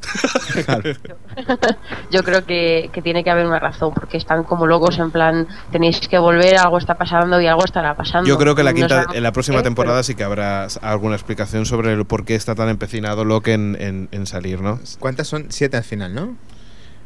Yo 2.11 2.23
creo 2.23 2.45
que, 2.47 2.90
que 2.92 3.03
tiene 3.03 3.23
que 3.25 3.31
haber 3.31 3.47
una 3.47 3.59
razón, 3.59 3.92
porque 3.95 4.16
están 4.16 4.45
como 4.45 4.66
locos 4.66 4.99
en 4.99 5.11
plan, 5.11 5.47
tenéis 5.73 6.01
que 6.09 6.19
volver, 6.19 6.57
algo 6.57 6.79
está 6.79 6.95
pasando 6.97 7.40
y 7.40 7.47
algo 7.47 7.64
estará 7.64 7.95
pasando. 7.97 8.27
Yo 8.29 8.38
creo 8.38 8.55
que 8.55 8.62
la 8.62 8.73
quinta, 8.73 9.07
en 9.12 9.23
la 9.23 9.33
próxima 9.33 9.59
qué, 9.59 9.64
temporada 9.64 9.97
pero- 9.99 10.05
sí 10.05 10.14
que 10.14 10.25
habrá 10.25 10.66
alguna 10.83 11.14
explicación 11.16 11.66
sobre 11.66 11.92
el 11.92 12.05
por 12.07 12.25
qué 12.25 12.35
está 12.35 12.55
tan 12.55 12.69
empecinado 12.69 13.25
Locke 13.25 13.49
en, 13.49 13.77
en- 13.81 14.09
en 14.12 14.27
salir, 14.27 14.61
¿no? 14.61 14.81
¿Cuántas 14.99 15.29
son? 15.29 15.47
Siete 15.51 15.77
al 15.77 15.85
final, 15.85 16.14
¿no? 16.14 16.37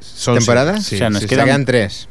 Son 0.00 0.36
¿Temporadas? 0.36 0.84
Sí, 0.84 0.96
O 0.96 0.98
sea, 0.98 1.10
nos 1.10 1.20
sí, 1.22 1.28
Se 1.28 1.34
quedan- 1.34 1.46
quedan 1.46 1.64
tres. 1.64 2.08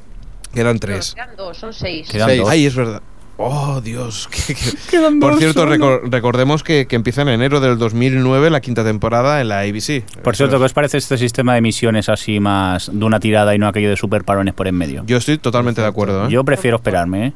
No, 0.54 0.75
tres. 0.80 1.13
quedan 1.13 1.36
dos, 1.36 1.58
son 1.58 1.73
seis. 1.73 2.08
Quedan 2.10 2.28
Seis. 2.30 2.41
dos. 2.41 2.49
Ay, 2.49 2.65
es 2.65 2.75
verdad. 2.75 3.02
Oh, 3.41 3.80
Dios. 3.82 4.28
que- 4.47 4.54
que- 4.56 4.99
Por 5.21 5.38
cierto, 5.38 5.65
recor- 5.65 6.02
recordemos 6.12 6.62
que, 6.63 6.88
que 6.88 6.95
empieza 6.97 7.21
en 7.21 7.30
enero 7.30 7.60
del 7.62 7.78
2009 7.78 8.49
la 8.49 8.60
quinta 8.60 8.84
temporada 8.84 9.39
en 9.39 9.47
la 9.47 9.60
ABC. 9.62 10.04
Por 10.23 10.36
cierto, 10.36 10.58
¿qué 10.58 10.65
os 10.65 10.73
parece 10.73 10.97
este 10.97 11.17
sistema 11.17 11.54
de 11.56 11.62
misiones 11.62 12.10
así 12.10 12.39
más 12.41 12.89
de 12.91 13.06
una 13.06 13.19
tirada 13.19 13.56
y 13.56 13.58
no 13.60 13.67
aquello 13.67 13.89
de 13.89 13.95
super 13.95 14.23
parones 14.25 14.54
por 14.56 14.67
en 14.67 14.75
medio? 14.75 15.04
Yo 15.06 15.17
estoy 15.17 15.38
totalmente 15.38 15.80
de 15.82 15.88
acuerdo. 15.88 16.25
¿eh? 16.28 16.32
Yo 16.32 16.43
prefiero 16.43 16.78
esperarme, 16.78 17.28
¿eh? 17.28 17.34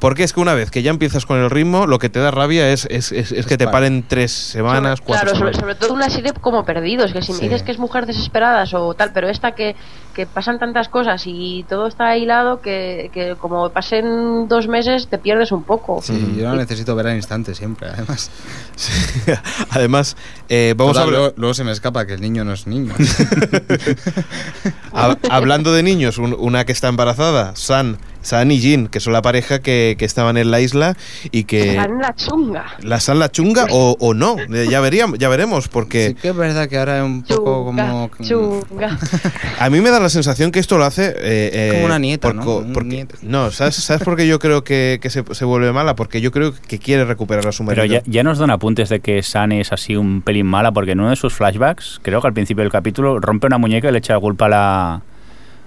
Porque 0.00 0.22
es 0.24 0.32
que 0.34 0.40
una 0.40 0.52
vez 0.54 0.70
que 0.70 0.82
ya 0.82 0.90
empiezas 0.90 1.24
con 1.24 1.38
el 1.38 1.48
ritmo, 1.50 1.86
lo 1.86 1.98
que 1.98 2.08
te 2.10 2.18
da 2.18 2.30
rabia 2.30 2.70
es, 2.70 2.86
es, 2.90 3.10
es- 3.12 3.32
es 3.32 3.46
que 3.46 3.56
te 3.56 3.66
paren 3.66 4.04
tres 4.06 4.32
semanas, 4.32 4.98
Sobre- 4.98 5.06
cuatro 5.06 5.24
claro, 5.24 5.38
sobre, 5.38 5.52
semanas. 5.54 5.60
sobre 5.60 5.74
todo 5.76 5.94
una 5.94 6.10
serie 6.10 6.32
como 6.40 6.64
Perdidos, 6.64 7.12
que 7.12 7.22
si 7.22 7.32
me 7.32 7.38
Sí. 7.38 7.44
dices 7.44 7.62
que 7.62 7.72
es 7.72 7.78
mujer 7.78 8.04
desesperadas 8.06 8.74
o 8.74 8.92
tal, 8.94 9.12
pero 9.14 9.28
esta 9.30 9.52
que, 9.52 9.76
que 10.12 10.26
pasan 10.26 10.58
tantas 10.58 10.88
cosas 10.88 11.22
y 11.26 11.64
todo 11.68 11.86
está 11.86 12.16
hilado 12.18 12.60
que, 12.60 13.10
que 13.14 13.34
como 13.40 13.70
pasen 13.70 14.46
dos 14.48 14.68
meses 14.68 15.06
te 15.08 15.16
pierdes 15.18 15.52
un 15.52 15.62
poco. 15.62 16.02
Sí, 16.02 16.34
yo 16.36 16.50
lo 16.50 16.56
necesito 16.56 16.94
ver 16.94 17.06
al 17.06 17.16
instante 17.16 17.54
siempre, 17.54 17.88
además. 17.88 18.30
Además, 19.70 20.16
eh, 20.48 20.74
vamos 20.76 20.94
Total, 20.94 21.02
a 21.02 21.06
hablar. 21.06 21.20
luego, 21.20 21.34
luego 21.38 21.54
se 21.54 21.64
me 21.64 21.72
escapa 21.72 22.04
que 22.06 22.14
el 22.14 22.20
niño 22.20 22.44
no 22.44 22.52
es 22.52 22.66
niño. 22.66 22.92
Hab- 24.92 25.18
hablando 25.30 25.72
de 25.72 25.82
niños, 25.82 26.18
un- 26.18 26.36
una 26.38 26.64
que 26.64 26.72
está 26.72 26.88
embarazada, 26.88 27.54
San, 27.56 27.98
San 28.24 28.50
y 28.50 28.58
Jin, 28.58 28.88
que 28.88 29.00
son 29.00 29.12
la 29.12 29.22
pareja 29.22 29.60
que, 29.60 29.96
que 29.98 30.04
estaban 30.04 30.36
en 30.36 30.50
la 30.50 30.60
isla 30.60 30.96
y 31.30 31.44
que 31.44 31.70
Están 31.70 31.92
en 31.92 31.98
la 32.00 32.14
chunga. 32.14 32.64
la 32.82 33.00
San 33.00 33.18
la 33.18 33.30
chunga 33.30 33.66
o, 33.70 33.96
o 34.00 34.14
no, 34.14 34.36
Eh, 34.52 34.66
ya 34.70 34.80
veríamos, 34.80 35.18
ya 35.18 35.28
veremos, 35.28 35.68
porque 35.68 36.08
Sí 36.08 36.14
que 36.14 36.28
es 36.28 36.36
verdad 36.36 36.68
que 36.68 36.78
ahora 36.78 36.98
es 36.98 37.04
un 37.04 37.22
poco 37.22 37.66
Chunga, 37.66 37.86
como... 37.88 38.10
chunga. 38.22 38.98
a 39.58 39.70
mí 39.70 39.80
me 39.80 39.90
da 39.90 40.00
la 40.00 40.08
sensación 40.08 40.50
que 40.50 40.58
esto 40.58 40.78
lo 40.78 40.84
hace 40.84 41.08
eh, 41.08 41.50
eh, 41.52 41.70
Como 41.74 41.86
una 41.86 41.98
nieta, 41.98 42.28
por 42.28 42.34
¿no? 42.34 42.56
Un 42.56 42.88
nieto. 42.88 43.16
no, 43.22 43.50
¿sabes, 43.50 43.76
¿sabes 43.76 44.02
por 44.02 44.16
qué 44.16 44.26
yo 44.26 44.38
creo 44.38 44.64
que, 44.64 44.98
que 45.00 45.10
se, 45.10 45.22
se 45.32 45.44
vuelve 45.44 45.72
mala? 45.72 45.94
Porque 45.94 46.20
yo 46.20 46.32
creo 46.32 46.54
que 46.66 46.78
quiere 46.78 47.04
recuperar 47.04 47.46
a 47.46 47.52
su 47.52 47.62
marido. 47.62 47.82
Pero 47.82 47.94
ya, 47.94 48.02
ya 48.06 48.22
nos 48.22 48.38
dan 48.38 48.50
apuntes 48.50 48.88
de 48.88 49.00
que 49.00 49.22
San 49.22 49.52
es 49.52 49.72
así 49.72 49.96
un 49.96 50.22
pelín 50.22 50.46
mala, 50.46 50.72
porque 50.72 50.92
en 50.92 51.00
uno 51.00 51.10
de 51.10 51.16
sus 51.16 51.34
flashbacks, 51.34 52.00
creo 52.02 52.20
que 52.20 52.26
al 52.26 52.32
principio 52.34 52.62
del 52.62 52.72
capítulo, 52.72 53.20
rompe 53.20 53.46
una 53.46 53.58
muñeca 53.58 53.88
y 53.88 53.92
le 53.92 53.98
echa 53.98 54.14
la 54.14 54.20
culpa 54.20 54.46
a 54.46 54.48
la, 54.48 55.02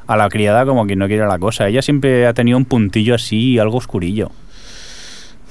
a 0.07 0.15
la 0.15 0.29
criada 0.29 0.65
como 0.65 0.85
quien 0.85 0.99
no 0.99 1.07
quiere 1.07 1.27
la 1.27 1.37
cosa. 1.37 1.67
Ella 1.67 1.81
siempre 1.81 2.25
ha 2.27 2.33
tenido 2.33 2.57
un 2.57 2.65
puntillo 2.65 3.15
así, 3.15 3.59
algo 3.59 3.77
oscurillo. 3.77 4.31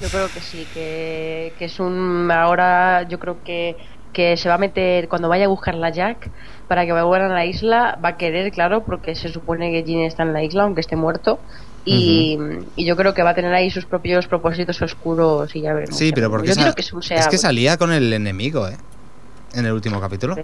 Yo 0.01 0.09
creo 0.09 0.27
que 0.27 0.39
sí, 0.41 0.67
que, 0.73 1.53
que 1.57 1.65
es 1.65 1.79
un... 1.79 2.29
Ahora 2.31 3.07
yo 3.07 3.19
creo 3.19 3.37
que, 3.43 3.75
que 4.13 4.37
se 4.37 4.49
va 4.49 4.55
a 4.55 4.59
meter, 4.59 5.07
cuando 5.07 5.29
vaya 5.29 5.45
a 5.45 5.47
buscar 5.47 5.75
la 5.75 5.89
Jack, 5.89 6.29
para 6.67 6.85
que 6.85 6.91
vuelvan 6.91 7.31
a 7.31 7.33
la 7.33 7.45
isla, 7.45 7.97
va 8.03 8.09
a 8.09 8.17
querer, 8.17 8.51
claro, 8.51 8.83
porque 8.83 9.15
se 9.15 9.29
supone 9.29 9.71
que 9.71 9.83
Jin 9.83 10.01
está 10.01 10.23
en 10.23 10.33
la 10.33 10.43
isla, 10.43 10.63
aunque 10.63 10.81
esté 10.81 10.95
muerto. 10.95 11.39
Y, 11.89 12.37
y 12.75 12.85
yo 12.85 12.97
creo 12.97 13.13
que 13.13 13.23
va 13.23 13.29
a 13.29 13.33
tener 13.33 13.53
ahí 13.53 13.69
sus 13.69 13.85
propios 13.85 14.27
propósitos 14.27 14.81
oscuros 14.81 15.55
y 15.55 15.61
ya 15.61 15.73
veremos. 15.73 15.97
Sí, 15.97 16.11
pero 16.13 16.29
porque 16.29 16.49
yo 16.49 16.75
que 16.75 16.83
sea 16.83 17.19
es 17.19 17.29
que 17.29 17.37
salía 17.37 17.77
con 17.77 17.93
el 17.93 18.11
enemigo, 18.11 18.67
¿eh? 18.67 18.75
En 19.53 19.65
el 19.65 19.71
último 19.71 20.01
capítulo. 20.01 20.35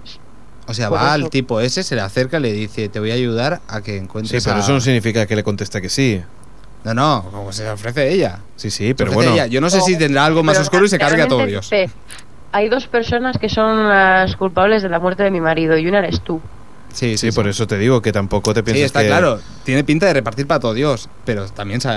O 0.67 0.73
sea, 0.73 0.89
Por 0.89 0.97
va 0.97 1.02
eso. 1.15 1.26
al 1.26 1.30
tipo 1.30 1.60
ese, 1.60 1.84
se 1.84 1.95
le 1.95 2.02
acerca 2.02 2.38
y 2.38 2.41
le 2.41 2.54
dice, 2.54 2.88
te 2.89 2.99
voy 2.99 3.12
a 3.12 3.15
ayudar 3.15 3.62
a 3.67 3.82
que 3.82 3.91
Sí, 3.93 3.97
encuentres 3.97 4.43
pero 4.43 4.56
a-". 4.56 4.60
eso 4.60 4.71
no 4.71 4.80
significa 4.82 5.26
que 5.26 5.36
le 5.36 5.43
conteste 5.43 5.82
que 5.82 5.89
sí. 5.89 6.21
No, 6.86 6.93
no, 6.93 7.26
como 7.32 7.52
se 7.54 7.63
le 7.63 7.69
ofrece 7.71 8.12
ella. 8.12 8.39
Sí, 8.58 8.69
sí, 8.69 8.93
pero 8.93 9.12
bueno. 9.13 9.32
ella. 9.34 9.47
Yo 9.47 9.62
no 9.62 9.69
sé 9.69 9.80
si 9.82 9.97
tendrá 9.97 10.26
algo 10.26 10.43
más 10.43 10.56
Pero 10.56 10.63
oscuro 10.63 10.86
y 10.86 10.89
se 10.89 10.97
cargue 10.99 11.21
a 11.21 11.28
todo 11.28 11.45
realmente, 11.45 11.69
Dios. 11.78 11.89
sí, 11.91 11.93
Hay 12.52 12.69
dos 12.69 12.88
personas 12.88 13.38
que 13.38 13.47
son 13.49 13.88
las 13.89 14.36
culpables 14.36 14.84
de 14.84 14.89
la 14.89 14.99
muerte 14.99 15.23
de 15.23 15.32
mi 15.32 15.39
marido 15.41 15.78
y 15.78 15.88
una 15.88 15.99
eres 15.99 16.21
tú. 16.21 16.41
Sí, 16.93 17.17
Sí, 17.17 17.32
por 17.32 17.47
eso 17.47 17.65
te 17.67 17.77
digo 17.77 18.01
que 18.01 18.12
tampoco 18.12 18.53
te 18.53 18.62
piensas 18.63 18.79
Sí, 18.79 18.86
está 18.86 19.01
que... 19.01 19.08
claro. 19.08 19.39
Tiene 19.65 19.84
pinta 19.84 20.06
de 20.06 20.13
repartir 20.13 20.45
para 20.47 20.60
todo 20.60 20.73
Dios, 20.73 21.10
pero 21.25 21.47
también 21.49 21.82
se... 21.82 21.89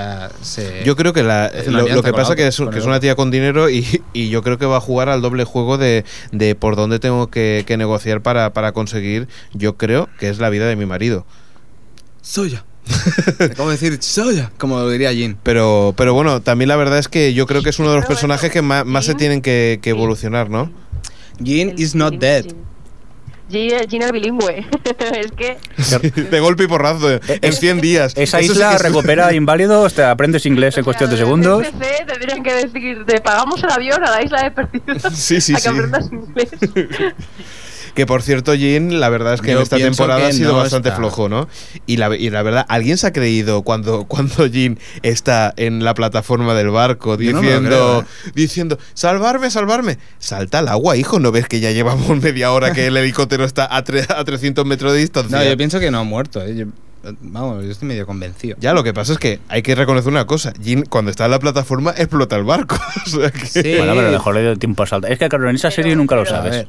se- 0.42 0.82
Yo 0.84 0.96
creo 0.96 1.12
que 1.12 1.22
la, 1.22 1.52
una 1.68 1.82
lo, 1.82 1.88
lo 1.88 2.02
que 2.02 2.12
pasa 2.12 2.32
otra, 2.32 2.36
que 2.36 2.46
es, 2.48 2.56
que 2.56 2.62
es 2.78 2.84
una 2.84 2.94
otro. 2.94 3.00
tía 3.00 3.14
con 3.14 3.30
dinero 3.30 3.68
y, 3.70 3.86
y 4.12 4.30
yo 4.30 4.42
creo 4.42 4.56
que 4.58 4.66
va 4.66 4.78
a 4.78 4.80
jugar 4.80 5.08
al 5.10 5.20
doble 5.22 5.44
juego 5.44 5.76
de, 5.78 6.04
de 6.32 6.54
por 6.54 6.76
dónde 6.76 6.98
tengo 6.98 7.28
que, 7.28 7.64
que 7.66 7.76
negociar 7.76 8.22
para, 8.22 8.52
para 8.52 8.72
conseguir, 8.72 9.28
yo 9.52 9.76
creo 9.76 10.08
que 10.18 10.28
es 10.30 10.38
la 10.38 10.48
vida 10.50 10.66
de 10.66 10.76
mi 10.76 10.86
marido. 10.86 11.26
Soya. 12.22 12.64
Acabo 13.40 13.68
de 13.70 13.76
decir 13.76 13.98
Soya, 14.00 14.50
como 14.58 14.78
lo 14.78 14.88
diría 14.90 15.12
Jin. 15.12 15.36
Pero, 15.42 15.92
pero 15.96 16.14
bueno, 16.14 16.40
también 16.40 16.68
la 16.68 16.76
verdad 16.76 16.98
es 16.98 17.08
que 17.08 17.34
yo 17.34 17.46
creo 17.46 17.62
que 17.62 17.70
es 17.70 17.78
uno 17.78 17.90
de 17.90 17.96
los 17.96 18.06
personajes 18.06 18.50
que 18.50 18.62
más, 18.62 18.86
más 18.86 19.04
se 19.04 19.14
tienen 19.14 19.42
que, 19.42 19.78
que 19.82 19.90
Sí. 19.90 19.96
evolucionar, 19.96 20.48
¿no? 20.50 20.70
Jin 21.42 21.74
is 21.76 21.94
not 21.94 22.14
dead. 22.14 22.46
Es 23.48 24.12
bilingüe. 24.12 24.66
es 24.98 25.32
que 25.32 25.56
De 26.30 26.40
golpe 26.40 26.64
y 26.64 26.66
porrazo, 26.66 27.08
en 27.28 27.52
100 27.52 27.80
días. 27.80 28.12
Esa 28.16 28.40
Eso 28.40 28.52
sí 28.52 28.58
isla 28.58 28.70
que 28.70 28.76
es- 28.76 28.82
recupera 28.82 29.32
inválidos, 29.34 29.94
te 29.94 30.02
aprendes 30.02 30.46
inglés 30.46 30.76
en 30.78 30.84
cuestión 30.84 31.08
de 31.10 31.14
O 31.14 31.18
sea, 31.18 31.26
segundos. 31.26 31.64
En 31.66 31.74
FC 31.80 32.04
tendrían 32.06 32.42
que 32.42 32.54
decir, 32.54 33.04
te 33.06 33.20
pagamos 33.20 33.62
el 33.62 33.70
avión 33.70 34.02
a 34.04 34.10
la 34.10 34.22
isla 34.24 34.42
de 34.42 34.50
perdidos. 34.50 35.02
Sí, 35.14 35.40
sí, 35.40 35.52
a 35.54 35.56
que 35.56 35.62
sí. 35.62 35.68
aprendas 35.68 36.10
inglés. 36.10 36.48
Que 37.96 38.06
por 38.06 38.22
cierto, 38.22 38.54
Jin, 38.54 39.00
la 39.00 39.08
verdad 39.08 39.34
es 39.34 39.40
que 39.40 39.50
Yo 39.52 39.56
en 39.56 39.62
esta 39.64 39.78
temporada 39.78 40.28
ha 40.28 40.32
sido 40.32 40.52
no 40.52 40.58
bastante 40.58 40.90
está. 40.90 40.98
flojo, 40.98 41.28
¿no? 41.28 41.48
Y 41.86 41.96
la, 41.96 42.14
y 42.14 42.30
la 42.30 42.42
verdad, 42.42 42.64
¿alguien 42.68 42.98
se 42.98 43.06
ha 43.08 43.12
creído 43.12 43.62
cuando, 43.62 44.04
cuando 44.08 44.48
Jin 44.48 44.78
está 45.02 45.52
en 45.56 45.82
la 45.82 45.94
plataforma 45.94 46.54
del 46.54 46.68
barco 46.70 47.10
no 47.12 47.16
diciendo, 47.16 47.60
creo, 47.68 48.00
¿eh? 48.02 48.30
diciendo, 48.34 48.78
salvarme, 48.94 49.50
salvarme? 49.50 49.98
Salta 50.18 50.58
al 50.60 50.68
agua, 50.68 50.96
hijo, 50.96 51.18
¿no 51.18 51.32
ves 51.32 51.48
que 51.48 51.58
ya 51.60 51.70
llevamos 51.72 52.06
media 52.22 52.52
hora 52.52 52.72
que 52.72 52.86
el 52.86 52.96
helicóptero 52.96 53.44
está 53.44 53.64
a, 53.74 53.82
tre- 53.82 54.06
a 54.14 54.22
300 54.22 54.64
metros 54.66 54.92
de 54.92 54.98
distancia? 54.98 55.38
No, 55.38 55.44
yo 55.44 55.56
pienso 55.56 55.80
que 55.80 55.90
no 55.90 55.98
ha 55.98 56.04
muerto. 56.04 56.42
¿eh? 56.44 56.54
Yo- 56.54 56.66
vamos, 57.20 57.64
yo 57.64 57.70
estoy 57.70 57.88
medio 57.88 58.04
convencido. 58.04 58.56
Ya, 58.60 58.74
lo 58.74 58.84
que 58.84 58.92
pasa 58.92 59.12
es 59.14 59.18
que 59.18 59.38
hay 59.48 59.62
que 59.62 59.74
reconocer 59.74 60.12
una 60.12 60.26
cosa. 60.26 60.52
Jin, 60.62 60.82
cuando 60.82 61.10
está 61.10 61.24
en 61.24 61.30
la 61.30 61.38
plataforma, 61.38 61.92
explota 61.96 62.36
el 62.36 62.44
barco. 62.44 62.76
O 63.06 63.08
sea 63.08 63.30
que- 63.30 63.46
Sí. 63.46 63.76
Bueno, 63.78 63.94
pero 63.94 64.10
mejor 64.10 64.34
le 64.34 64.42
dio 64.42 64.56
tiempo 64.56 64.82
a 64.82 64.86
saltar. 64.86 65.10
Es 65.12 65.18
que, 65.18 65.28
claro, 65.30 65.48
en 65.48 65.56
esa 65.56 65.68
Pero- 65.68 65.76
serie 65.76 65.96
nunca 65.96 66.14
lo 66.16 66.24
pero- 66.24 66.36
sabes. 66.36 66.66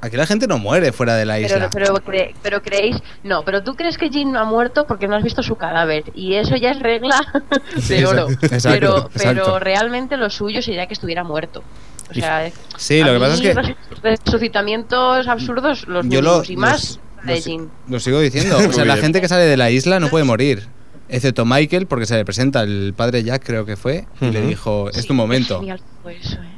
Aquí 0.00 0.16
la 0.16 0.26
gente 0.26 0.46
no 0.46 0.58
muere 0.58 0.92
fuera 0.92 1.14
de 1.16 1.24
la 1.26 1.40
isla. 1.40 1.68
Pero, 1.72 1.94
pero, 1.94 2.04
cre- 2.04 2.34
pero 2.42 2.62
creéis, 2.62 2.96
no, 3.24 3.44
pero 3.44 3.62
tú 3.62 3.74
crees 3.74 3.98
que 3.98 4.08
Jin 4.10 4.32
no 4.32 4.40
ha 4.40 4.44
muerto 4.44 4.86
porque 4.86 5.08
no 5.08 5.16
has 5.16 5.22
visto 5.22 5.42
su 5.42 5.56
cadáver 5.56 6.04
y 6.14 6.34
eso 6.34 6.56
ya 6.56 6.70
es 6.70 6.78
regla 6.80 7.20
Sí, 7.80 7.94
de 7.94 8.06
oro. 8.06 8.28
exacto, 8.30 8.46
exacto, 8.54 8.70
pero, 8.80 8.96
exacto. 8.98 9.42
pero 9.44 9.58
realmente 9.58 10.16
lo 10.16 10.30
suyo 10.30 10.62
sería 10.62 10.86
que 10.86 10.94
estuviera 10.94 11.24
muerto. 11.24 11.62
O 12.10 12.14
sea, 12.14 12.50
Sí, 12.76 13.02
lo 13.02 13.12
que 13.12 13.18
pasa 13.20 13.34
es 13.34 13.40
que 13.40 13.54
resu- 13.54 13.76
resucitamientos 14.02 15.26
absurdos 15.28 15.86
los 15.88 16.08
yo 16.08 16.22
lo, 16.22 16.42
y 16.48 16.56
más 16.56 17.00
los- 17.22 17.26
de 17.26 17.40
Jin. 17.42 17.70
lo 17.88 18.00
sigo 18.00 18.20
diciendo. 18.20 18.56
O 18.68 18.72
sea, 18.72 18.84
la 18.84 18.96
gente 18.96 19.20
que 19.20 19.28
sale 19.28 19.44
de 19.44 19.56
la 19.56 19.70
isla 19.70 20.00
no 20.00 20.08
puede 20.08 20.24
morir. 20.24 20.68
Excepto 21.10 21.44
Michael, 21.46 21.86
porque 21.86 22.04
se 22.06 22.16
le 22.16 22.24
presenta 22.24 22.60
el 22.62 22.92
padre 22.94 23.24
Jack, 23.24 23.42
creo 23.44 23.64
que 23.64 23.76
fue, 23.76 24.04
y 24.20 24.26
le 24.30 24.42
dijo, 24.42 24.90
es 24.90 24.96
Sí, 25.02 25.08
tu 25.08 25.14
momento. 25.14 25.62
eso, 25.62 26.34
¿eh? 26.42 26.57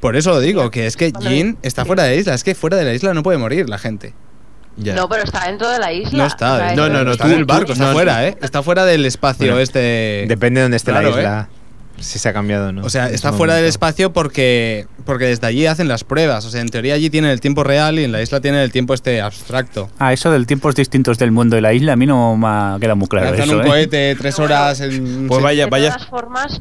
Por 0.00 0.16
eso 0.16 0.30
lo 0.30 0.40
digo, 0.40 0.70
que 0.70 0.86
es 0.86 0.96
que 0.96 1.12
Jin 1.20 1.58
está 1.62 1.84
fuera 1.84 2.04
de 2.04 2.10
la 2.10 2.16
isla. 2.16 2.34
Es 2.34 2.44
que 2.44 2.54
fuera 2.54 2.76
de 2.76 2.84
la 2.84 2.94
isla 2.94 3.14
no 3.14 3.22
puede 3.22 3.38
morir 3.38 3.68
la 3.68 3.78
gente. 3.78 4.14
Ya. 4.76 4.94
No, 4.94 5.08
pero 5.08 5.24
está 5.24 5.46
dentro 5.46 5.68
de 5.68 5.78
la 5.80 5.92
isla. 5.92 6.18
No 6.18 6.24
O 6.24 6.26
está. 6.28 6.56
sea, 6.58 6.72
¿eh? 6.72 6.76
No, 6.76 6.88
no, 6.88 7.02
no, 7.04 7.10
Está 7.12 7.24
tú- 7.24 7.30
en 7.32 7.38
el 7.38 7.44
barco, 7.44 7.66
tú- 7.66 7.72
está 7.72 7.86
no, 7.86 7.92
fuera, 7.92 8.28
¿eh? 8.28 8.36
Está 8.40 8.62
fuera 8.62 8.84
del 8.84 9.04
espacio 9.06 9.46
Bueno, 9.46 9.58
este... 9.60 10.24
Depende 10.28 10.60
de 10.60 10.62
dónde 10.66 10.76
esté 10.76 10.92
Claro, 10.92 11.10
la 11.10 11.16
isla. 11.16 11.48
Si 11.98 12.20
se 12.20 12.28
ha 12.28 12.32
cambiado 12.32 12.68
o 12.68 12.72
no. 12.72 12.84
O 12.84 12.90
sea, 12.90 13.10
está 13.10 13.32
fuera 13.32 13.56
del 13.56 13.64
espacio 13.64 14.12
porque, 14.12 14.86
porque 15.04 15.24
desde 15.24 15.48
allí 15.48 15.66
hacen 15.66 15.88
las 15.88 16.04
pruebas. 16.04 16.44
O 16.44 16.50
sea, 16.50 16.60
en 16.60 16.68
teoría 16.68 16.94
allí 16.94 17.10
tienen 17.10 17.32
el 17.32 17.40
tiempo 17.40 17.64
real 17.64 17.98
y 17.98 18.04
en 18.04 18.12
la 18.12 18.22
isla 18.22 18.40
tienen 18.40 18.60
el 18.60 18.70
tiempo 18.70 18.94
este 18.94 19.20
abstracto. 19.20 19.90
Ah, 19.98 20.12
eso 20.12 20.30
del 20.30 20.46
tiempos 20.46 20.76
distintos 20.76 21.18
del 21.18 21.32
mundo 21.32 21.58
y 21.58 21.60
la 21.60 21.72
isla, 21.72 21.94
a 21.94 21.96
mí 21.96 22.06
no 22.06 22.36
me 22.36 22.46
ha 22.46 22.76
quedado 22.80 22.94
muy 22.94 23.08
claro 23.08 23.26
Lanzan 23.30 23.48
eso, 23.48 23.56
un 23.58 23.62
¿eh? 23.66 23.68
cohete 23.68 24.14
tres 24.14 24.38
horas 24.38 24.78
en... 24.80 25.26
Pues 25.26 25.42
vaya, 25.42 25.64
de 25.64 25.70
vaya. 25.70 25.88
todas 25.94 26.06
formas, 26.06 26.60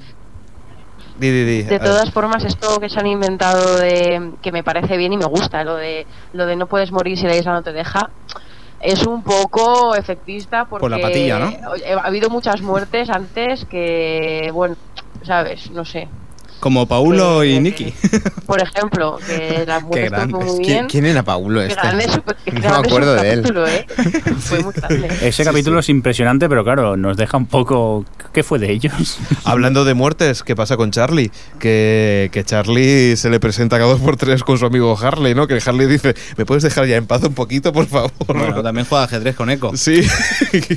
Di, 1.17 1.32
di, 1.32 1.43
di. 1.45 1.63
De 1.63 1.80
todas 1.80 2.12
formas, 2.12 2.43
esto 2.45 2.80
que 2.80 2.89
se 2.89 2.99
han 2.99 3.08
inventado 3.08 3.77
de 3.77 4.34
que 4.41 4.51
me 4.51 4.63
parece 4.63 4.97
bien 4.97 5.13
y 5.13 5.17
me 5.17 5.25
gusta, 5.25 5.63
lo 5.63 5.75
de 5.75 6.06
lo 6.34 6.45
de 6.45 6.56
no 6.56 6.67
puedes 6.67 6.91
morir 6.91 7.17
si 7.17 7.25
la 7.25 7.36
isla 7.36 7.53
no 7.53 7.63
te 7.63 7.73
deja, 7.73 8.10
es 8.80 9.06
un 9.06 9.23
poco 9.23 9.95
efectista 9.95 10.65
porque 10.65 10.82
Por 10.82 10.91
la 10.91 10.99
patilla, 10.99 11.39
¿no? 11.39 11.51
ha 12.01 12.08
habido 12.08 12.30
muchas 12.30 12.62
muertes 12.62 13.10
antes 13.10 13.65
que, 13.65 14.51
bueno, 14.53 14.75
sabes, 15.23 15.71
no 15.71 15.86
sé. 15.86 16.08
Como 16.60 16.88
Paulo 16.88 17.41
Que- 17.41 17.48
y 17.52 17.60
Nicky. 17.60 17.93
Por 18.46 18.62
ejemplo, 18.62 19.17
que 19.26 19.63
grandes. 20.10 20.30
muy 20.30 20.58
¿Quién, 20.58 20.67
bien. 20.67 20.88
quién 20.88 21.06
era 21.06 21.24
Paulo 21.24 21.60
Qué 21.62 21.67
este? 21.67 21.82
grande, 21.82 22.06
qué 22.46 22.52
No 22.54 22.60
me 22.62 22.67
acuerdo 22.88 23.13
de 23.15 23.30
él. 23.32 23.41
capítulo, 23.41 23.67
¿eh? 23.67 23.86
Fue 24.39 24.60
muy 24.63 24.74
grande. 24.74 25.08
Ese 25.22 25.43
capítulo 25.43 25.80
es 25.80 25.89
impresionante, 25.89 26.48
pero 26.50 26.63
claro, 26.63 26.98
nos 26.98 27.17
deja 27.17 27.38
un 27.38 27.46
poco... 27.46 28.06
¿Qué 28.34 28.43
fue 28.43 28.60
de 28.60 28.72
ellos? 28.72 29.17
Hablando 29.46 29.84
de 29.86 29.93
muertes, 29.93 30.43
¿qué 30.43 30.56
pasa 30.56 30.78
con 30.78 30.91
Charlie? 30.91 31.32
Que, 31.60 32.30
que 32.32 32.43
Charlie 32.43 33.15
se 33.17 33.30
le 33.30 33.39
presenta 33.39 33.78
cada 33.78 33.91
dos 33.91 34.00
por 34.02 34.15
tres 34.17 34.43
con 34.43 34.58
su 34.58 34.65
amigo 34.65 34.98
Harley, 35.00 35.34
¿no? 35.36 35.48
Que 35.48 35.60
Harley 35.65 35.88
dice, 35.88 36.15
¿me 36.38 36.46
puedes 36.46 36.63
dejar 36.63 36.86
ya 36.86 36.96
en 36.98 37.06
paz 37.08 37.24
un 37.24 37.34
poquito, 37.34 37.72
por 37.74 37.86
favor? 37.88 38.12
Bueno, 38.28 38.62
también 38.63 38.86
juega 38.88 39.06
ajedrez 39.06 39.36
con 39.36 39.50
Echo. 39.50 39.72
Sí. 39.76 40.02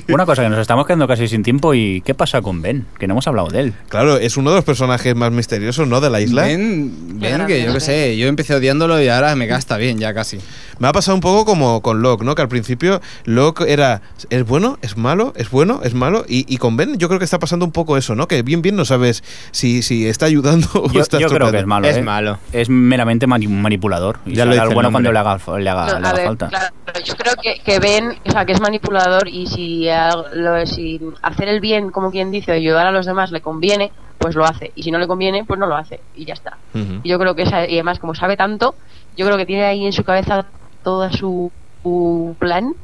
Una 0.09 0.27
cosa, 0.27 0.43
que 0.43 0.49
nos 0.49 0.59
estamos 0.59 0.87
quedando 0.87 1.07
casi 1.07 1.29
sin 1.29 1.43
tiempo 1.43 1.75
y 1.75 2.01
¿qué 2.03 2.15
pasa 2.15 2.41
con 2.43 2.63
Ben? 2.63 2.87
Que 2.99 3.07
no 3.07 3.15
hemos 3.15 3.27
hablado 3.27 3.49
de 3.49 3.61
él. 3.61 3.75
claro, 3.89 4.17
es 4.17 4.37
uno 4.37 4.51
de 4.51 4.57
los 4.57 4.65
personajes 4.65 5.15
más 5.15 5.31
misteriosos, 5.33 5.70
¿no? 5.79 6.01
De 6.01 6.11
la 6.11 6.21
isla. 6.21 6.43
Ven, 6.43 7.19
ven 7.21 7.47
que 7.47 7.63
yo 7.65 7.73
qué 7.73 7.81
sé, 7.81 8.17
yo 8.17 8.27
empecé 8.29 8.55
odiándolo 8.55 9.01
y 9.03 9.09
ahora 9.09 9.35
me 9.37 9.47
gasta 9.47 9.77
bien 9.77 9.99
ya 9.99 10.13
casi. 10.15 10.39
Me 10.79 10.89
ha 10.89 10.93
pasado 10.93 11.15
un 11.15 11.21
poco 11.21 11.45
como 11.45 11.83
con 11.83 12.01
Locke, 12.01 12.23
¿no? 12.25 12.35
Que 12.35 12.41
al 12.41 12.49
principio 12.49 13.03
Locke 13.25 13.65
era, 13.69 14.01
¿es 14.31 14.47
bueno? 14.47 14.79
¿Es 14.81 14.97
malo? 14.97 15.35
¿Es 15.37 15.51
bueno? 15.51 15.81
¿Es 15.85 15.93
malo? 15.93 16.25
Y, 16.27 16.47
y 16.53 16.57
con 16.57 16.79
Ben 16.79 16.97
yo 16.97 17.09
creo 17.09 17.19
que 17.19 17.25
está 17.27 17.39
pasando 17.39 17.67
un 17.67 17.73
poco 17.73 17.99
eso, 17.99 18.15
¿no? 18.15 18.27
Que 18.27 18.43
bien, 18.43 18.63
bien 18.63 18.77
no 18.77 18.87
sabes 18.87 19.23
si, 19.51 19.83
si 19.83 20.07
está 20.09 20.25
ayudando 20.27 20.67
o 20.75 20.91
Yo, 20.91 21.03
está 21.03 21.19
yo 21.19 21.29
creo 21.29 21.49
estropeando. 21.49 21.53
que 21.53 21.59
es 21.61 21.67
malo. 21.67 21.87
Es 21.89 21.97
¿eh? 21.99 22.03
malo. 22.03 22.39
Es 22.53 22.69
meramente 22.71 23.27
mani- 23.27 23.47
manipulador. 23.49 24.21
Y 24.25 24.35
Ya 24.35 24.47
lo 24.47 24.53
dice 24.53 24.65
el 24.65 24.73
bueno 24.75 24.91
cuando 24.91 25.13
le 25.13 25.19
haga, 25.19 25.39
le 25.59 25.69
haga, 25.71 25.87
No, 25.87 25.99
le 26.01 26.07
a 26.07 26.11
haga 26.11 26.13
ver, 26.15 26.27
falta. 26.27 26.49
claro, 26.49 26.75
yo 27.05 27.15
creo 27.17 27.35
que, 27.43 27.61
que 27.63 27.79
ven, 27.79 28.15
o 28.27 28.31
sea, 28.31 28.47
que 28.47 28.53
es 28.53 28.61
manipulador 28.61 29.29
y 29.29 29.47
si, 29.49 29.87
a- 29.91 30.17
lo- 30.35 30.67
si 30.67 30.99
hacer 31.21 31.49
el 31.49 31.61
bien, 31.61 31.91
como 31.91 32.11
quien 32.11 32.31
dice, 32.31 32.53
ayudar 32.53 32.87
a 32.87 32.91
los 32.91 33.05
demás 33.05 33.33
le 33.33 33.43
conviene, 33.43 33.93
pues 34.21 34.35
lo 34.35 34.45
hace. 34.45 34.71
Y 34.75 34.83
si 34.83 34.91
no 34.91 34.99
le 34.99 35.07
conviene, 35.07 35.45
pues 35.45 35.59
no 35.59 35.67
lo 35.67 35.75
hace. 35.75 35.99
Y 36.15 36.27
ya 36.27 36.35
está. 36.35 36.59
Y 36.75 37.09
yo 37.09 37.19
creo 37.19 37.35
que 37.35 37.43
esa, 37.43 37.67
y 37.67 37.75
además 37.75 37.99
como 37.99 38.15
sabe 38.15 38.37
tanto, 38.37 38.75
yo 39.17 39.25
creo 39.25 39.39
que 39.39 39.47
tiene 39.47 39.65
ahí 39.65 39.87
en 39.87 39.95
su 39.95 40.05
cabeza 40.05 40.45
todo 40.85 41.11
su, 41.11 41.51
su 41.83 42.37
plan 42.39 42.75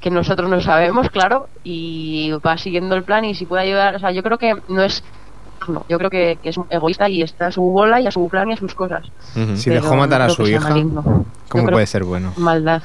que 0.00 0.10
nosotros 0.10 0.50
no 0.50 0.60
sabemos, 0.60 1.10
claro, 1.10 1.48
y 1.62 2.32
va 2.44 2.58
siguiendo 2.58 2.96
el 2.96 3.04
plan 3.04 3.24
y 3.24 3.34
si 3.34 3.46
puede 3.46 3.62
ayudar, 3.62 3.96
o 3.96 3.98
sea, 4.00 4.10
yo 4.10 4.22
creo 4.22 4.38
que 4.38 4.54
no 4.68 4.82
es 4.82 5.02
no, 5.68 5.84
yo 5.88 5.98
creo 5.98 6.10
que, 6.10 6.38
que 6.42 6.48
es 6.48 6.56
un 6.56 6.66
egoísta 6.70 7.08
y 7.08 7.22
está 7.22 7.48
a 7.48 7.52
su 7.52 7.62
bola 7.62 8.00
y 8.00 8.06
a 8.06 8.10
su 8.10 8.28
plan 8.28 8.48
y 8.50 8.54
a 8.54 8.56
sus 8.56 8.74
cosas. 8.74 9.06
Si 9.54 9.70
dejó 9.70 9.94
matar 9.96 10.22
a 10.22 10.28
su 10.30 10.46
hija, 10.46 10.68
maligno. 10.68 11.02
¿cómo 11.48 11.64
creo 11.64 11.76
puede 11.76 11.86
ser 11.86 12.04
bueno? 12.04 12.32
Maldad. 12.36 12.82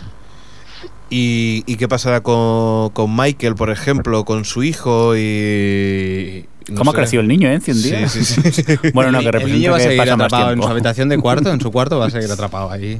¿Y, 1.14 1.64
y 1.68 1.76
qué 1.76 1.88
pasará 1.88 2.22
con, 2.22 2.90
con 2.90 3.16
Michael, 3.16 3.54
por 3.56 3.70
ejemplo, 3.70 4.26
con 4.26 4.46
su 4.46 4.64
hijo 4.64 5.16
y... 5.16 6.46
no 6.70 6.78
¿Cómo 6.78 6.90
ha 6.92 6.94
crecido 6.96 7.22
el 7.22 7.28
niño, 7.28 7.50
eh? 7.50 7.54
en 7.54 7.62
100 7.62 7.78
Sí, 7.78 7.90
días? 7.92 8.12
sí, 8.12 8.24
sí. 8.26 8.34
Bueno, 8.94 9.12
no, 9.12 9.20
que 9.20 9.28
el, 9.38 9.52
niño 9.52 9.72
va 9.72 9.78
a 9.78 9.80
seguir 9.80 10.02
atrapado 10.10 10.52
en 10.54 10.62
su 10.62 10.68
habitación 10.68 11.10
de 11.10 11.20
cuarto, 11.20 11.52
en 11.52 11.62
su 11.62 11.72
cuarto 11.72 12.00
va 12.00 12.08
a 12.08 12.10
seguir 12.10 12.32
atrapado 12.32 12.72
ahí. 12.72 13.00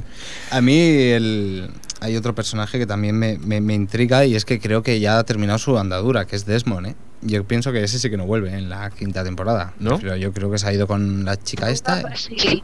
A 0.52 0.60
mí 0.60 0.78
el- 0.78 1.70
hay 2.00 2.16
otro 2.16 2.34
personaje 2.34 2.78
que 2.78 2.86
también 2.86 3.18
me, 3.18 3.38
me- 3.38 3.60
me 3.60 3.74
intriga 3.74 4.24
y 4.26 4.34
es 4.36 4.44
que 4.44 4.60
creo 4.60 4.82
que 4.84 5.00
ya 5.00 5.18
ha 5.18 5.24
terminado 5.24 5.58
su 5.58 5.76
andadura, 5.78 6.26
que 6.26 6.36
es 6.36 6.44
Desmond, 6.46 6.86
¿eh? 6.88 6.94
Yo 7.22 7.42
pienso 7.44 7.72
que 7.72 7.82
ese 7.82 7.98
sí 7.98 8.10
que 8.10 8.18
no 8.18 8.26
vuelve 8.26 8.52
en 8.56 8.68
la 8.68 8.90
quinta 8.90 9.24
temporada. 9.24 9.72
¿No? 9.80 9.98
Pero 9.98 10.14
yo 10.16 10.30
creo 10.32 10.50
que 10.50 10.58
se 10.58 10.68
ha 10.68 10.72
ido 10.74 10.86
con 10.86 11.24
la 11.24 11.36
chica 11.42 11.70
esta. 11.70 12.02
Sí. 12.14 12.62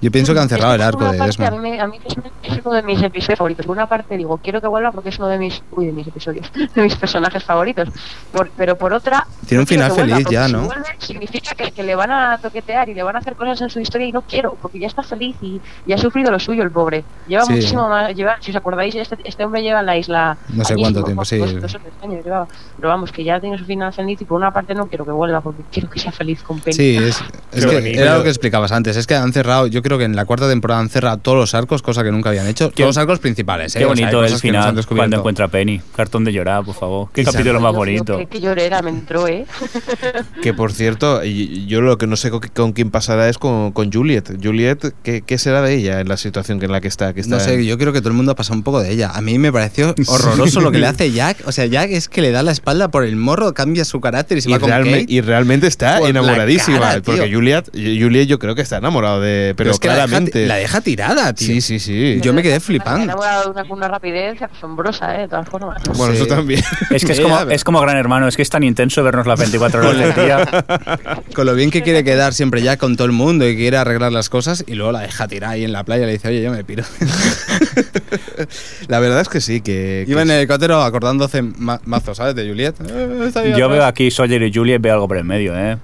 Yo 0.00 0.10
pienso 0.10 0.34
que 0.34 0.40
han 0.40 0.48
cerrado 0.48 0.74
el 0.74 0.80
Es 0.80 0.84
que 0.84 0.88
arco 0.88 0.98
por 0.98 1.10
de 1.10 1.16
una 1.16 1.26
parte, 1.26 1.42
Desmond. 1.42 1.58
A 1.58 1.62
mí, 1.70 1.78
a 1.80 1.86
mí 1.86 1.98
es, 2.42 2.60
uno 2.64 2.74
de 2.74 2.82
mis 2.82 3.02
episodios 3.02 3.38
favoritos. 3.38 3.64
Por 3.66 3.76
una 3.76 3.88
parte 3.88 4.16
digo, 4.16 4.38
quiero 4.38 4.60
que 4.60 4.66
vuelva 4.66 4.92
porque 4.92 5.08
es 5.08 5.18
uno 5.18 5.28
de 5.28 5.38
mis, 5.38 5.62
uy, 5.72 5.86
de 5.86 5.92
mis 5.92 6.06
episodios, 6.06 6.50
de 6.74 6.82
mis 6.82 6.94
personajes 6.96 7.42
favoritos. 7.44 7.88
Por- 8.32 8.50
pero 8.56 8.76
por 8.76 8.92
otra, 8.92 9.26
Tiene 9.46 9.60
un 9.62 9.66
final 9.66 9.90
vuelva, 9.92 10.16
feliz 10.16 10.28
ya, 10.30 10.46
si 10.46 10.52
¿no? 10.52 10.62
vuelve, 10.66 10.84
significa 10.98 11.54
que, 11.54 11.70
que 11.72 11.82
le 11.82 11.94
van 11.94 12.10
a 12.10 12.38
toquetear 12.38 12.88
y 12.88 12.94
le 12.94 13.02
van 13.02 13.16
a 13.16 13.20
hacer 13.20 13.34
cosas 13.36 13.60
en 13.62 13.70
su 13.70 13.80
historia 13.80 14.06
y 14.08 14.12
no 14.12 14.22
quiero, 14.22 14.56
porque 14.60 14.78
ya 14.78 14.86
está 14.86 15.02
feliz 15.02 15.36
y, 15.40 15.60
y 15.86 15.92
ha 15.92 15.98
sufrido 15.98 16.30
lo 16.30 16.38
suyo 16.38 16.62
el 16.62 16.70
pobre. 16.70 17.02
Lleva 17.28 17.44
Sí. 17.44 17.52
muchísimo 17.54 17.88
más, 17.88 18.14
lleva, 18.14 18.36
si 18.40 18.50
os 18.50 18.56
acordáis, 18.56 18.94
este, 18.94 19.16
este 19.24 19.44
hombre 19.44 19.62
lleva 19.62 19.80
en 19.80 19.86
la 19.86 19.96
isla. 19.96 20.36
No 20.50 20.64
sé 20.64 20.74
cuánto 20.76 21.02
tiempo, 21.04 21.20
dos- 21.22 21.28
sí. 21.28 21.38
dos- 21.38 21.60
dos 21.60 21.74
o 21.74 21.78
tres 21.78 21.92
años 22.02 22.24
llevaba. 22.24 22.46
Pero 22.76 22.88
vamos, 22.88 23.12
que 23.12 23.24
ya 23.24 23.40
tiene 23.40 23.56
su 23.56 23.64
final 23.64 23.92
feliz 23.92 24.20
y 24.20 24.24
por 24.24 24.36
una 24.36 24.50
parte 24.52 24.74
no 24.74 24.86
quiero 24.88 25.04
que 25.04 25.12
vuelva 25.12 25.40
porque 25.40 25.62
quiero 25.72 25.88
que 25.88 25.98
sea 26.00 26.12
feliz 26.12 26.42
con 26.42 26.60
Penny. 26.60 26.74
Sí, 26.76 26.96
es, 26.96 27.22
es 27.52 27.64
que 27.66 27.98
era 27.98 28.18
lo 28.18 28.22
que 28.22 28.28
explicabas 28.28 28.72
antes. 28.72 28.96
Es 28.96 29.06
que 29.06 29.14
han 29.14 29.32
cerrado, 29.32 29.66
yo 29.68 29.82
creo 29.86 29.98
que 29.98 30.04
en 30.04 30.16
la 30.16 30.24
cuarta 30.24 30.48
temporada 30.48 30.80
han 30.80 30.88
cerrado 30.88 31.18
todos 31.18 31.38
los 31.38 31.54
arcos, 31.54 31.80
cosa 31.82 32.02
que 32.02 32.10
nunca 32.10 32.30
habían 32.30 32.46
hecho. 32.48 32.70
Qué- 32.70 32.76
todos 32.82 32.88
los 32.88 32.98
arcos 32.98 33.18
principales, 33.20 33.74
¿eh? 33.76 33.78
Qué 33.78 33.84
O 33.84 33.94
sea, 33.94 34.06
bonito 34.06 34.18
el 34.18 34.22
nos 34.24 34.32
han 34.32 34.40
final 34.40 34.86
cuando 34.86 35.16
encuentra 35.18 35.44
a 35.44 35.48
Penny. 35.48 35.80
Cartón 35.94 36.24
de 36.24 36.32
llorar, 36.32 36.64
por 36.64 36.74
favor. 36.74 37.08
Qué 37.12 37.24
capítulo 37.24 37.60
más 37.60 37.72
bonito. 37.74 38.18
qué- 38.18 38.26
qué 38.26 38.40
llorera 38.40 38.82
me 38.82 38.90
entró, 38.90 39.28
¿eh? 39.28 39.46
Que 40.42 40.52
por 40.54 40.72
cierto, 40.72 41.22
yo 41.24 41.80
lo 41.80 41.98
que 41.98 42.06
no 42.06 42.16
sé 42.16 42.30
con, 42.30 42.40
con 42.54 42.72
quién 42.72 42.90
pasará 42.90 43.28
es 43.28 43.38
con, 43.38 43.72
con 43.72 43.92
Juliet. 43.92 44.38
Juliet, 44.42 44.94
¿qué, 45.02 45.22
qué 45.22 45.38
será 45.38 45.62
de 45.62 45.74
ella 45.74 46.00
en 46.00 46.08
la 46.08 46.16
situación 46.16 46.62
en 46.62 46.72
la 46.72 46.80
que 46.80 46.88
está? 46.88 47.12
Que 47.14 47.20
está 47.20 47.36
No 47.36 47.40
sé, 47.40 47.54
en- 47.54 47.64
yo 47.64 47.78
creo 47.78 47.92
que 47.92 48.00
todo 48.00 48.08
el 48.10 48.14
mundo 48.16 48.32
ha 48.32 48.34
pasado 48.34 48.56
un 48.56 48.62
poco 48.62 48.80
de 48.82 48.90
ella. 48.92 49.10
A 49.14 49.20
mí 49.20 49.38
me 49.38 49.52
pareció 49.52 49.94
horroroso 50.06 50.60
lo 50.60 50.70
que 50.72 50.78
le 50.78 50.86
hace 50.86 51.10
Jack. 51.16 51.38
O 51.46 51.52
sea, 51.52 51.66
Jack 51.66 51.90
es 51.90 52.08
que 52.08 52.20
le 52.20 52.30
da 52.30 52.42
la 52.42 52.52
espalda 52.52 52.88
por 52.88 53.04
el 53.04 53.16
morro, 53.16 53.54
cambia 53.54 53.84
su 53.84 54.00
carácter 54.00 54.38
y 54.38 54.40
se 54.40 54.50
y, 54.50 54.52
va 54.52 54.58
con 54.58 54.70
Kate. 54.70 55.06
y 55.08 55.20
realmente 55.20 55.66
está 55.66 55.98
enamoradísima. 56.00 56.80
cara, 56.80 57.02
porque 57.02 57.32
Juliet, 57.32 57.70
Juliet 57.72 58.26
yo 58.26 58.38
creo 58.38 58.54
que 58.54 58.62
está 58.62 58.78
enamorado 58.78 59.20
de. 59.20 59.54
Pero, 59.56 59.70
es 59.76 59.80
que 59.80 59.88
la 59.88 59.94
deja- 59.94 60.06
claramente. 60.06 60.46
la 60.46 60.54
deja, 60.56 60.80
tirada, 60.80 61.32
tío. 61.32 61.46
sí, 61.46 61.60
sí, 61.60 61.78
sí. 61.78 62.18
Yo 62.20 62.32
me 62.32 62.42
quedé 62.42 62.60
flipando. 62.60 63.14
una, 63.16 63.62
con 63.64 63.78
una 63.78 63.88
rapidez 63.88 64.40
asombrosa, 64.42 65.16
¿eh? 65.16 65.20
De 65.22 65.28
todas 65.28 65.48
formas. 65.48 65.82
Bueno, 65.96 66.14
Sí. 66.14 66.22
eso 66.22 66.26
también. 66.26 66.62
Es 66.90 67.04
que 67.04 67.12
es 67.12 67.20
como, 67.20 67.38
es 67.40 67.64
como 67.64 67.80
Gran 67.80 67.96
Hermano, 67.96 68.28
es 68.28 68.36
que 68.36 68.42
es 68.42 68.50
tan 68.50 68.62
intenso 68.62 69.02
vernos 69.02 69.26
las 69.26 69.38
24 69.38 69.80
horas 69.80 69.98
del 69.98 70.14
día. 70.14 70.44
Con 71.34 71.46
lo 71.46 71.54
bien 71.54 71.70
que 71.70 71.82
quiere 71.82 72.04
quedar 72.04 72.34
siempre 72.34 72.62
Jack 72.62 72.78
con 72.80 72.96
todo 72.96 73.06
el 73.06 73.12
mundo 73.12 73.48
y 73.48 73.56
quiere 73.56 73.76
arreglar 73.76 74.12
las 74.12 74.28
cosas 74.28 74.64
y 74.66 74.74
luego 74.74 74.92
la 74.92 75.00
deja 75.00 75.28
tirada 75.28 75.52
ahí 75.54 75.64
en 75.64 75.72
la 75.72 75.84
playa 75.84 76.04
y 76.04 76.06
le 76.06 76.12
dice, 76.12 76.28
oye, 76.28 76.42
yo 76.42 76.50
me 76.50 76.64
piro. 76.64 76.84
La 78.88 79.00
verdad 79.00 79.20
es 79.20 79.28
que 79.28 79.40
sí, 79.40 79.60
que. 79.60 80.04
que 80.06 80.12
Iba 80.12 80.22
en 80.22 80.30
el 80.30 80.38
helicóptero 80.38 80.80
acordándose 80.82 81.42
ma- 81.42 81.80
mazo, 81.84 82.14
¿sabes? 82.14 82.34
De 82.34 82.48
Juliet. 82.48 82.74
Eh, 82.88 83.54
Yo 83.56 83.68
veo 83.68 83.84
aquí 83.84 84.10
Sawyer 84.10 84.42
y 84.42 84.52
Juliet, 84.52 84.80
veo 84.80 84.94
algo 84.94 85.08
por 85.08 85.16
el 85.16 85.24
medio, 85.24 85.56
¿eh? 85.58 85.76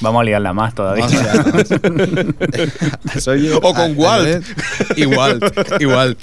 Vamos 0.00 0.20
a 0.20 0.24
liarla 0.24 0.52
más 0.52 0.74
todavía. 0.74 1.06
Vamos 1.06 1.20
allá. 1.20 1.44
Soy 3.20 3.48
yo. 3.48 3.58
O 3.58 3.74
con 3.74 3.92
Ah, 3.92 3.94
Walt. 3.96 4.44
Y 4.96 5.06
Walt. 5.06 5.44
Y 5.80 5.86
Walt. 5.86 6.18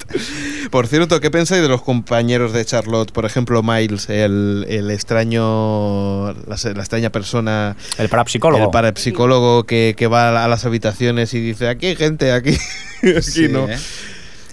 Por 0.70 0.86
cierto, 0.86 1.20
¿qué 1.20 1.30
pensáis 1.30 1.62
de 1.62 1.68
los 1.68 1.82
compañeros 1.82 2.52
de 2.52 2.64
Charlotte? 2.64 3.10
Por 3.12 3.24
ejemplo, 3.24 3.62
Miles, 3.62 4.08
el, 4.08 4.66
el 4.68 4.90
extraño. 4.90 6.32
La, 6.32 6.56
la 6.74 6.80
extraña 6.80 7.10
persona. 7.10 7.76
El 7.98 8.08
parapsicólogo. 8.08 8.64
El 8.64 8.70
parapsicólogo 8.70 9.64
que, 9.64 9.94
que 9.96 10.06
va 10.06 10.44
a 10.44 10.48
las 10.48 10.64
habitaciones 10.64 11.34
y 11.34 11.40
dice: 11.40 11.68
aquí 11.68 11.86
hay 11.86 11.96
gente, 11.96 12.32
aquí. 12.32 12.50
aquí 13.02 13.22
Sí, 13.22 13.48
no. 13.48 13.68
¿eh? 13.68 13.76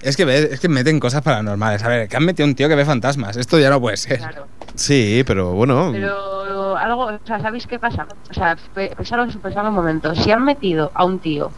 Es 0.02 0.16
que, 0.16 0.24
es 0.52 0.58
que 0.58 0.68
meten 0.68 0.98
cosas 0.98 1.22
paranormales. 1.22 1.82
A 1.84 1.88
ver, 1.88 2.08
que 2.08 2.16
han 2.16 2.24
metido 2.24 2.48
un 2.48 2.56
tío 2.56 2.68
que 2.68 2.74
ve 2.74 2.84
fantasmas. 2.84 3.36
Esto 3.36 3.58
ya 3.60 3.70
no 3.70 3.80
puede 3.80 3.96
ser. 3.96 4.18
Claro. 4.18 4.48
Sí, 4.74 5.22
pero 5.26 5.52
bueno. 5.52 5.90
Pero 5.92 6.41
algo, 6.76 7.06
o 7.06 7.18
sea, 7.24 7.40
¿sabéis 7.40 7.66
qué 7.66 7.78
pasa? 7.78 8.06
O 8.30 8.34
sea, 8.34 8.56
pe- 8.72 8.94
pensadlo, 8.96 9.26
pensadlo 9.40 9.70
un 9.70 9.76
momento. 9.76 10.14
Si 10.14 10.30
han 10.30 10.44
metido 10.44 10.90
a 10.94 11.04
un 11.04 11.20
tío 11.20 11.54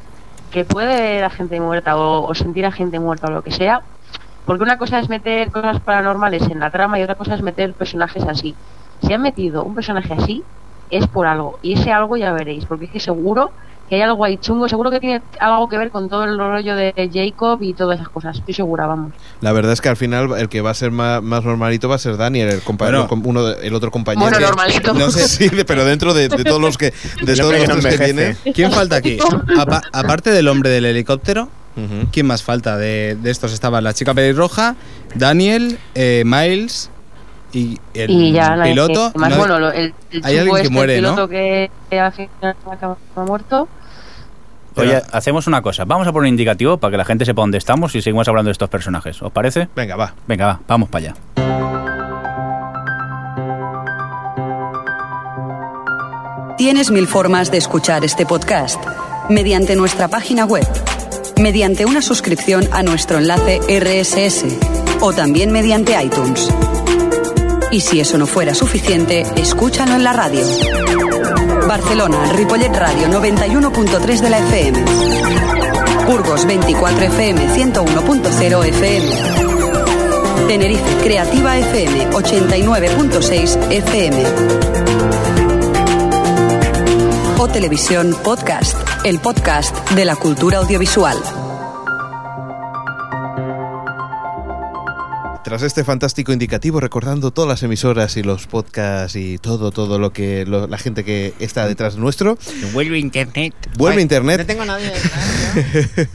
que 0.51 0.65
puede 0.65 0.87
ver 1.01 1.25
a 1.25 1.31
gente 1.31 1.61
muerta 1.61 1.97
o, 1.99 2.27
o 2.29 2.35
sentir 2.35 2.67
a 2.67 2.73
gente 2.73 3.01
muerta 3.01 3.29
o 3.29 3.31
lo 3.31 3.43
que 3.43 3.51
sea, 3.53 3.87
porque 4.45 4.63
una 4.65 4.79
cosa 4.79 4.99
es 5.01 5.09
meter 5.09 5.51
cosas 5.51 5.81
paranormales 5.81 6.49
en 6.51 6.61
la 6.61 6.71
trama 6.71 6.99
y 6.99 7.03
otra 7.03 7.17
cosa 7.17 7.35
es 7.35 7.43
meter 7.43 7.77
personajes 7.77 8.25
así. 8.25 8.59
Si 9.01 9.13
han 9.13 9.23
metido 9.23 9.65
un 9.65 9.75
personaje 9.75 10.13
así, 10.15 10.49
es 10.89 11.09
por 11.09 11.27
algo. 11.27 11.59
Y 11.63 11.75
ese 11.75 11.93
algo 11.93 12.17
ya 12.17 12.33
veréis, 12.33 12.67
porque 12.67 12.87
es 12.87 12.93
que 12.93 13.01
seguro 13.01 13.55
que 13.89 13.97
hay 13.97 14.01
algo 14.03 14.25
ahí 14.25 14.39
chungo, 14.39 14.69
seguro 14.69 14.91
que 14.91 15.01
tiene 15.01 15.23
algo 15.41 15.69
que 15.69 15.77
ver 15.79 15.91
con 15.91 16.09
todo 16.09 16.25
el 16.25 16.39
rollo 16.39 16.75
de 16.75 16.93
Jacob 17.13 17.63
y 17.63 17.75
todas 17.75 17.99
esas 18.01 18.09
cosas. 18.09 18.39
Estoy 18.39 18.55
segura, 18.55 18.87
vamos. 18.87 19.13
La 19.41 19.53
verdad 19.53 19.73
es 19.73 19.81
que 19.81 19.89
al 19.91 19.97
final 19.97 20.31
el 20.39 20.49
que 20.49 20.61
va 20.61 20.71
a 20.71 20.75
ser 20.75 20.91
más, 20.91 21.23
más 21.23 21.45
normalito 21.45 21.89
va 21.89 21.97
a 21.97 21.99
ser 21.99 22.17
Daniel, 22.17 22.49
el, 22.49 22.61
compañero, 22.63 23.07
Bueno. 23.09 23.23
uno 23.27 23.45
de- 23.45 23.67
el 23.67 23.75
otro 23.75 23.91
compañero. 23.91 24.23
Bueno, 24.23 24.39
que- 24.39 24.45
normalito. 24.45 24.95
No 24.95 25.11
sé, 25.11 25.29
sí, 25.29 25.51
pero 25.67 25.85
dentro 25.85 26.15
de, 26.15 26.29
de 26.29 26.45
todos 26.45 26.61
los 26.61 26.79
que 26.79 26.93
de 27.25 27.37
todos 27.37 27.53
que 27.55 27.67
los 27.67 27.85
que 27.87 27.99
tiene. 27.99 28.37
¿Quién 28.55 28.73
falta 28.73 28.97
aquí? 28.97 29.19
Apa- 29.59 29.83
aparte 29.93 30.31
del 30.31 30.49
hombre 30.49 30.71
del 30.71 30.85
helicóptero. 30.87 31.49
¿quién 32.13 32.27
más 32.27 32.45
falta? 32.45 32.77
De, 32.77 33.17
de 33.21 33.31
estos 33.33 33.53
estaba 33.53 33.81
la 33.81 33.93
chica 33.95 34.15
pelirroja, 34.15 34.77
Daniel, 35.17 35.79
eh, 35.97 36.23
Miles 36.25 36.89
y 37.55 37.79
el 37.95 38.11
y 38.11 38.33
ya 38.33 38.57
nadie- 38.57 38.73
piloto. 38.73 39.13
más 39.15 39.31
no- 39.31 39.37
bueno 39.39 39.59
lo- 39.59 39.73
el, 39.73 39.95
el 40.11 40.25
hay 40.25 40.39
alguien 40.39 40.45
chungo 40.47 40.55
que 40.57 40.63
este, 40.63 40.75
muere, 40.75 40.97
el 40.97 41.03
¿no? 41.03 41.11
piloto 41.15 41.29
que 41.29 41.71
que 41.91 42.01
al 42.01 42.13
final 42.13 42.57
acaba 42.71 42.97
muerto 43.17 43.69
Oye, 44.77 45.01
hacemos 45.13 45.47
una 45.47 45.63
cosa. 45.63 45.85
Vamos 45.85 46.05
a 46.09 46.13
poner 46.13 46.23
un 46.25 46.29
indicativo 46.31 46.79
para 46.79 46.91
que 46.91 46.97
la 46.97 47.05
gente 47.05 47.25
sepa 47.25 47.43
dónde 47.43 47.59
estamos 47.59 47.95
y 47.95 48.03
seguimos 48.03 48.27
hablando 48.27 48.49
de 48.49 48.53
estos 48.53 48.69
personajes. 48.69 49.23
¿Os 49.23 49.31
parece? 49.31 49.69
Venga, 49.77 49.95
va. 49.95 50.13
Venga, 50.27 50.47
va, 50.47 50.61
vamos 50.67 50.89
para 50.89 51.11
allá. 51.11 51.15
Tienes 56.57 56.91
mil 56.91 57.07
formas 57.07 57.51
de 57.51 57.59
escuchar 57.59 58.05
este 58.05 58.27
podcast. 58.27 58.83
Mediante 59.29 59.75
nuestra 59.77 60.09
página 60.09 60.45
web, 60.45 60.67
mediante 61.41 61.85
una 61.87 62.01
suscripción 62.03 62.69
a 62.73 62.83
nuestro 62.83 63.19
enlace 63.19 63.61
RSS 63.69 64.45
o 65.01 65.13
también 65.13 65.51
mediante 65.51 66.01
iTunes. 66.03 66.49
Y 67.75 67.81
si 67.81 67.99
eso 67.99 68.17
no 68.19 68.27
fuera 68.29 68.55
suficiente, 68.55 69.27
escúchalo 69.35 69.95
en 69.97 70.05
la 70.05 70.13
radio. 70.13 70.47
Barcelona, 71.67 72.33
Ripollet 72.33 72.73
Radio 72.73 73.09
91.3 73.09 74.21
de 74.21 74.31
la 74.31 74.39
FM. 74.39 74.85
Burgos 76.07 76.47
24 76.47 77.07
FM 77.07 77.49
101.0 77.49 78.65
FM. 78.65 79.09
Tenerife 80.47 80.97
Creativa 81.03 81.59
FM 81.59 82.11
89.6 82.11 83.73
FM. 83.73 84.23
O 87.39 87.49
Televisión 87.49 88.17
Podcast, 88.23 88.79
el 89.03 89.19
podcast 89.19 89.91
de 89.91 90.05
la 90.05 90.15
cultura 90.15 90.59
audiovisual. 90.59 91.17
Tras 95.45 95.63
este 95.63 95.85
fantástico 95.85 96.33
indicativo, 96.33 96.81
recordando 96.81 97.31
todas 97.31 97.47
las 97.49 97.63
emisoras 97.63 98.17
y 98.17 98.23
los 98.23 98.47
podcasts 98.47 99.15
y 99.15 99.37
todo, 99.37 99.73
todo 99.73 99.99
lo 99.99 100.11
que 100.11 100.47
lo- 100.47 100.67
la 100.67 100.79
gente 100.79 101.05
que 101.05 101.35
está 101.39 101.67
detrás 101.69 101.97
nuestro, 101.97 102.39
Vuelve 102.73 102.99
internet. 102.99 103.53
Vuelve 103.77 104.01
internet. 104.01 104.41
No 104.41 104.47
tengo 104.47 104.65
nadie. 104.65 104.91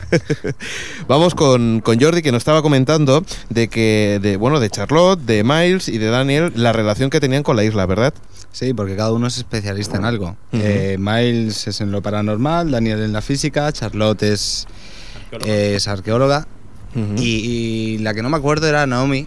vamos 1.08 1.36
con, 1.36 1.80
con 1.80 2.00
Jordi 2.00 2.22
que 2.22 2.32
nos 2.32 2.40
estaba 2.40 2.60
comentando 2.60 3.24
de 3.50 3.68
que, 3.68 4.18
de, 4.20 4.36
bueno, 4.36 4.58
de 4.58 4.68
Charlotte, 4.68 5.20
de 5.20 5.44
Miles 5.44 5.86
y 5.88 5.98
de 5.98 6.06
Daniel, 6.06 6.52
la 6.56 6.72
relación 6.72 7.08
que 7.08 7.20
tenían 7.20 7.44
con 7.44 7.54
la 7.54 7.62
isla, 7.62 7.86
¿verdad? 7.86 8.12
Sí, 8.50 8.74
porque 8.74 8.96
cada 8.96 9.12
uno 9.12 9.28
es 9.28 9.38
especialista 9.38 9.96
en 9.96 10.06
algo. 10.06 10.36
Eh, 10.52 10.96
Miles 10.98 11.68
es 11.68 11.80
en 11.80 11.92
lo 11.92 12.02
paranormal, 12.02 12.72
Daniel 12.72 13.00
en 13.00 13.12
la 13.12 13.22
física, 13.22 13.70
Charlotte 13.72 14.24
es, 14.24 14.66
es 15.46 15.86
arqueóloga 15.86 16.48
Y, 16.94 17.22
y 17.94 17.98
la 17.98 18.14
que 18.14 18.22
no 18.22 18.28
me 18.30 18.36
acuerdo 18.36 18.66
era 18.66 18.86
Naomi, 18.86 19.26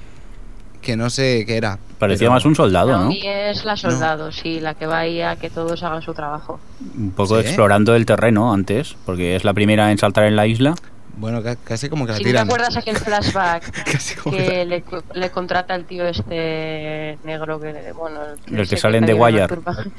que 0.82 0.98
no 0.98 1.10
sé 1.10 1.44
qué 1.48 1.56
era. 1.58 1.80
Parecía 1.98 2.26
Pero- 2.26 2.32
más 2.34 2.46
un 2.46 2.56
soldado, 2.56 2.92
¿no? 2.92 3.00
Naomi 3.00 3.22
es 3.26 3.64
la 3.64 3.78
soldado, 3.78 4.32
sí, 4.32 4.60
la 4.60 4.74
que 4.74 4.86
va 4.86 5.00
ahí 5.00 5.22
a 5.22 5.38
que 5.38 5.50
todos 5.50 5.82
hagan 5.84 6.02
su 6.02 6.14
trabajo. 6.14 6.60
Un 6.98 7.12
poco 7.12 7.36
¿Sí? 7.40 7.42
explorando 7.48 7.96
el 7.96 8.06
terreno 8.06 8.54
antes, 8.54 8.96
porque 9.06 9.36
es 9.38 9.46
la 9.46 9.54
primera 9.54 9.92
en 9.92 9.98
saltar 9.98 10.26
en 10.26 10.36
la 10.36 10.46
isla. 10.46 10.76
Bueno, 11.16 11.44
ca- 11.44 11.56
casi 11.56 11.90
como 11.90 12.06
que 12.06 12.12
la 12.14 12.18
Si 12.18 12.24
no 12.24 12.28
te 12.28 12.32
tiran. 12.32 12.48
acuerdas 12.48 12.76
aquel 12.76 12.98
flashback 12.98 13.84
Casi 13.86 14.16
como 14.16 14.36
que 14.36 14.66
le, 14.66 14.82
cu- 14.82 15.04
le 15.14 15.30
contrata 15.30 15.76
el 15.76 15.86
tío 15.86 16.06
este 16.08 17.20
negro 17.24 17.60
que, 17.62 17.94
bueno... 17.96 18.20
El 18.52 18.68
que 18.68 18.76
salen 18.78 19.06
de 19.06 19.14
Wire, 19.14 19.48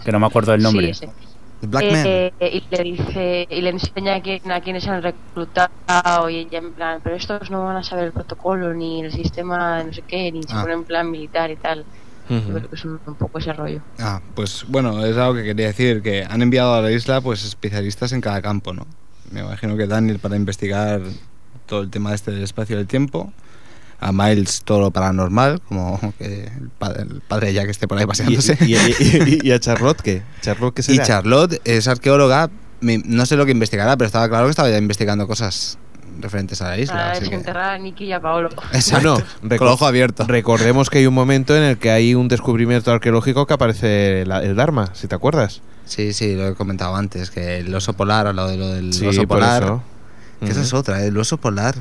que 0.05 0.11
no 0.13 0.19
me 0.19 0.27
acuerdo 0.27 0.53
del 0.53 0.63
nombre. 0.63 0.93
Sí, 0.93 1.07
ese. 1.65 1.71
The 1.71 1.71
Black 1.71 1.93
Man. 1.93 2.07
Eh, 2.07 2.33
y 2.71 2.77
le 2.77 2.83
dice 2.85 3.47
y 3.51 3.61
le 3.61 3.71
enseña 3.71 4.15
a, 4.17 4.21
quién, 4.23 4.51
a 4.51 4.61
quiénes 4.61 4.87
han 4.89 5.03
reclutado 5.03 6.31
y 6.31 6.37
ella 6.37 6.59
en 6.59 6.73
plan 6.73 7.01
pero 7.03 7.17
estos 7.17 7.51
no 7.51 7.65
van 7.65 7.77
a 7.77 7.83
saber 7.83 8.07
el 8.07 8.13
protocolo 8.13 8.73
ni 8.75 9.03
el 9.03 9.13
sistema 9.13 9.79
de 9.79 9.85
no 9.85 9.93
sé 9.93 10.03
qué 10.07 10.31
ni 10.33 10.43
se 10.43 10.55
Ah. 10.55 10.63
pone 10.63 10.75
en 10.75 10.85
plan 10.85 11.11
militar 11.11 11.51
y 11.51 11.57
tal 11.57 11.85
Yo 12.29 12.41
creo 12.43 12.69
que 12.71 12.75
es 12.77 12.85
un, 12.85 12.99
un 13.07 13.15
poco 13.17 13.39
ese 13.39 13.53
rollo 13.53 13.81
Ah, 13.99 14.21
pues 14.35 14.65
bueno, 14.69 15.05
es 15.05 15.17
algo 15.17 15.35
que 15.35 15.45
quería 15.45 15.67
decir, 15.67 16.01
que 16.03 16.25
han 16.29 16.41
enviado 16.43 16.75
a 16.75 16.81
la 16.81 16.91
isla 16.91 17.21
pues 17.21 17.45
especialistas 17.45 18.13
en 18.13 18.21
cada 18.21 18.41
campo, 18.41 18.73
¿no? 18.73 18.87
Me 19.31 19.41
imagino 19.41 19.77
que 19.77 19.87
Daniel 19.87 20.19
para 20.19 20.37
investigar 20.37 21.01
todo 21.67 21.81
el 21.83 21.91
tema 21.91 22.15
este 22.15 22.31
del 22.31 22.43
espacio 22.43 22.77
y 22.77 22.79
del 22.79 22.87
tiempo, 22.87 23.33
a 24.07 24.13
Miles 24.13 24.63
todo 24.65 24.81
lo 24.81 24.91
paranormal, 24.91 25.61
como 25.63 25.99
que 26.19 26.45
el 26.45 26.69
padre, 26.79 27.03
el 27.03 27.21
padre 27.23 27.53
ya 27.55 27.65
que 27.65 27.71
esté 27.71 27.89
por 27.89 27.97
ahí 27.99 28.05
¿Y, 28.05 28.07
paseándose. 28.07 28.59
y- 28.61 28.75
y- 28.75 29.39
y- 29.43 29.49
y 29.49 29.53
a 29.53 29.59
Charlotte 29.59 30.01
qué? 30.03 30.23
¿Charlotte 30.43 30.75
qué 30.75 30.81
Y 30.83 30.85
será? 30.85 31.05
Charlotte 31.05 31.61
es 31.65 31.89
arqueóloga, 31.89 32.51
no 32.81 33.25
sé 33.27 33.37
lo 33.37 33.47
que 33.47 33.53
investigará, 33.53 33.97
pero 33.97 34.07
estaba 34.07 34.29
claro 34.29 34.45
que 34.45 34.51
estaba 34.51 34.69
ya 34.69 34.77
investigando 34.79 35.27
cosas 35.27 35.79
referentes 36.21 36.61
a 36.63 36.69
la 36.69 36.79
isla. 36.79 36.95
para 36.95 37.11
así 37.13 37.21
que- 37.23 37.31
desenterrar 37.31 37.71
a 37.75 37.79
Nicky 37.79 38.05
y 38.05 38.13
a 38.13 38.21
Paolo 38.21 38.51
Exacto, 38.73 39.15
Bueno, 39.43 39.59
con 39.59 39.69
el 39.69 39.73
ojo 39.75 39.87
abierto. 39.87 40.25
Recordemos 40.29 40.91
que 40.91 40.99
hay 40.99 41.07
un 41.07 41.15
momento 41.15 41.57
en 41.57 41.63
el 41.63 41.79
que 41.79 41.91
hay 41.91 42.15
un 42.15 42.29
descubrimiento 42.29 42.93
arqueológico 42.93 43.47
que 43.47 43.55
aparece 43.55 44.25
la- 44.27 44.43
el 44.43 44.55
Dharma, 44.55 44.91
si 44.95 45.09
te 45.09 45.15
acuerdas. 45.15 45.61
Sí, 45.87 46.13
sí, 46.13 46.35
lo 46.37 46.47
he 46.49 46.55
comentado 46.55 46.95
antes, 46.95 47.31
que 47.31 47.59
el 47.59 47.75
oso 47.75 47.95
polar, 47.95 48.27
al 48.27 48.37
lado 48.37 48.49
de 48.49 48.57
lo 48.59 48.69
del 48.69 48.93
Sí, 48.93 49.07
oso 49.07 49.21
por 49.23 49.39
polar. 49.39 49.63
eso. 49.65 49.83
Que 50.45 50.51
esa 50.51 50.61
es 50.61 50.73
otra, 50.75 51.03
el 51.05 51.17
oso 51.17 51.39
polar 51.39 51.75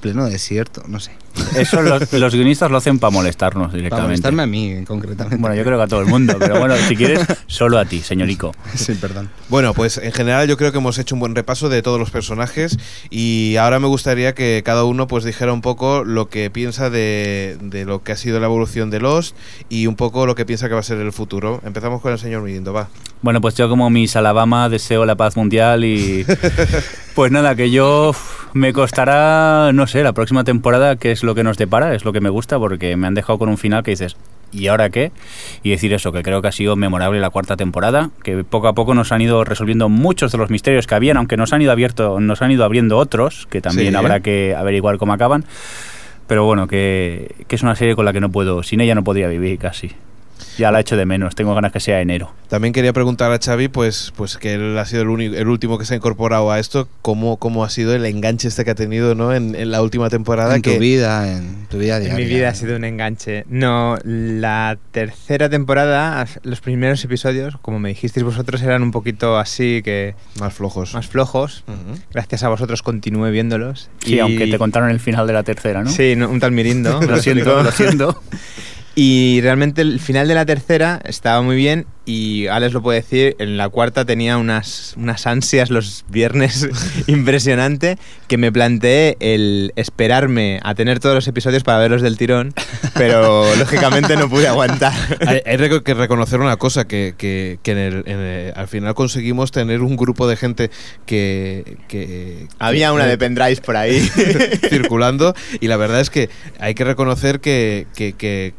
pleno 0.00 0.24
desierto, 0.26 0.82
no 0.88 1.00
sé. 1.00 1.12
Eso 1.56 1.80
los, 1.82 2.12
los 2.12 2.34
guionistas 2.34 2.70
lo 2.70 2.76
hacen 2.76 2.98
para 2.98 3.10
molestarnos 3.12 3.68
Para 3.68 3.76
directamente. 3.76 4.08
molestarme 4.08 4.42
a 4.42 4.46
mí, 4.46 4.84
concretamente. 4.84 5.36
Bueno, 5.40 5.54
yo 5.56 5.64
creo 5.64 5.78
que 5.78 5.84
a 5.84 5.86
todo 5.86 6.00
el 6.00 6.06
mundo, 6.06 6.36
pero 6.38 6.58
bueno, 6.58 6.74
si 6.88 6.96
quieres, 6.96 7.20
solo 7.46 7.78
a 7.78 7.84
ti, 7.84 8.00
señorico. 8.00 8.54
Sí, 8.74 8.94
perdón. 8.94 9.30
Bueno, 9.48 9.74
pues 9.74 9.98
en 9.98 10.12
general 10.12 10.48
yo 10.48 10.56
creo 10.56 10.72
que 10.72 10.78
hemos 10.78 10.98
hecho 10.98 11.14
un 11.14 11.20
buen 11.20 11.34
repaso 11.34 11.68
de 11.68 11.82
todos 11.82 11.98
los 11.98 12.10
personajes 12.10 12.78
y 13.10 13.56
ahora 13.56 13.78
me 13.78 13.86
gustaría 13.86 14.34
que 14.34 14.62
cada 14.64 14.84
uno 14.84 15.06
pues 15.06 15.24
dijera 15.24 15.52
un 15.52 15.60
poco 15.60 16.02
lo 16.04 16.28
que 16.28 16.50
piensa 16.50 16.90
de, 16.90 17.58
de 17.60 17.84
lo 17.84 18.02
que 18.02 18.12
ha 18.12 18.16
sido 18.16 18.40
la 18.40 18.46
evolución 18.46 18.90
de 18.90 19.00
Lost 19.00 19.36
y 19.68 19.86
un 19.86 19.96
poco 19.96 20.26
lo 20.26 20.34
que 20.34 20.44
piensa 20.46 20.68
que 20.68 20.74
va 20.74 20.80
a 20.80 20.84
ser 20.84 20.98
el 20.98 21.12
futuro. 21.12 21.60
Empezamos 21.64 22.00
con 22.00 22.12
el 22.12 22.18
señor 22.18 22.42
Mirindo, 22.42 22.72
va. 22.72 22.88
Bueno, 23.22 23.40
pues 23.40 23.54
yo 23.54 23.68
como 23.68 23.90
Alabama 24.14 24.68
deseo 24.68 25.04
la 25.04 25.14
paz 25.14 25.36
mundial 25.36 25.84
y 25.84 26.24
pues 27.14 27.30
nada, 27.30 27.54
que 27.54 27.70
yo 27.70 28.14
me 28.54 28.72
costará, 28.72 29.59
no 29.72 29.86
sé, 29.86 30.02
la 30.02 30.12
próxima 30.12 30.44
temporada, 30.44 30.96
que 30.96 31.10
es 31.12 31.22
lo 31.22 31.34
que 31.34 31.42
nos 31.44 31.56
depara, 31.58 31.94
es 31.94 32.04
lo 32.04 32.12
que 32.12 32.20
me 32.20 32.28
gusta, 32.30 32.58
porque 32.58 32.96
me 32.96 33.06
han 33.06 33.14
dejado 33.14 33.38
con 33.38 33.48
un 33.48 33.58
final 33.58 33.82
que 33.82 33.92
dices, 33.92 34.16
¿y 34.52 34.66
ahora 34.66 34.90
qué? 34.90 35.12
Y 35.62 35.70
decir 35.70 35.92
eso, 35.92 36.10
que 36.12 36.22
creo 36.22 36.42
que 36.42 36.48
ha 36.48 36.52
sido 36.52 36.74
memorable 36.76 37.20
la 37.20 37.30
cuarta 37.30 37.56
temporada, 37.56 38.10
que 38.22 38.42
poco 38.44 38.68
a 38.68 38.72
poco 38.74 38.94
nos 38.94 39.12
han 39.12 39.20
ido 39.20 39.44
resolviendo 39.44 39.88
muchos 39.88 40.32
de 40.32 40.38
los 40.38 40.50
misterios 40.50 40.86
que 40.86 40.94
habían, 40.94 41.16
aunque 41.16 41.36
nos 41.36 41.52
han 41.52 41.62
ido 41.62 41.72
abierto, 41.72 42.20
nos 42.20 42.42
han 42.42 42.50
ido 42.50 42.64
abriendo 42.64 42.98
otros, 42.98 43.46
que 43.50 43.60
también 43.60 43.92
Sí. 43.92 43.96
habrá 43.96 44.20
que 44.20 44.54
averiguar 44.56 44.98
cómo 44.98 45.12
acaban. 45.12 45.44
Pero 46.26 46.44
bueno, 46.44 46.66
que, 46.68 47.34
que 47.48 47.56
es 47.56 47.62
una 47.62 47.74
serie 47.74 47.96
con 47.96 48.04
la 48.04 48.12
que 48.12 48.20
no 48.20 48.30
puedo, 48.30 48.62
sin 48.62 48.80
ella 48.80 48.94
no 48.94 49.02
podría 49.04 49.26
vivir 49.28 49.58
casi. 49.58 49.90
Ya 50.58 50.70
la 50.70 50.80
echo 50.80 50.96
de 50.96 51.06
menos, 51.06 51.34
tengo 51.34 51.54
ganas 51.54 51.72
que 51.72 51.80
sea 51.80 52.00
enero. 52.00 52.32
También 52.48 52.72
quería 52.74 52.92
preguntar 52.92 53.30
a 53.32 53.38
Xavi, 53.38 53.68
pues, 53.68 54.12
pues 54.16 54.36
que 54.36 54.54
él 54.54 54.76
ha 54.76 54.84
sido 54.84 55.02
el, 55.02 55.08
único, 55.08 55.36
el 55.36 55.46
último 55.48 55.78
que 55.78 55.84
se 55.84 55.94
ha 55.94 55.96
incorporado 55.96 56.50
a 56.50 56.58
esto, 56.58 56.88
cómo, 57.00 57.36
cómo 57.36 57.62
ha 57.64 57.70
sido 57.70 57.94
el 57.94 58.04
enganche 58.04 58.48
este 58.48 58.64
que 58.64 58.72
ha 58.72 58.74
tenido 58.74 59.14
¿no? 59.14 59.32
en, 59.32 59.54
en 59.54 59.70
la 59.70 59.82
última 59.82 60.10
temporada. 60.10 60.56
En 60.56 60.62
que, 60.62 60.74
tu 60.74 60.80
vida, 60.80 61.30
en 61.32 61.66
tu 61.68 61.78
vida 61.78 61.98
En 61.98 62.04
diaria. 62.04 62.24
mi 62.24 62.28
vida 62.28 62.48
ha 62.48 62.54
sido 62.54 62.74
un 62.76 62.84
enganche. 62.84 63.44
No, 63.48 63.96
la 64.04 64.78
tercera 64.90 65.48
temporada, 65.48 66.26
los 66.42 66.60
primeros 66.60 67.04
episodios, 67.04 67.56
como 67.62 67.78
me 67.78 67.90
dijisteis 67.90 68.24
vosotros, 68.24 68.60
eran 68.62 68.82
un 68.82 68.90
poquito 68.90 69.38
así 69.38 69.80
que 69.84 70.14
Más 70.40 70.52
flojos. 70.52 70.92
más 70.94 71.06
flojos. 71.06 71.62
Ujú. 71.68 72.00
Gracias 72.12 72.42
a 72.42 72.48
vosotros 72.48 72.82
continué 72.82 73.30
viéndolos. 73.30 73.90
Sí, 74.04 74.14
Y- 74.16 74.18
aunque 74.18 74.48
te 74.48 74.58
contaron 74.58 74.90
el 74.90 74.98
final 75.00 75.26
de 75.28 75.32
la 75.34 75.44
tercera, 75.44 75.84
¿no? 75.84 75.90
Sí, 75.90 76.14
no, 76.16 76.28
un 76.28 76.40
tal 76.40 76.50
Mirindo. 76.50 77.00
Lo 77.10 77.16
siento, 77.18 77.62
lo 77.62 77.70
siento. 77.70 78.20
Y 78.94 79.40
realmente 79.40 79.82
el 79.82 80.00
final 80.00 80.28
de 80.28 80.34
la 80.34 80.44
tercera 80.46 81.00
estaba 81.04 81.42
muy 81.42 81.56
bien 81.56 81.86
y 82.06 82.46
Alex 82.48 82.72
lo 82.72 82.82
puede 82.82 83.00
decir, 83.02 83.36
en 83.38 83.56
la 83.56 83.68
cuarta 83.68 84.04
tenía 84.04 84.36
unas, 84.38 84.94
unas 84.96 85.26
ansias 85.26 85.70
los 85.70 86.04
viernes 86.08 86.68
impresionante 87.06 87.98
que 88.26 88.36
me 88.38 88.50
planteé 88.50 89.16
el 89.20 89.72
esperarme 89.76 90.60
a 90.62 90.74
tener 90.74 90.98
todos 90.98 91.14
los 91.14 91.28
episodios 91.28 91.62
para 91.62 91.78
verlos 91.78 92.02
del 92.02 92.16
tirón, 92.16 92.54
pero 92.94 93.44
lógicamente 93.58 94.16
no 94.16 94.28
pude 94.28 94.48
aguantar. 94.48 94.92
Hay, 95.26 95.42
hay 95.44 95.80
que 95.82 95.94
reconocer 95.94 96.40
una 96.40 96.56
cosa, 96.56 96.86
que, 96.86 97.14
que- 97.16 97.58
que 97.62 97.72
en 97.72 97.78
el- 97.78 98.02
en 98.06 98.18
el- 98.18 98.52
al 98.56 98.66
final 98.68 98.94
conseguimos 98.94 99.52
tener 99.52 99.82
un 99.82 99.96
grupo 99.96 100.26
de 100.26 100.36
gente 100.36 100.70
que... 101.06 101.76
que- 101.88 102.48
Había 102.58 102.92
una 102.92 103.06
de 103.06 103.18
pendrives 103.18 103.60
por 103.60 103.76
ahí. 103.76 104.00
circulando 104.68 105.34
y 105.60 105.68
la 105.68 105.76
verdad 105.76 106.00
es 106.00 106.10
que 106.10 106.28
hay 106.58 106.74
que 106.74 106.84
reconocer 106.84 107.40
que 107.40 107.86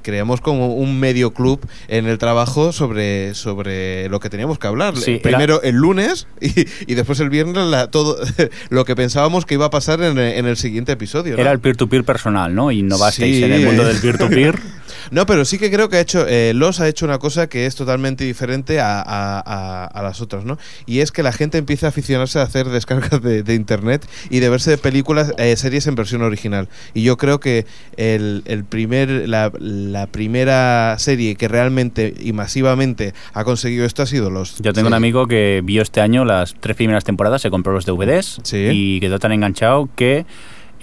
creamos 0.02 0.42
como 0.42 0.76
un 0.76 1.00
medio 1.00 1.32
club 1.34 1.60
en 1.88 2.08
el 2.08 2.18
trabajo 2.18 2.72
sobre, 2.72 3.31
sobre 3.34 4.10
lo 4.10 4.20
que 4.20 4.30
teníamos 4.30 4.60
que 4.60 4.68
hablar. 4.68 4.96
Sí, 4.98 5.12
era- 5.14 5.22
Primero 5.22 5.62
el 5.62 5.76
lunes 5.76 6.28
y, 6.40 6.66
y 6.88 6.96
después 6.96 7.20
el 7.20 7.30
viernes 7.30 7.66
la- 7.68 7.88
todo 7.90 8.18
lo 8.70 8.86
que 8.86 8.96
pensábamos 8.96 9.46
que 9.46 9.54
iba 9.56 9.66
a 9.66 9.70
pasar 9.70 10.02
en, 10.02 10.18
en 10.18 10.46
el 10.46 10.58
siguiente 10.58 10.92
episodio. 10.94 11.36
¿no? 11.36 11.42
Era 11.42 11.52
el 11.52 11.60
peer-to-peer 11.60 12.04
personal, 12.04 12.54
¿no? 12.54 12.72
Innovasteis 12.72 13.38
Sí. 13.38 13.44
en 13.44 13.52
el 13.54 13.66
mundo 13.66 13.84
del 13.86 13.98
peer-to-peer. 13.98 14.60
No, 15.10 15.26
pero 15.26 15.46
sí 15.46 15.58
que 15.58 15.72
creo 15.72 15.90
que 15.90 15.98
ha 15.98 16.00
hecho, 16.00 16.26
eh, 16.28 16.54
Los 16.54 16.80
ha 16.80 16.88
hecho 16.88 17.06
una 17.06 17.18
cosa 17.18 17.48
que 17.48 17.66
es 17.66 17.76
totalmente 17.76 18.24
diferente 18.24 18.80
a, 18.80 19.00
a- 19.02 19.40
a- 19.46 19.86
a 19.86 20.04
las 20.04 20.22
otras, 20.22 20.46
¿no? 20.46 20.58
Y 20.86 21.00
es 21.00 21.12
que 21.12 21.24
la 21.24 21.32
gente 21.32 21.58
empieza 21.58 21.88
a 21.88 21.90
aficionarse 21.90 22.40
a 22.40 22.44
hacer 22.44 22.70
descargas 22.70 23.22
de, 23.22 23.42
de 23.42 23.56
internet 23.56 24.06
y 24.30 24.40
de 24.40 24.50
verse 24.50 24.78
películas, 24.78 25.34
eh, 25.38 25.56
series 25.56 25.88
en 25.88 25.96
versión 25.96 26.22
original. 26.22 26.70
Y 26.94 27.02
yo 27.04 27.18
creo 27.18 27.40
que 27.40 27.66
el, 27.98 28.44
el 28.46 28.64
primer, 28.64 29.10
la, 29.28 29.52
la 29.60 30.08
primera 30.08 30.96
serie 31.00 31.36
que 31.36 31.48
realmente 31.48 32.14
y 32.20 32.32
masivamente 32.34 33.14
ha 33.34 33.44
conseguido 33.44 33.86
esto 33.86 34.02
ha 34.04 34.06
sido 34.06 34.30
Los. 34.30 34.58
Yo 34.60 34.74
tengo 34.74 34.88
un 34.88 34.94
amigo 34.94 35.28
que 35.28 35.62
vio 35.64 35.82
este 35.82 36.02
año 36.02 36.26
las 36.26 36.56
tres 36.60 36.76
primeras 36.76 37.04
temporadas, 37.04 37.42
se 37.42 37.50
compró 37.50 37.74
los 37.74 37.86
DVDs 37.86 38.40
Sí. 38.44 38.68
y 38.72 39.00
quedó 39.00 39.20
tan 39.20 39.32
enganchado 39.32 39.90
que... 39.96 40.26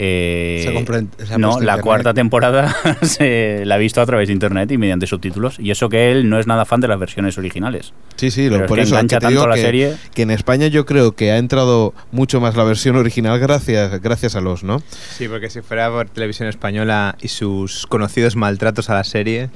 eh, 0.01 0.63
Se 0.65 0.73
compró 0.73 0.97
en- 0.97 1.11
se 1.19 1.39
no, 1.39 1.49
la 1.55 1.55
internet. 1.59 1.81
cuarta 1.83 2.15
temporada 2.15 2.73
se 3.03 3.65
la 3.65 3.75
ha 3.75 3.79
visto 3.79 4.01
a 4.01 4.07
través 4.07 4.29
de 4.29 4.33
internet 4.35 4.71
y 4.71 4.79
mediante 4.79 5.07
subtítulos. 5.09 5.59
Y 5.59 5.71
eso 5.73 5.89
que 5.89 6.13
él 6.13 6.29
no 6.31 6.39
es 6.39 6.47
nada 6.47 6.65
fan 6.65 6.81
de 6.81 6.87
las 6.89 6.99
versiones 7.01 7.37
originales. 7.37 7.93
Sí, 8.17 8.31
sí, 8.31 8.45
lo, 8.45 8.53
Pero 8.53 8.65
es 8.65 8.69
por 8.69 8.77
que 8.79 8.83
eso 8.85 8.95
engancha 8.95 9.17
que 9.19 9.27
te 9.27 9.29
digo 9.33 9.41
tanto 9.43 9.51
la 9.51 9.57
que, 9.57 9.63
serie. 9.63 9.97
que 10.15 10.23
en 10.23 10.31
España 10.31 10.69
yo 10.69 10.87
creo 10.87 11.13
que 11.17 11.33
ha 11.33 11.39
entrado 11.39 11.95
mucho 12.13 12.41
más 12.41 12.55
la 12.57 12.63
versión 12.65 12.95
original 12.97 13.39
gracias, 13.41 14.01
gracias 14.01 14.37
a 14.37 14.41
Los, 14.41 14.63
¿no? 14.63 14.81
Sí, 15.17 15.27
porque 15.29 15.51
si 15.51 15.63
fuera 15.63 15.91
por 15.91 16.09
televisión 16.09 16.49
española 16.49 17.17
y 17.21 17.29
sus 17.29 17.87
conocidos 17.89 18.37
maltratos 18.37 18.91
a 18.91 18.95
la 18.95 19.03
serie, 19.05 19.51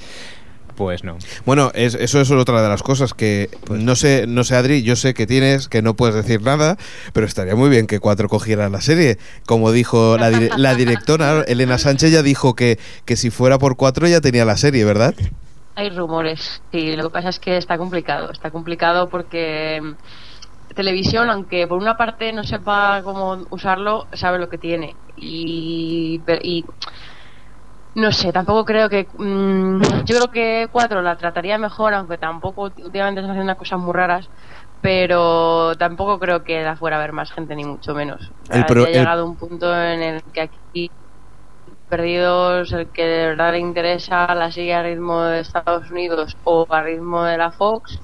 pues 0.83 1.05
no. 1.05 1.19
Bueno, 1.45 1.71
es- 1.75 1.95
eso 1.95 2.21
es 2.21 2.31
otra 2.31 2.63
de 2.63 2.69
las 2.69 2.83
cosas 2.83 3.15
que 3.15 3.51
no 3.71 3.95
sé, 3.97 4.27
no 4.27 4.45
sé 4.45 4.57
Adri, 4.57 4.83
yo 4.83 4.97
sé 4.97 5.15
que 5.15 5.27
tienes, 5.27 5.69
que 5.69 5.83
no 5.83 5.95
puedes 5.97 6.15
decir 6.15 6.43
nada, 6.43 6.77
pero 7.13 7.27
estaría 7.27 7.55
muy 7.55 7.71
bien 7.71 7.87
que 7.87 8.01
cuatro 8.01 8.29
cogieran 8.29 8.73
la 8.73 8.81
serie. 8.81 9.19
Como 9.47 9.73
dijo 9.73 10.19
la, 10.19 10.31
dire- 10.31 10.53
la 10.57 10.75
directora, 10.75 11.43
Elena 11.47 11.79
Sánchez 11.79 12.11
ya 12.13 12.23
dijo 12.23 12.55
que, 12.55 12.79
que 13.05 13.17
si 13.17 13.31
fuera 13.31 13.59
por 13.59 13.77
cuatro 13.77 14.07
ya 14.09 14.21
tenía 14.21 14.45
la 14.45 14.57
serie, 14.57 14.85
¿verdad? 14.85 15.15
Hay 15.75 15.89
rumores, 15.91 16.63
sí, 16.71 16.97
lo 16.97 17.05
que 17.05 17.11
pasa 17.11 17.31
es 17.31 17.41
que 17.41 17.57
está 17.57 17.79
complicado, 17.79 18.31
está 18.31 18.51
complicado 18.51 19.09
porque 19.09 19.81
mm, 19.83 20.75
televisión, 20.75 21.31
aunque 21.31 21.67
por 21.69 21.79
una 21.79 21.97
parte 21.97 22.33
no 22.33 22.45
sepa 22.45 23.03
cómo 23.05 23.47
usarlo, 23.51 24.09
sabe 24.13 24.39
lo 24.39 24.49
que 24.51 24.59
tiene. 24.59 24.99
Y, 25.17 26.25
y 26.43 26.67
no 27.95 28.13
sé, 28.13 28.33
tampoco 28.33 28.65
creo 28.65 28.89
que... 28.89 29.09
mm, 29.19 29.81
yo 30.05 30.17
creo 30.17 30.31
que 30.33 30.69
cuatro 30.73 31.03
la 31.03 31.17
trataría 31.17 31.59
mejor, 31.59 31.95
aunque 31.95 32.19
tampoco 32.19 32.63
últimamente 32.77 33.21
están 33.21 33.33
haciendo 33.33 33.57
cosas 33.57 33.79
muy 33.81 33.93
raras, 33.93 34.31
pero 34.81 35.77
tampoco 35.79 36.19
creo 36.19 36.45
que 36.45 36.63
la 36.63 36.77
fuera 36.77 36.97
a 36.99 37.01
ver 37.01 37.13
más 37.13 37.33
gente, 37.33 37.55
ni 37.57 37.65
mucho 37.65 37.95
menos. 37.95 38.33
El 38.51 38.65
pro- 38.65 38.87
ha 38.87 38.91
el- 38.93 39.09
llegado 39.09 39.27
un 39.27 39.37
punto 39.37 39.75
en 39.75 40.03
el 40.03 40.23
que 40.33 40.41
aquí 40.43 40.93
perdidos, 41.89 42.73
el 42.73 42.91
que 42.93 43.05
de 43.05 43.27
verdad 43.29 43.53
le 43.53 43.59
interesa 43.61 44.35
la 44.35 44.51
sigue 44.53 44.75
a 44.75 44.83
ritmo 44.83 45.23
de 45.25 45.41
Estados 45.41 45.91
Unidos 45.91 46.37
o 46.45 46.67
a 46.71 46.83
ritmo 46.83 47.23
de 47.25 47.39
la 47.39 47.53
Fox 47.53 48.03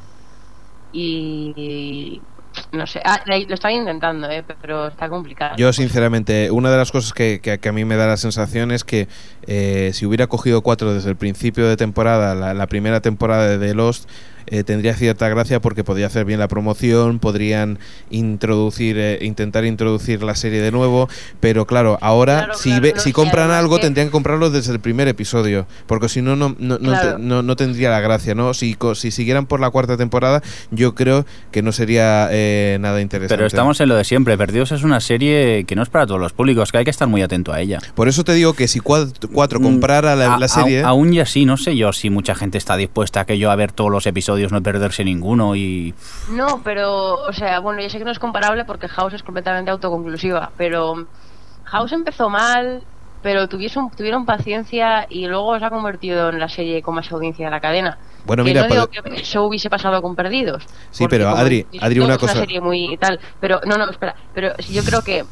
y 0.93 2.26
no 2.73 2.87
sé. 2.87 3.01
Ah, 3.05 3.21
lo 3.27 3.55
están 3.55 3.73
intentando, 3.73 4.29
¿eh? 4.31 4.45
pero 4.61 4.89
está 4.89 5.09
complicado. 5.09 5.57
Yo, 5.57 5.73
sinceramente, 5.73 6.51
una 6.51 6.71
de 6.71 6.77
las 6.77 6.91
cosas 6.93 7.13
que, 7.13 7.41
que- 7.41 7.69
a 7.69 7.73
mí 7.73 7.85
me 7.85 7.97
da 7.97 8.07
la 8.07 8.17
sensación 8.17 8.71
es 8.71 8.85
que 8.85 9.09
eh, 9.47 9.91
si 9.95 10.07
hubiera 10.07 10.27
cogido 10.27 10.63
cuatro 10.63 10.95
desde 10.95 11.11
el 11.11 11.17
principio 11.17 11.69
de 11.69 11.77
temporada, 11.77 12.35
la, 12.35 12.55
la 12.55 12.67
primera 12.67 13.01
temporada 13.01 13.47
de 13.49 13.59
The 13.59 13.75
Lost, 13.75 14.09
eh, 14.51 14.64
tendría 14.64 14.94
cierta 14.94 15.28
gracia 15.28 15.61
porque 15.61 15.84
podría 15.84 16.07
hacer 16.07 16.24
bien 16.24 16.38
la 16.40 16.49
promoción, 16.49 17.18
podrían 17.18 17.78
introducir, 18.11 18.96
eh, 18.99 19.18
intentar 19.22 19.64
introducir 19.64 20.22
la 20.22 20.34
serie 20.34 20.61
de 20.61 20.70
nuevo, 20.72 21.09
pero 21.40 21.66
claro, 21.66 21.99
ahora 22.01 22.38
Claro, 22.38 22.55
si, 22.55 22.68
claro, 22.70 22.82
ve- 22.82 22.92
no 22.96 23.01
si 23.01 23.12
compran 23.12 23.51
algo 23.51 23.76
que- 23.76 23.82
tendrían 23.82 24.09
que 24.09 24.12
comprarlo 24.12 24.51
desde 24.51 24.72
el 24.72 24.80
primer 24.80 25.09
episodio, 25.09 25.66
porque 25.86 26.09
si 26.09 26.22
no, 26.22 26.36
no, 26.36 26.55
no, 26.59 26.78
no, 26.78 26.90
Claro. 26.92 27.18
no- 27.18 27.42
no 27.42 27.57
tendría 27.57 27.90
la 27.90 28.01
gracia, 28.01 28.34
¿no? 28.34 28.55
Si, 28.55 28.74
co- 28.74 28.94
si 28.94 29.11
siguieran 29.11 29.46
por 29.46 29.61
la 29.61 29.70
cuarta 29.70 29.96
temporada, 29.96 30.42
yo 30.70 30.94
creo 30.94 31.24
que 31.51 31.62
no 31.62 31.72
sería 31.72 32.28
eh, 32.30 32.78
nada 32.80 33.01
interesante. 33.01 33.34
Pero 33.36 33.46
estamos 33.46 33.80
en 33.80 33.88
lo 33.88 33.96
de 33.96 34.05
siempre. 34.05 34.36
Perdidos 34.38 34.72
es 34.72 34.82
una 34.82 35.01
serie 35.01 35.64
que 35.66 35.74
no 35.74 35.82
es 35.82 35.88
para 35.88 36.07
todos 36.07 36.20
los 36.20 36.32
públicos, 36.32 36.70
que 36.72 36.78
hay 36.78 36.84
que 36.84 36.90
estar 36.90 37.09
muy 37.09 37.22
atento 37.22 37.53
a 37.53 37.61
ella. 37.61 37.78
Por 37.94 38.09
eso 38.09 38.24
te 38.24 38.32
digo 38.34 38.53
que 38.55 38.68
si 38.68 38.80
cuatro, 38.80 39.28
cuatro 39.32 39.61
Mm, 39.61 39.62
comprara 39.62 40.14
la, 40.16 40.34
a- 40.34 40.38
la 40.38 40.49
serie... 40.49 40.82
a- 40.82 40.88
aún 40.88 41.12
y 41.12 41.20
así, 41.20 41.44
no 41.44 41.57
sé 41.57 41.76
yo 41.76 41.92
si 41.92 42.11
mucha 42.11 42.34
gente 42.34 42.59
está 42.59 42.76
dispuesta 42.76 43.20
a 43.20 43.24
que 43.26 43.38
yo 43.38 43.51
a 43.51 43.57
ver 43.57 43.72
todos 43.72 43.90
los 43.90 44.07
episodios, 44.07 44.38
no 44.53 44.62
perderse 44.62 45.05
ninguno 45.05 45.55
y... 45.57 45.95
No, 46.32 46.61
pero, 46.62 47.14
o 47.14 47.32
sea, 47.32 47.61
bueno, 47.61 47.80
yo 47.82 47.91
sé 47.91 47.99
que 47.99 48.05
no 48.05 48.11
es 48.11 48.18
comparable 48.18 48.64
porque 48.64 48.89
House 48.89 49.14
es 49.14 49.22
completamente 49.22 49.70
autoconclusiva, 49.70 50.51
pero 50.57 51.07
House 51.64 51.93
empezó 51.93 52.28
mal, 52.28 52.82
pero 53.22 53.49
tuviesen- 53.49 53.91
tuvieron 53.97 54.24
paciencia 54.26 55.07
y 55.11 55.26
luego 55.26 55.59
se 55.59 55.64
ha 55.64 55.70
convertido 55.70 56.28
en 56.30 56.39
la 56.39 56.49
serie 56.49 56.82
con 56.82 56.95
más 56.95 57.11
audiencia 57.12 57.47
de 57.47 57.51
la 57.51 57.61
cadena. 57.61 57.99
Bueno, 58.24 58.45
Que 58.45 58.51
mira, 58.51 58.62
no 58.62 58.68
digo 58.68 58.86
que 58.89 59.20
eso 59.20 59.45
hubiese 59.45 59.70
pasado 59.70 60.01
con 60.03 60.14
Perdidos. 60.14 60.64
Sí, 60.91 61.07
pero 61.09 61.28
Adri, 61.30 61.66
Adri, 61.80 62.01
una 62.01 62.14
es 62.14 62.18
cosa- 62.18 62.32
una 62.34 62.41
serie 62.43 62.61
muy 62.61 62.97
tal, 62.99 63.18
pero 63.41 63.61
no, 63.66 63.76
no, 63.76 63.89
espera, 63.91 64.14
pero 64.34 64.53
si 64.59 64.72
yo 64.74 64.82
creo 64.82 65.03
que 65.03 65.24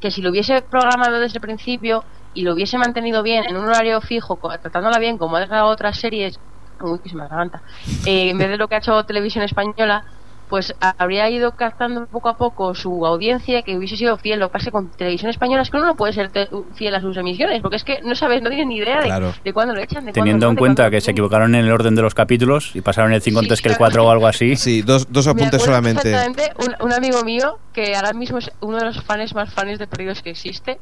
que 0.00 0.10
si 0.10 0.22
lo 0.22 0.30
hubiese 0.30 0.62
programado 0.62 1.20
desde 1.20 1.36
el 1.36 1.42
principio 1.42 2.02
y 2.34 2.42
lo 2.42 2.54
hubiese 2.54 2.78
mantenido 2.78 3.22
bien 3.22 3.44
en 3.44 3.56
un 3.56 3.66
horario 3.66 4.00
fijo, 4.00 4.38
tratándola 4.60 4.98
bien 4.98 5.18
como 5.18 5.36
ha 5.36 5.40
dejado 5.40 5.66
otras 5.66 5.98
series, 6.00 6.40
uy, 6.82 6.98
que 6.98 7.08
se 7.08 7.16
me 7.16 7.22
atraganta, 7.24 7.62
eh, 8.06 8.30
en 8.30 8.38
vez 8.38 8.48
de 8.48 8.56
lo 8.56 8.68
que 8.68 8.74
ha 8.74 8.78
hecho 8.78 9.02
Televisión 9.04 9.44
Española, 9.44 10.04
pues 10.48 10.74
habría 10.98 11.30
ido 11.30 11.52
captando 11.52 12.04
poco 12.06 12.28
a 12.28 12.36
poco 12.36 12.74
su 12.74 13.06
audiencia 13.06 13.62
que 13.62 13.74
hubiese 13.78 13.96
sido 13.96 14.18
fiel. 14.18 14.38
Lo 14.38 14.48
que 14.48 14.52
pasa 14.52 14.70
con 14.70 14.90
Televisión 14.90 15.30
Española 15.30 15.62
es 15.62 15.70
que 15.70 15.78
uno 15.78 15.86
no 15.86 15.94
puede 15.94 16.12
ser 16.12 16.30
fiel 16.74 16.94
a 16.94 17.00
sus 17.00 17.16
emisiones, 17.16 17.62
porque 17.62 17.76
es 17.76 17.84
que 17.84 18.02
no 18.02 18.14
sabes, 18.14 18.42
no 18.42 18.50
tienes 18.50 18.66
ni 18.66 18.76
idea 18.76 18.98
de, 18.98 19.04
Claro. 19.06 19.32
de 19.42 19.52
cuándo 19.54 19.74
lo 19.74 19.80
echan, 19.80 20.04
de 20.04 20.12
Teniendo 20.12 20.44
cuándo 20.44 20.48
en 20.48 20.54
de 20.56 20.58
cuenta 20.58 20.90
que 20.90 21.00
se 21.00 21.12
equivocaron 21.12 21.54
en 21.54 21.64
el 21.64 21.72
orden 21.72 21.94
de 21.94 22.02
los 22.02 22.14
capítulos 22.14 22.72
y 22.76 22.82
pasaron 22.82 23.14
el 23.14 23.22
5 23.22 23.40
Sí, 23.40 23.46
antes 23.46 23.62
que 23.62 23.68
el 23.68 23.76
claro. 23.78 23.92
4 23.92 24.06
o 24.06 24.10
algo 24.10 24.26
así. 24.26 24.56
Sí, 24.56 24.82
dos, 24.82 25.10
dos 25.10 25.26
apuntes 25.26 25.62
solamente. 25.62 26.10
Exactamente, 26.10 26.52
un, 26.58 26.86
un 26.86 26.92
amigo 26.92 27.22
mío 27.24 27.58
que 27.72 27.96
ahora 27.96 28.12
mismo 28.12 28.36
es 28.36 28.52
uno 28.60 28.76
de 28.76 28.84
los 28.84 29.02
fans 29.04 29.34
más 29.34 29.54
fans 29.54 29.78
de 29.78 29.86
perdidos 29.86 30.20
que 30.20 30.28
existe. 30.30 30.78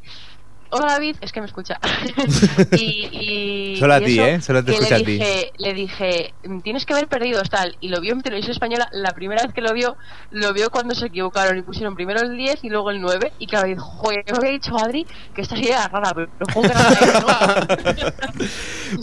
Hola 0.73 0.93
David, 0.93 1.17
es 1.21 1.33
que 1.33 1.41
me 1.41 1.47
escucha. 1.47 1.79
y, 2.73 3.75
y- 3.75 3.77
Solo 3.79 3.95
a 3.95 4.01
ti, 4.01 4.19
¿eh? 4.21 4.41
Solo 4.41 4.65
te 4.65 4.73
escucha 4.73 4.99
le 4.99 5.03
a 5.03 5.07
ti. 5.07 5.21
Le 5.59 5.75
dije, 5.75 6.33
tienes 6.63 6.87
que 6.87 6.95
ver 6.95 7.09
perdidos 7.09 7.51
tal. 7.51 7.77
Y 7.81 7.89
lo 7.89 8.01
vio 8.01 8.13
en 8.13 8.23
televisión 8.23 8.53
española. 8.53 8.89
La 8.93 9.11
primera 9.13 9.43
vez 9.43 9.53
que 9.53 9.61
lo 9.63 9.73
vio, 9.73 9.97
lo 10.31 10.53
vio 10.53 10.71
cuando 10.71 10.95
se 10.95 11.07
equivocaron 11.07 11.59
y 11.59 11.63
pusieron 11.63 11.95
primero 11.95 12.21
el 12.21 12.37
10 12.37 12.63
y 12.65 12.69
luego 12.71 12.91
el 12.91 13.01
9. 13.01 13.33
Y 13.39 13.47
claro, 13.47 13.67
dijo, 13.69 13.83
joder, 13.85 14.25
me 14.31 14.39
había 14.39 14.51
dicho 14.51 14.77
Adri 14.79 15.07
que 15.35 15.43
esta 15.43 15.57
serie 15.57 15.73
era 15.73 15.89
rara, 15.89 16.13
pero 16.15 16.29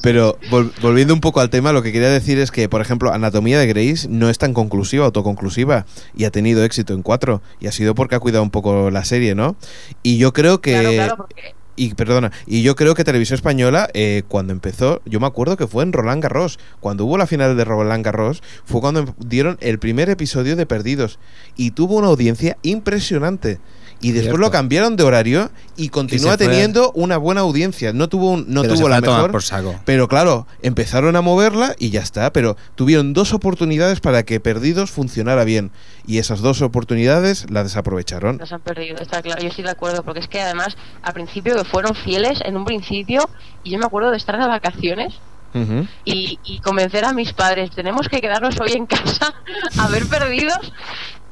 pero 0.01 0.37
volviendo 0.81 1.13
un 1.13 1.21
poco 1.21 1.39
al 1.39 1.49
tema, 1.49 1.71
lo 1.71 1.81
que 1.81 1.91
quería 1.91 2.09
decir 2.09 2.39
es 2.39 2.51
que, 2.51 2.69
por 2.69 2.81
ejemplo, 2.81 3.13
Anatomía 3.13 3.59
de 3.59 3.67
Grey 3.67 3.93
no 4.09 4.29
es 4.29 4.37
tan 4.37 4.53
conclusiva, 4.53 5.05
autoconclusiva, 5.05 5.85
y 6.15 6.25
ha 6.25 6.31
tenido 6.31 6.63
éxito 6.63 6.93
en 6.93 7.03
cuatro, 7.03 7.41
y 7.59 7.67
ha 7.67 7.71
sido 7.71 7.95
porque 7.95 8.15
ha 8.15 8.19
cuidado 8.19 8.43
un 8.43 8.51
poco 8.51 8.89
la 8.91 9.03
serie, 9.05 9.35
¿no? 9.35 9.55
Y 10.03 10.17
yo 10.17 10.33
creo 10.33 10.61
que... 10.61 10.71
Claro, 10.71 10.91
claro, 10.91 11.17
porque 11.17 11.55
Y 11.79 11.93
perdona, 11.93 12.31
y 12.47 12.63
yo 12.63 12.75
creo 12.75 12.95
que 12.95 13.03
Televisión 13.03 13.35
Española, 13.35 13.87
eh, 13.93 14.23
cuando 14.27 14.51
empezó, 14.51 14.99
yo 15.05 15.19
me 15.19 15.27
acuerdo 15.27 15.57
que 15.57 15.67
fue 15.67 15.83
en 15.83 15.93
Roland 15.93 16.23
Garros. 16.23 16.57
Cuando 16.79 17.05
hubo 17.05 17.19
la 17.19 17.27
final 17.27 17.55
de 17.55 17.63
Roland 17.63 18.03
Garros, 18.03 18.41
fue 18.65 18.81
cuando 18.81 19.01
em- 19.01 19.13
dieron 19.19 19.57
el 19.61 19.77
primer 19.77 20.09
episodio 20.09 20.55
de 20.55 20.65
Perdidos. 20.65 21.19
Y 21.55 21.71
tuvo 21.71 21.97
una 21.97 22.07
audiencia 22.07 22.57
impresionante. 22.63 23.59
Y 23.99 24.09
después 24.11 24.23
Cierto. 24.25 24.37
lo 24.37 24.51
cambiaron 24.51 24.95
de 24.95 25.03
horario 25.03 25.49
y 25.75 25.89
continúa 25.89 26.37
teniendo 26.37 26.91
una 26.91 27.17
buena 27.17 27.41
audiencia. 27.41 27.93
No 27.93 28.07
tuvo, 28.09 28.31
un- 28.31 28.45
no 28.47 28.61
Pero 28.61 28.75
tuvo 28.75 28.89
la 28.89 29.01
mejor. 29.01 29.31
por 29.31 29.41
saco. 29.43 29.73
Pero 29.85 30.07
claro, 30.07 30.45
empezaron 30.61 31.15
a 31.15 31.21
moverla 31.21 31.75
y 31.79 31.89
ya 31.89 32.01
está. 32.01 32.31
Pero 32.31 32.57
tuvieron 32.75 33.13
dos 33.13 33.33
oportunidades 33.33 33.99
para 33.99 34.21
que 34.23 34.39
Perdidos 34.39 34.91
funcionara 34.91 35.43
bien. 35.45 35.71
Y 36.05 36.19
esas 36.19 36.41
dos 36.41 36.61
oportunidades 36.61 37.49
las 37.49 37.63
desaprovecharon. 37.65 38.37
Las 38.37 38.51
han 38.53 38.61
perdido, 38.61 38.97
está 39.01 39.21
claro. 39.23 39.41
Yo 39.41 39.47
estoy 39.49 39.63
de 39.63 39.71
acuerdo, 39.71 40.03
porque 40.03 40.19
es 40.19 40.27
que 40.27 40.41
además, 40.41 40.77
al 41.01 41.13
principio 41.13 41.55
que 41.55 41.63
fueron 41.65 41.95
fieles 41.95 42.39
en 42.45 42.55
un 42.55 42.65
principio, 42.65 43.27
y 43.63 43.71
yo 43.71 43.79
me 43.79 43.85
acuerdo 43.85 44.11
de 44.11 44.17
estar 44.17 44.37
de 44.39 44.47
vacaciones 44.47 45.15
Ujú. 45.55 45.87
y, 46.05 46.37
y 46.45 46.59
convencer 46.59 47.03
a 47.03 47.13
mis 47.13 47.33
padres, 47.33 47.71
tenemos 47.71 48.07
que 48.09 48.21
quedarnos 48.21 48.59
hoy 48.61 48.73
en 48.73 48.85
casa 48.85 49.33
a 49.79 49.87
ver 49.87 50.05
perdidos. 50.05 50.71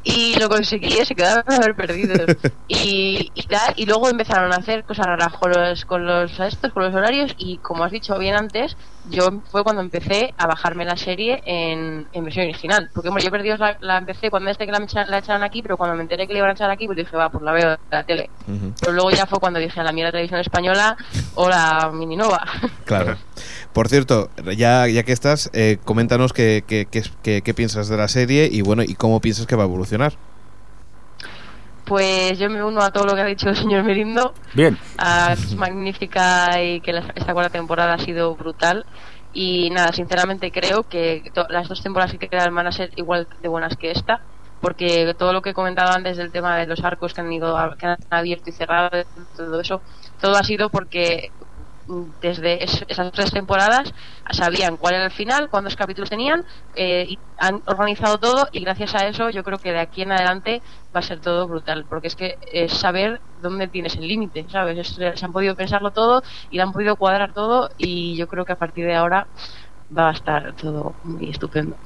Y 0.08 0.36
lo 0.40 0.48
conseguí, 0.50 1.04
se 1.04 1.16
quedaron 1.16 1.44
a 1.52 1.60
ver 1.60 1.76
perdidos. 1.76 2.38
Y, 2.68 3.32
y 3.36 3.44
tal, 3.44 3.74
y 3.76 3.86
luego 3.86 4.10
empezaron 4.10 4.52
a 4.52 4.58
hacer 4.58 4.84
cosas 4.86 5.06
raras 5.06 5.34
con 5.34 5.52
los, 5.52 5.86
con 5.86 6.06
los 6.06 6.40
estos, 6.40 6.72
con 6.72 6.84
los 6.84 6.94
horarios, 6.96 7.36
y 7.38 7.58
como 7.58 7.84
has 7.84 7.92
dicho 7.92 8.18
bien 8.18 8.36
antes, 8.36 8.76
yo 9.10 9.30
fue 9.52 9.64
cuando 9.64 9.82
empecé 9.82 10.34
a 10.38 10.48
bajarme 10.48 10.86
la 10.86 10.98
serie 10.98 11.42
en, 11.46 12.08
en 12.12 12.24
versión 12.24 12.46
original. 12.46 12.90
Porque 12.94 13.10
bueno, 13.10 13.24
yo 13.24 13.32
perdidos 13.32 13.60
la, 13.60 13.78
la 13.82 13.98
empecé 13.98 14.30
cuando 14.30 14.50
este 14.50 14.66
que 14.66 14.72
la, 14.72 14.80
la 15.08 15.18
echaron 15.20 15.44
aquí, 15.44 15.62
pero 15.62 15.78
cuando 15.78 15.96
me 15.96 16.04
enteré 16.04 16.28
que 16.28 16.34
la 16.34 16.40
iban 16.40 16.50
a 16.52 16.54
echar 16.54 16.70
aquí, 16.72 16.86
pues 16.86 16.98
dije, 16.98 17.16
va, 17.16 17.30
pues 17.30 17.44
la 17.44 17.52
veo 17.52 17.72
en 17.74 17.78
la 17.92 18.04
tele. 18.04 18.30
Pero 18.82 18.94
luego 18.94 19.12
ya 19.12 19.26
fue 19.26 19.40
cuando 19.40 19.60
dije 19.60 19.80
a 19.80 19.84
la 19.84 19.92
mierda 19.92 20.12
televisión 20.12 20.40
española 20.40 20.98
o 21.36 21.50
la 21.50 21.92
Mininova. 21.94 22.44
Claro. 22.86 23.18
Por 23.74 23.90
cierto, 23.90 24.30
ya, 24.56 24.88
ya 24.88 25.02
que 25.04 25.12
estás, 25.12 25.50
eh, 25.54 25.78
coméntanos 25.84 26.34
qué, 26.34 26.64
qué, 26.68 26.86
qué, 26.90 27.02
qué- 27.24 27.42
qué 27.42 27.54
piensas 27.56 27.88
de 27.90 27.98
la 27.98 28.08
serie 28.08 28.48
y 28.52 28.62
bueno, 28.62 28.84
y 28.84 28.94
cómo 28.94 29.20
piensas 29.22 29.48
que 29.48 29.56
va 29.56 29.64
a 29.64 29.66
evolucionar. 29.66 30.14
Pues 31.86 32.40
yo 32.40 32.50
me 32.50 32.64
uno 32.64 32.82
a 32.82 32.92
todo 32.92 33.06
lo 33.06 33.14
que 33.16 33.22
ha 33.22 33.26
dicho 33.26 33.50
el 33.50 33.56
señor 33.56 33.84
Merindo. 33.84 34.34
Bien. 34.54 34.78
Ah, 34.98 35.34
es 35.34 35.56
magnífica 35.56 36.62
y 36.64 36.82
que 36.82 36.94
la- 36.94 37.12
esta 37.16 37.34
cuarta 37.34 37.52
temporada 37.52 37.94
ha 37.94 38.00
sido 38.00 38.36
brutal. 38.36 38.86
Y 39.32 39.70
nada, 39.70 39.92
sinceramente 39.94 40.52
creo 40.52 40.84
que 40.84 41.30
to- 41.34 41.46
las 41.50 41.68
dos 41.68 41.84
temporadas 41.84 42.14
que 42.18 42.28
quedan 42.30 42.56
van 42.56 42.68
a 42.68 42.72
ser 42.72 42.90
igual 42.96 43.28
de 43.40 43.48
buenas 43.50 43.76
que 43.78 43.92
esta. 43.92 44.26
Porque 44.62 45.14
todo 45.20 45.32
lo 45.34 45.42
que 45.42 45.50
he 45.52 45.54
comentado 45.54 45.92
antes 45.92 46.18
del 46.18 46.32
tema 46.32 46.58
de 46.58 46.66
los 46.66 46.84
arcos 46.84 47.14
que 47.14 47.22
han 47.22 47.32
ido 47.32 47.56
que 47.78 47.86
han 47.86 47.98
abierto 48.10 48.50
y 48.50 48.54
cerrado, 48.54 48.90
todo 49.36 49.60
eso, 49.60 49.84
todo 50.20 50.36
ha 50.38 50.44
sido 50.44 50.70
porque 50.70 51.34
desde 51.88 52.64
es- 52.64 52.84
esas 52.88 53.12
tres 53.12 53.32
temporadas 53.32 53.94
sabían 54.32 54.78
cuál 54.78 54.96
era 54.96 55.06
el 55.06 55.12
final, 55.12 55.50
cuántos 55.50 55.76
capítulos 55.76 56.10
tenían, 56.10 56.44
eh, 56.74 57.06
y 57.08 57.22
han 57.38 57.62
organizado 57.66 58.18
todo 58.18 58.48
y 58.52 58.62
gracias 58.62 58.96
a 58.96 59.08
eso 59.08 59.30
yo 59.30 59.44
creo 59.44 59.60
que 59.60 59.72
de 59.74 59.80
aquí 59.80 60.02
en 60.02 60.12
adelante 60.12 60.64
va 60.96 61.00
a 61.00 61.04
ser 61.04 61.20
todo 61.22 61.48
brutal, 61.48 61.86
porque 61.88 62.08
es 62.08 62.16
que 62.16 62.38
es 62.52 62.72
saber 62.72 63.22
dónde 63.36 63.68
tienes 63.68 63.96
el 63.96 64.08
límite, 64.08 64.48
¿sabes? 64.50 64.78
Es- 64.78 64.96
se 65.20 65.26
han 65.26 65.32
podido 65.34 65.56
pensarlo 65.56 65.92
todo 65.92 66.22
y 66.50 66.58
lo 66.58 66.64
han 66.64 66.72
podido 66.72 66.96
cuadrar 66.96 67.34
todo 67.34 67.70
y 67.78 68.16
yo 68.18 68.28
creo 68.28 68.46
que 68.46 68.54
a 68.54 68.58
partir 68.58 68.86
de 68.86 68.96
ahora 68.96 69.30
va 69.98 70.10
a 70.10 70.14
estar 70.14 70.54
todo 70.54 70.94
muy 71.04 71.30
estupendo. 71.30 71.76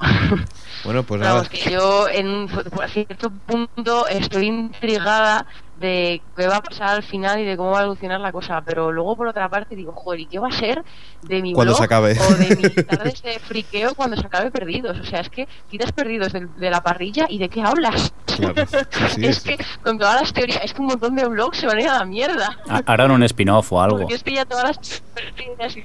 Bueno, 0.82 1.02
pues 1.02 1.20
nada. 1.20 1.34
Vamos, 1.34 1.48
que 1.50 1.70
yo 1.70 2.08
en 2.08 2.26
un- 2.26 2.48
por 2.48 2.88
cierto 2.88 3.30
punto 3.46 4.06
estoy 4.08 4.46
intrigada 4.46 5.44
de 5.78 6.22
qué 6.34 6.46
va 6.46 6.56
a 6.56 6.62
pasar 6.62 6.88
al 6.96 7.02
final 7.02 7.38
y 7.38 7.44
de 7.44 7.54
cómo 7.58 7.72
va 7.72 7.80
a 7.80 7.82
evolucionar 7.82 8.18
la 8.18 8.32
cosa, 8.32 8.62
pero 8.64 8.90
luego 8.90 9.14
por 9.14 9.26
otra 9.26 9.46
parte 9.50 9.76
digo, 9.76 9.92
joder, 9.92 10.20
¿y 10.20 10.26
qué 10.26 10.38
va 10.38 10.48
a 10.48 10.52
ser 10.52 10.82
de 11.22 11.42
mi 11.42 11.52
Cuando 11.52 11.72
blog 11.72 11.78
se 11.80 11.84
acabe. 11.84 12.16
o 12.18 12.34
de 12.34 12.56
mis 12.56 12.86
tardes 12.86 13.22
de 13.22 13.38
friqueo 13.40 13.94
cuando 13.94 14.16
se 14.16 14.26
acabe 14.26 14.50
Perdidos? 14.50 14.98
O 15.00 15.04
sea, 15.04 15.20
es 15.20 15.28
que 15.28 15.46
quitas 15.70 15.92
Perdidos 15.92 16.32
de, 16.32 16.70
la 16.70 16.80
parrilla 16.82 17.26
y 17.28 17.36
¿de 17.36 17.50
qué 17.50 17.60
hablas? 17.62 18.14
Claro, 18.24 18.54
sí, 18.66 18.76
sí, 19.16 19.26
es 19.26 19.36
sí. 19.38 19.48
que 19.56 19.64
con 19.82 19.98
todas 19.98 20.18
las 20.22 20.32
teorías, 20.32 20.60
es 20.64 20.72
que 20.72 20.80
un 20.80 20.86
montón 20.88 21.14
de 21.14 21.26
blogs 21.28 21.58
se 21.58 21.66
van 21.66 21.76
a 21.76 21.80
ir 21.82 21.88
a 21.90 21.98
la 21.98 22.04
mierda. 22.06 22.56
Ha- 22.70 22.82
Harán 22.86 23.10
un 23.10 23.22
spin-off 23.24 23.70
o 23.72 23.82
algo. 23.82 23.98
Porque 23.98 24.14
es 24.14 24.22
que 24.22 24.32
ya 24.32 24.46
todas 24.46 24.64
las 24.64 25.02
teorías 25.36 25.76
y 25.76 25.82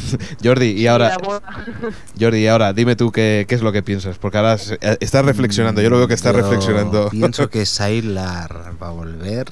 Jordi, 0.44 0.72
y 0.72 0.86
ahora. 0.86 1.16
Jordi, 2.20 2.38
y 2.38 2.46
ahora, 2.46 2.72
dime 2.72 2.96
tú 2.96 3.12
qué, 3.12 3.46
qué 3.48 3.54
es 3.54 3.62
lo 3.62 3.72
que 3.72 3.82
piensas, 3.82 4.18
porque 4.18 4.38
ahora 4.38 4.56
eh, 4.80 4.96
estás 5.00 5.24
reflexionando, 5.24 5.80
yo 5.80 5.90
lo 5.90 5.98
veo 5.98 6.08
que 6.08 6.14
estás 6.14 6.34
Yo 6.34 6.42
reflexionando. 6.42 7.10
Pienso 7.10 7.48
que 7.48 7.66
Sailor 7.72 8.76
va 8.82 8.88
a 8.88 8.90
volver. 8.90 9.46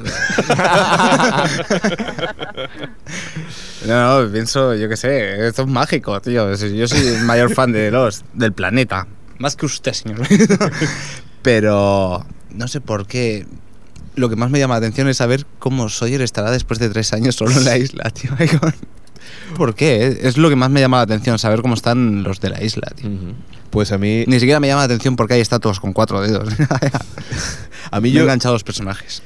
no, 3.87 4.23
no, 4.23 4.33
pienso, 4.33 4.75
yo 4.75 4.89
qué 4.89 4.97
sé, 4.97 5.47
esto 5.47 5.63
es 5.63 5.69
mágico, 5.69 6.21
tío. 6.21 6.55
Yo 6.55 6.89
soy 6.89 7.07
el 7.07 7.25
mayor 7.25 7.55
fan 7.55 7.73
de 7.73 7.91
los 7.91 8.25
del 8.33 8.53
planeta. 8.53 9.07
Más 9.39 9.57
que 9.57 9.67
usted, 9.67 9.93
señor. 9.93 10.21
Pero 11.43 12.27
no 12.51 12.69
sé 12.69 12.81
por 12.81 13.07
qué. 13.07 13.47
Lo 14.17 14.29
que 14.29 14.37
más 14.37 14.51
me 14.51 14.59
llama 14.59 14.75
la 14.75 14.79
atención 14.79 15.09
es 15.09 15.17
saber 15.17 15.47
cómo 15.59 15.89
Sawyer 15.89 16.21
estará 16.21 16.51
después 16.51 16.79
de 16.79 16.91
tres 16.91 17.13
años 17.15 17.37
solo 17.37 17.53
en 17.53 17.65
la 17.65 17.79
isla, 17.79 18.11
tío. 18.11 18.33
¿Por 19.57 19.75
qué? 19.75 20.19
Es 20.23 20.37
lo 20.37 20.49
que 20.49 20.57
más 20.57 20.71
me 20.71 20.81
llama 20.81 20.99
la 20.99 21.03
atención, 21.05 21.39
saber 21.39 21.63
cómo 21.63 21.75
están 21.75 22.23
los 22.23 22.41
de 22.41 22.51
la 22.51 22.63
isla, 22.63 22.89
tío. 22.95 23.09
Pues 23.71 23.93
a 23.93 23.99
mí, 23.99 24.25
Ni 24.27 24.41
siquiera 24.41 24.59
me 24.61 24.67
llama 24.69 24.81
la 24.83 24.87
atención 24.87 25.17
porque 25.17 25.35
hay 25.35 25.41
estatuas 25.41 25.79
con 25.81 25.93
cuatro 25.93 26.21
dedos. 26.21 26.49
a 27.91 28.01
mí 28.01 28.09
Me 28.09 28.15
yo, 28.15 28.21
he 28.21 28.23
enganchado 28.23 28.53
a 28.53 28.57
los 28.57 28.65
personajes. 28.65 29.23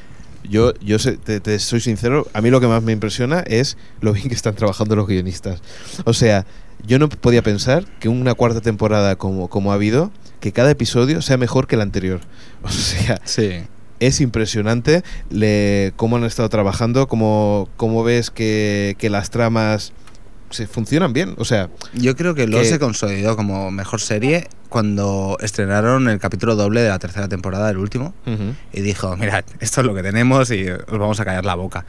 yo, 0.48 0.74
yo 0.80 0.98
sé- 0.98 1.16
te, 1.16 1.40
te 1.40 1.59
soy 1.59 1.80
sincero, 1.80 2.26
a 2.32 2.40
mí 2.40 2.50
lo 2.50 2.61
que 2.61 2.66
más 2.66 2.82
me 2.82 2.92
impresiona 2.92 3.40
es 3.40 3.76
lo 4.00 4.12
bien 4.12 4.28
que 4.28 4.34
están 4.34 4.55
trabajando 4.55 4.96
los 4.96 5.07
guionistas. 5.07 5.61
O 6.05 6.12
sea, 6.12 6.44
yo 6.86 6.98
no 6.98 7.09
podía 7.09 7.42
pensar 7.42 7.86
que 8.00 8.09
una 8.09 8.34
cuarta 8.34 8.61
temporada 8.61 9.16
como, 9.16 9.48
como 9.48 9.72
ha 9.72 9.74
habido, 9.76 10.12
que 10.40 10.52
cada 10.52 10.70
episodio 10.70 11.22
sea 11.22 11.36
mejor 11.38 11.66
que 11.66 11.76
el 11.76 11.80
anterior. 11.80 12.20
O 12.62 12.70
sea, 12.70 13.20
Sí. 13.24 13.62
Es 14.07 14.20
impresionante 14.20 15.02
le, 15.30 15.92
cómo 15.96 16.16
han 16.16 16.24
estado 16.24 16.48
trabajando, 16.48 17.09
cómo, 17.09 17.68
cómo 17.76 18.05
ves 18.05 18.30
que, 18.30 18.96
que 18.98 19.11
las 19.11 19.30
tramas 19.30 19.92
se 20.50 20.66
funcionan 20.66 21.12
bien. 21.12 21.34
O 21.38 21.44
sea, 21.44 21.68
Yo 21.94 22.14
creo 22.16 22.34
que 22.34 22.46
lo 22.46 22.59
Que- 22.61 22.64
se 22.66 22.78
consolidó 22.78 23.36
como 23.36 23.70
mejor 23.70 24.00
serie 24.00 24.48
cuando 24.68 25.36
estrenaron 25.40 26.09
el 26.09 26.18
capítulo 26.18 26.57
doble 26.57 26.80
de 26.82 26.88
la 26.88 26.98
tercera 26.98 27.28
temporada, 27.28 27.70
el 27.70 27.78
último. 27.78 28.12
Y 28.72 28.80
dijo, 28.80 29.16
mirad, 29.16 29.44
esto 29.61 29.80
es 29.80 29.86
lo 29.86 29.94
que 29.94 30.02
tenemos 30.02 30.50
y 30.50 30.68
os 30.68 30.86
vamos 30.98 31.18
a 31.20 31.24
callar 31.24 31.44
la 31.44 31.55
boca. 31.55 31.84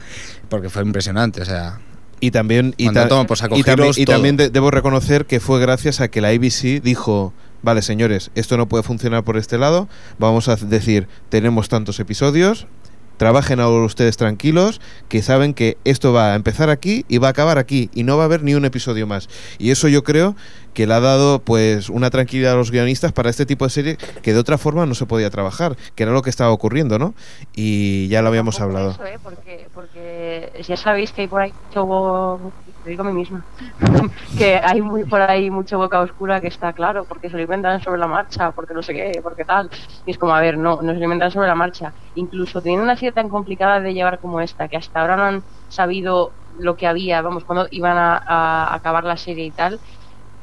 Porque 0.48 0.68
fue 0.70 0.82
impresionante, 0.82 1.42
o 1.42 1.44
sea... 1.44 1.80
Y 2.18 2.30
también, 2.30 2.74
y, 2.78 2.86
ta- 2.92 3.08
pues, 3.26 3.40
también, 3.40 3.62
cogeros 3.62 3.98
y 3.98 4.04
todo. 4.06 4.16
también 4.16 4.36
de- 4.38 4.48
debo 4.50 4.70
reconocer 4.70 5.26
que 5.26 5.38
fue 5.38 5.60
gracias 5.60 6.00
a 6.00 6.08
que 6.08 6.20
la 6.22 6.28
ABC 6.28 6.80
dijo, 6.82 7.34
vale 7.66 7.82
señores, 7.82 8.30
esto 8.36 8.56
no 8.56 8.68
puede 8.68 8.84
funcionar 8.84 9.24
por 9.24 9.36
este 9.36 9.58
lado, 9.58 9.88
vamos 10.20 10.48
a 10.48 10.54
decir, 10.54 11.08
tenemos 11.30 11.68
tantos 11.68 11.98
episodios, 11.98 12.68
trabajen 13.16 13.58
ahora 13.58 13.84
ustedes 13.84 14.16
tranquilos, 14.16 14.80
que 15.08 15.20
saben 15.20 15.52
que 15.52 15.76
esto 15.82 16.12
va 16.12 16.32
a 16.32 16.36
empezar 16.36 16.70
aquí 16.70 17.04
y 17.08 17.18
va 17.18 17.26
a 17.26 17.30
acabar 17.32 17.58
aquí, 17.58 17.90
y 17.92 18.04
no 18.04 18.16
va 18.16 18.22
a 18.22 18.26
haber 18.26 18.44
ni 18.44 18.54
un 18.54 18.64
episodio 18.64 19.08
más. 19.08 19.28
Y 19.58 19.72
eso 19.72 19.88
yo 19.88 20.04
creo 20.04 20.36
que 20.74 20.86
le 20.86 20.94
ha 20.94 21.00
dado 21.00 21.40
pues 21.40 21.90
una 21.90 22.08
tranquilidad 22.10 22.52
a 22.52 22.56
los 22.56 22.70
guionistas 22.70 23.10
para 23.10 23.30
este 23.30 23.46
tipo 23.46 23.64
de 23.64 23.70
serie 23.70 23.96
que 24.22 24.32
de 24.32 24.38
otra 24.38 24.58
forma 24.58 24.86
no 24.86 24.94
se 24.94 25.06
podía 25.06 25.28
trabajar, 25.28 25.76
que 25.96 26.04
era 26.04 26.12
lo 26.12 26.22
que 26.22 26.30
estaba 26.30 26.52
ocurriendo, 26.52 27.00
¿no? 27.00 27.14
Y 27.56 28.06
ya 28.06 28.22
lo 28.22 28.28
habíamos 28.28 28.60
hablado. 28.60 28.92
eso, 28.92 29.06
¿eh? 29.06 29.18
porque, 29.20 29.66
porque 29.74 30.52
ya 30.68 30.76
sabéis 30.76 31.10
que 31.10 31.22
hay 31.22 31.26
por 31.26 31.40
ahí 31.40 31.52
mucho 31.66 32.52
digo 32.86 33.02
a 33.02 33.06
mí 33.06 33.12
misma 33.12 33.44
que 34.38 34.56
hay 34.62 34.80
muy 34.80 35.04
por 35.04 35.20
ahí 35.20 35.50
mucha 35.50 35.76
boca 35.76 36.00
oscura 36.00 36.40
que 36.40 36.48
está 36.48 36.72
claro 36.72 37.04
porque 37.04 37.28
se 37.28 37.36
lo 37.36 37.42
inventan 37.42 37.82
sobre 37.82 37.98
la 37.98 38.06
marcha 38.06 38.52
porque 38.52 38.74
no 38.74 38.82
sé 38.82 38.94
qué 38.94 39.20
porque 39.22 39.44
tal 39.44 39.68
y 40.04 40.10
es 40.10 40.18
como 40.18 40.34
a 40.34 40.40
ver 40.40 40.56
no 40.56 40.80
no 40.82 40.92
se 40.92 40.98
lo 40.98 41.04
inventan 41.04 41.30
sobre 41.30 41.48
la 41.48 41.54
marcha 41.54 41.92
incluso 42.14 42.60
teniendo 42.62 42.84
una 42.84 42.96
serie 42.96 43.12
tan 43.12 43.28
complicada 43.28 43.80
de 43.80 43.94
llevar 43.94 44.18
como 44.20 44.40
esta 44.40 44.68
que 44.68 44.76
hasta 44.76 45.00
ahora 45.00 45.16
no 45.16 45.22
han 45.24 45.42
sabido 45.68 46.30
lo 46.58 46.76
que 46.76 46.86
había 46.86 47.20
vamos 47.22 47.44
cuando 47.44 47.66
iban 47.70 47.96
a, 47.98 48.16
a 48.26 48.74
acabar 48.74 49.04
la 49.04 49.16
serie 49.16 49.44
y 49.46 49.50
tal 49.50 49.78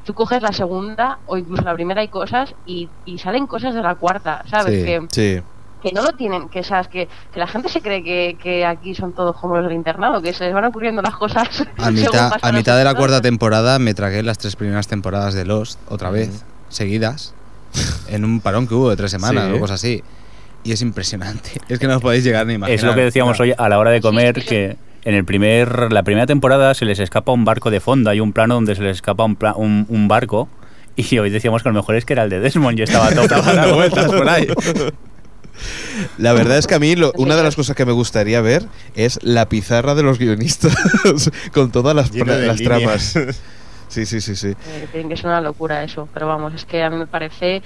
tú 0.05 0.13
coges 0.13 0.41
la 0.41 0.51
segunda 0.51 1.19
o 1.25 1.37
incluso 1.37 1.63
la 1.63 1.73
primera 1.73 2.01
hay 2.01 2.09
cosas 2.09 2.53
y, 2.65 2.89
y 3.05 3.17
salen 3.19 3.47
cosas 3.47 3.73
de 3.73 3.81
la 3.81 3.95
cuarta 3.95 4.43
sabes 4.47 4.75
Sí. 4.79 4.85
que 4.85 5.07
Sí. 5.09 5.41
Que 5.83 5.91
no 5.91 6.01
lo 6.01 6.13
tienen, 6.13 6.49
que 6.49 6.63
sabes 6.63 6.87
que, 6.87 7.07
que 7.33 7.39
la 7.39 7.45
gente 7.45 7.67
se 7.69 7.81
cree 7.81 8.03
que, 8.03 8.37
que 8.41 8.65
aquí 8.65 8.95
son 8.95 9.13
todos 9.13 9.35
como 9.35 9.57
los 9.57 9.65
del 9.67 9.75
internado, 9.75 10.21
que 10.21 10.33
se 10.33 10.45
les 10.45 10.53
van 10.53 10.65
ocurriendo 10.65 11.01
las 11.01 11.15
cosas. 11.17 11.47
A 11.77 11.91
mitad, 11.91 12.31
a 12.41 12.51
mitad 12.53 12.77
de 12.77 12.83
la 12.85 12.95
cuarta 12.95 13.21
temporada 13.21 13.77
me 13.79 13.93
tragué 13.93 14.23
las 14.23 14.37
tres 14.37 14.55
primeras 14.55 14.87
temporadas 14.87 15.33
de 15.35 15.45
Lost, 15.45 15.77
otra 15.89 16.09
vez, 16.09 16.43
seguidas, 16.69 17.35
en 18.07 18.23
un 18.25 18.39
parón 18.39 18.67
que 18.67 18.73
hubo 18.75 18.89
de 18.89 18.95
tres 18.95 19.11
semanas 19.11 19.45
Sí. 19.49 19.53
o 19.53 19.59
cosas 19.59 19.75
así. 19.81 20.03
Y 20.63 20.71
es 20.71 20.81
impresionante. 20.81 21.51
Es 21.67 21.77
que 21.77 21.87
no 21.87 21.97
os 21.97 22.01
podéis 22.01 22.23
llegar 22.23 22.47
ni 22.47 22.53
imaginar. 22.53 22.75
Es 22.75 22.83
lo 22.83 22.95
que 22.95 23.01
decíamos 23.01 23.37
No. 23.37 23.43
hoy 23.43 23.53
a 23.57 23.67
la 23.69 23.77
hora 23.77 23.91
de 23.91 23.99
comer, 23.99 24.35
Sí, 24.35 24.41
sí. 24.41 24.47
que 24.47 24.77
en 25.03 25.15
el 25.15 25.25
primer, 25.25 25.91
la 25.91 26.03
primera 26.03 26.25
temporada 26.25 26.73
se 26.73 26.85
les 26.85 26.99
escapa 26.99 27.33
un 27.33 27.43
barco 27.43 27.69
de 27.69 27.81
fondo, 27.81 28.09
hay 28.09 28.21
un 28.21 28.31
plano 28.31 28.53
donde 28.53 28.73
se 28.75 28.81
les 28.81 28.95
escapa 28.95 29.25
un, 29.25 29.35
pla- 29.35 29.53
un, 29.57 29.85
un 29.89 30.07
barco, 30.07 30.47
y 30.95 31.17
hoy 31.17 31.29
decíamos 31.29 31.61
que 31.63 31.67
a 31.69 31.71
lo 31.73 31.79
mejor 31.79 31.95
es 31.95 32.05
que 32.05 32.13
era 32.13 32.23
el 32.23 32.29
de 32.29 32.39
Desmond 32.39 32.79
y 32.79 32.83
estaba 32.83 33.09
todo 33.13 33.23
Estaba 33.23 33.53
dando 33.53 33.75
vueltas 33.75 34.05
por 34.05 34.29
ahí. 34.29 34.47
La 36.17 36.33
verdad 36.33 36.57
es 36.57 36.67
que 36.67 36.75
a 36.75 36.79
mí 36.79 36.95
lo- 36.95 37.11
una 37.17 37.35
de 37.35 37.43
las 37.43 37.55
cosas 37.55 37.75
que 37.75 37.85
me 37.85 37.91
gustaría 37.91 38.41
ver 38.41 38.65
es 38.95 39.19
la 39.23 39.47
pizarra 39.49 39.95
de 39.95 40.03
los 40.03 40.17
guionistas 40.19 40.75
con 41.53 41.71
todas 41.71 41.95
las, 41.95 42.11
tramas. 42.11 43.17
Sí, 43.89 44.07
sí, 44.07 44.21
sí, 44.21 44.35
sí. 44.35 44.47
Eh, 44.47 44.87
tienen 44.91 45.07
que 45.07 45.13
es 45.13 45.23
una 45.23 45.39
locura 45.39 45.83
eso, 45.83 46.09
pero 46.11 46.25
vamos, 46.27 46.51
es 46.55 46.65
que 46.65 46.81
a 46.81 46.89
mí 46.89 46.97
me 46.97 47.05
parece 47.05 47.61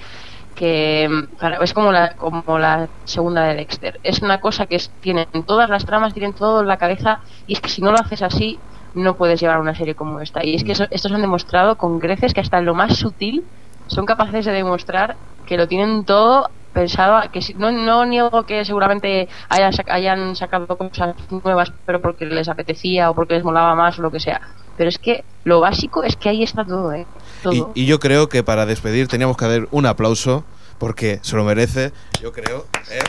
que 0.54 1.08
mm, 1.08 1.36
para- 1.38 1.56
es 1.64 1.72
como 1.72 1.90
la, 1.90 2.16
como 2.16 2.58
la 2.58 2.86
segunda 3.04 3.44
de 3.44 3.54
Dexter. 3.54 3.98
Es 4.02 4.20
una 4.20 4.38
cosa 4.38 4.66
que 4.66 4.76
es, 4.76 4.90
tienen 5.00 5.26
todas 5.46 5.70
las 5.70 5.86
tramas, 5.86 6.12
tienen 6.12 6.34
todo 6.34 6.60
en 6.60 6.66
la 6.66 6.76
cabeza, 6.76 7.20
y 7.46 7.54
es 7.54 7.60
que 7.62 7.70
si 7.70 7.80
no 7.80 7.92
lo 7.92 7.98
haces 7.98 8.20
así, 8.20 8.58
no 8.94 9.16
puedes 9.16 9.40
llevar 9.40 9.58
una 9.58 9.74
serie 9.74 9.94
como 9.94 10.20
esta. 10.20 10.44
Y 10.44 10.54
es 10.54 10.64
que 10.64 10.72
eso- 10.72 10.86
estos 10.90 11.12
han 11.12 11.22
demostrado 11.22 11.76
con 11.78 11.98
creces 11.98 12.34
que 12.34 12.40
hasta 12.42 12.58
en 12.58 12.66
lo 12.66 12.74
más 12.74 12.96
sutil 12.98 13.42
son 13.86 14.04
capaces 14.04 14.44
de 14.44 14.52
demostrar 14.52 15.16
que 15.46 15.56
lo 15.56 15.66
tienen 15.66 16.04
todo 16.04 16.50
pensado 16.78 17.20
que 17.32 17.40
no, 17.56 17.72
no 17.72 18.06
niego 18.06 18.44
que 18.44 18.64
seguramente 18.64 19.28
hayan, 19.48 19.72
hayan 19.88 20.36
sacado 20.36 20.66
cosas 20.78 21.16
nuevas 21.44 21.72
pero 21.84 22.00
porque 22.00 22.24
les 22.24 22.48
apetecía 22.48 23.10
o 23.10 23.14
porque 23.14 23.34
les 23.34 23.44
molaba 23.44 23.74
más 23.74 23.98
o 23.98 24.02
lo 24.02 24.10
que 24.10 24.20
sea. 24.20 24.40
Pero 24.76 24.88
es 24.88 24.98
que 24.98 25.24
lo 25.42 25.60
básico 25.60 26.04
es 26.04 26.14
que 26.14 26.28
ahí 26.28 26.44
está 26.44 26.64
todo 26.64 26.92
eh 26.92 27.04
todo. 27.42 27.72
Y, 27.74 27.82
y 27.82 27.86
yo 27.86 27.98
creo 27.98 28.28
que 28.28 28.44
para 28.44 28.64
despedir 28.64 29.08
teníamos 29.08 29.36
que 29.36 29.46
dar 29.46 29.68
un 29.72 29.86
aplauso 29.86 30.44
porque 30.78 31.18
se 31.22 31.36
lo 31.36 31.44
merece, 31.44 31.92
yo 32.22 32.32
creo. 32.32 32.66
¿eh? 32.90 33.00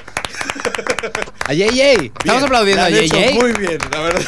¡A 1.47 1.53
JJ! 1.53 2.11
Estamos 2.19 2.43
aplaudiendo 2.43 2.83
a 2.83 2.89
JJ. 2.89 3.33
Muy 3.39 3.53
bien, 3.53 3.77
la 3.91 3.99
verdad. 4.01 4.21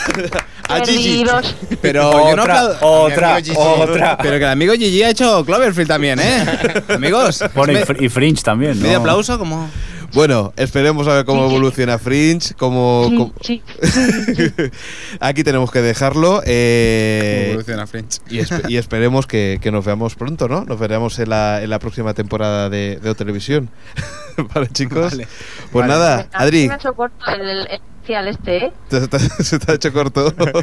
A 0.70 0.86
Gigi. 0.86 1.24
Pero 1.82 2.12
yo 2.30 2.36
no 2.36 2.44
Otra, 2.44 2.62
aplaudo- 2.62 2.78
otra, 2.82 3.36
Gigi. 3.42 3.56
otra. 3.58 4.18
Pero 4.18 4.32
que 4.40 4.44
el 4.46 4.50
amigo 4.52 4.74
Gigi 4.74 5.04
ha 5.04 5.10
hecho 5.10 5.44
Cloverfield 5.46 5.88
también, 5.88 6.20
¿eh? 6.20 6.46
Amigos. 6.90 7.44
Bueno, 7.54 7.74
y, 7.74 7.78
Fr- 7.78 8.02
y 8.02 8.10
Fringe 8.10 8.42
también, 8.42 8.78
¿no? 8.78 8.84
medio 8.84 9.00
aplauso 9.00 9.38
como... 9.38 9.70
Bueno, 10.14 10.54
esperemos 10.58 11.08
a 11.08 11.14
ver 11.16 11.26
cómo 11.26 11.46
evoluciona 11.46 11.98
Fringe, 11.98 12.54
cómo... 12.56 13.06
Sí, 13.10 13.16
cómo- 13.18 13.34
sí. 13.42 13.62
Aquí 15.20 15.44
tenemos 15.44 15.72
que 15.72 15.82
dejarlo. 15.82 16.42
eh, 16.46 17.48
evoluciona 17.50 17.88
Fringe. 17.88 18.20
y, 18.30 18.40
espe- 18.40 18.70
y 18.70 18.78
esperemos 18.78 19.26
que, 19.28 19.60
que 19.62 19.72
nos 19.72 19.86
veamos 19.86 20.16
pronto, 20.16 20.48
¿no? 20.48 20.66
Nos 20.66 20.80
veremos 20.80 21.18
en 21.20 21.30
la, 21.30 21.62
en 21.64 21.70
la 21.70 21.80
próxima 21.80 22.14
temporada 22.14 22.70
de, 22.70 23.00
de 23.02 23.10
O 23.10 23.16
Televisión. 23.16 23.70
vale, 24.54 24.68
chicos. 24.70 25.12
Vale. 25.12 25.28
Pues 25.72 25.88
Vale. 25.88 25.94
nada, 25.94 26.28
Adri, 26.34 26.68
me 26.68 26.74
ha 26.74 26.78
hecho 26.78 26.94
corto 26.94 27.26
el, 27.32 27.68
el 27.68 27.82
especial 28.02 28.28
este 28.28 28.66
eh 28.66 28.72
se 29.44 29.60
te 29.60 29.72
ha 29.72 29.76
hecho 29.76 29.94
corto. 29.94 30.34
pero, 30.38 30.54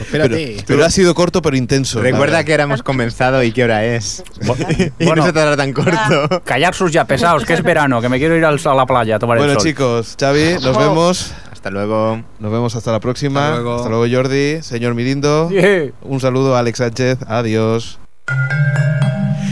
Espérate. 0.00 0.56
pero 0.66 0.84
ha 0.84 0.90
sido 0.90 1.14
corto 1.14 1.40
pero 1.42 1.56
intenso. 1.56 2.00
Recuerda 2.02 2.44
que 2.44 2.52
ahora 2.52 2.64
hemos 2.64 2.82
comenzado 2.82 3.42
y 3.42 3.52
qué 3.52 3.64
hora 3.64 3.84
es. 3.84 4.22
y 4.98 5.04
Bueno. 5.04 5.16
no 5.22 5.26
se 5.26 5.32
tarda 5.32 5.56
tan 5.56 5.72
corto. 5.72 6.42
Callar 6.44 6.74
sus 6.74 6.92
ya 6.92 7.04
pesados, 7.04 7.44
que 7.44 7.54
es 7.54 7.62
verano, 7.62 8.00
que 8.00 8.08
me 8.08 8.18
quiero 8.18 8.36
ir 8.36 8.44
al- 8.44 8.60
a 8.62 8.74
la 8.74 8.86
playa 8.86 9.16
a 9.16 9.18
tomar 9.18 9.38
Bueno, 9.38 9.52
el 9.52 9.58
sol. 9.58 9.66
chicos, 9.68 10.16
Xavi, 10.18 10.54
nos 10.62 10.76
vemos. 10.76 11.32
Hasta 11.52 11.70
luego. 11.70 12.22
Nos 12.38 12.52
vemos 12.52 12.74
hasta 12.74 12.90
la 12.92 13.00
próxima. 13.00 13.54
Hasta 13.56 13.88
luego. 13.88 14.06
Jordi. 14.10 14.62
Señor 14.62 14.94
Mirindo. 14.94 15.50
Yeah. 15.50 15.90
Un 16.02 16.20
saludo 16.20 16.56
a 16.56 16.60
Alex 16.60 16.78
Sánchez. 16.78 17.18
Adiós. 17.26 17.98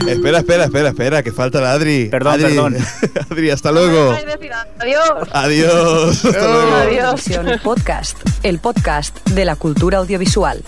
Espera, 0.08 0.38
espera, 0.38 0.64
espera, 0.64 0.88
espera, 0.88 1.22
que 1.22 1.32
falta 1.32 1.60
la 1.60 1.72
Adri. 1.72 2.08
Perdón, 2.10 2.34
Adri. 2.34 2.44
perdón. 2.44 2.76
Adri, 3.30 3.50
hasta 3.50 3.72
luego. 3.72 4.12
adiós 4.78 5.28
Adiós. 5.32 6.24
Hasta 6.24 6.52
luego. 6.52 6.74
Adiós. 6.76 7.60
Podcast, 7.62 8.18
el 8.42 8.58
podcast 8.58 9.16
de 9.28 9.44
la 9.44 9.56
cultura 9.56 9.98
audiovisual. 9.98 10.64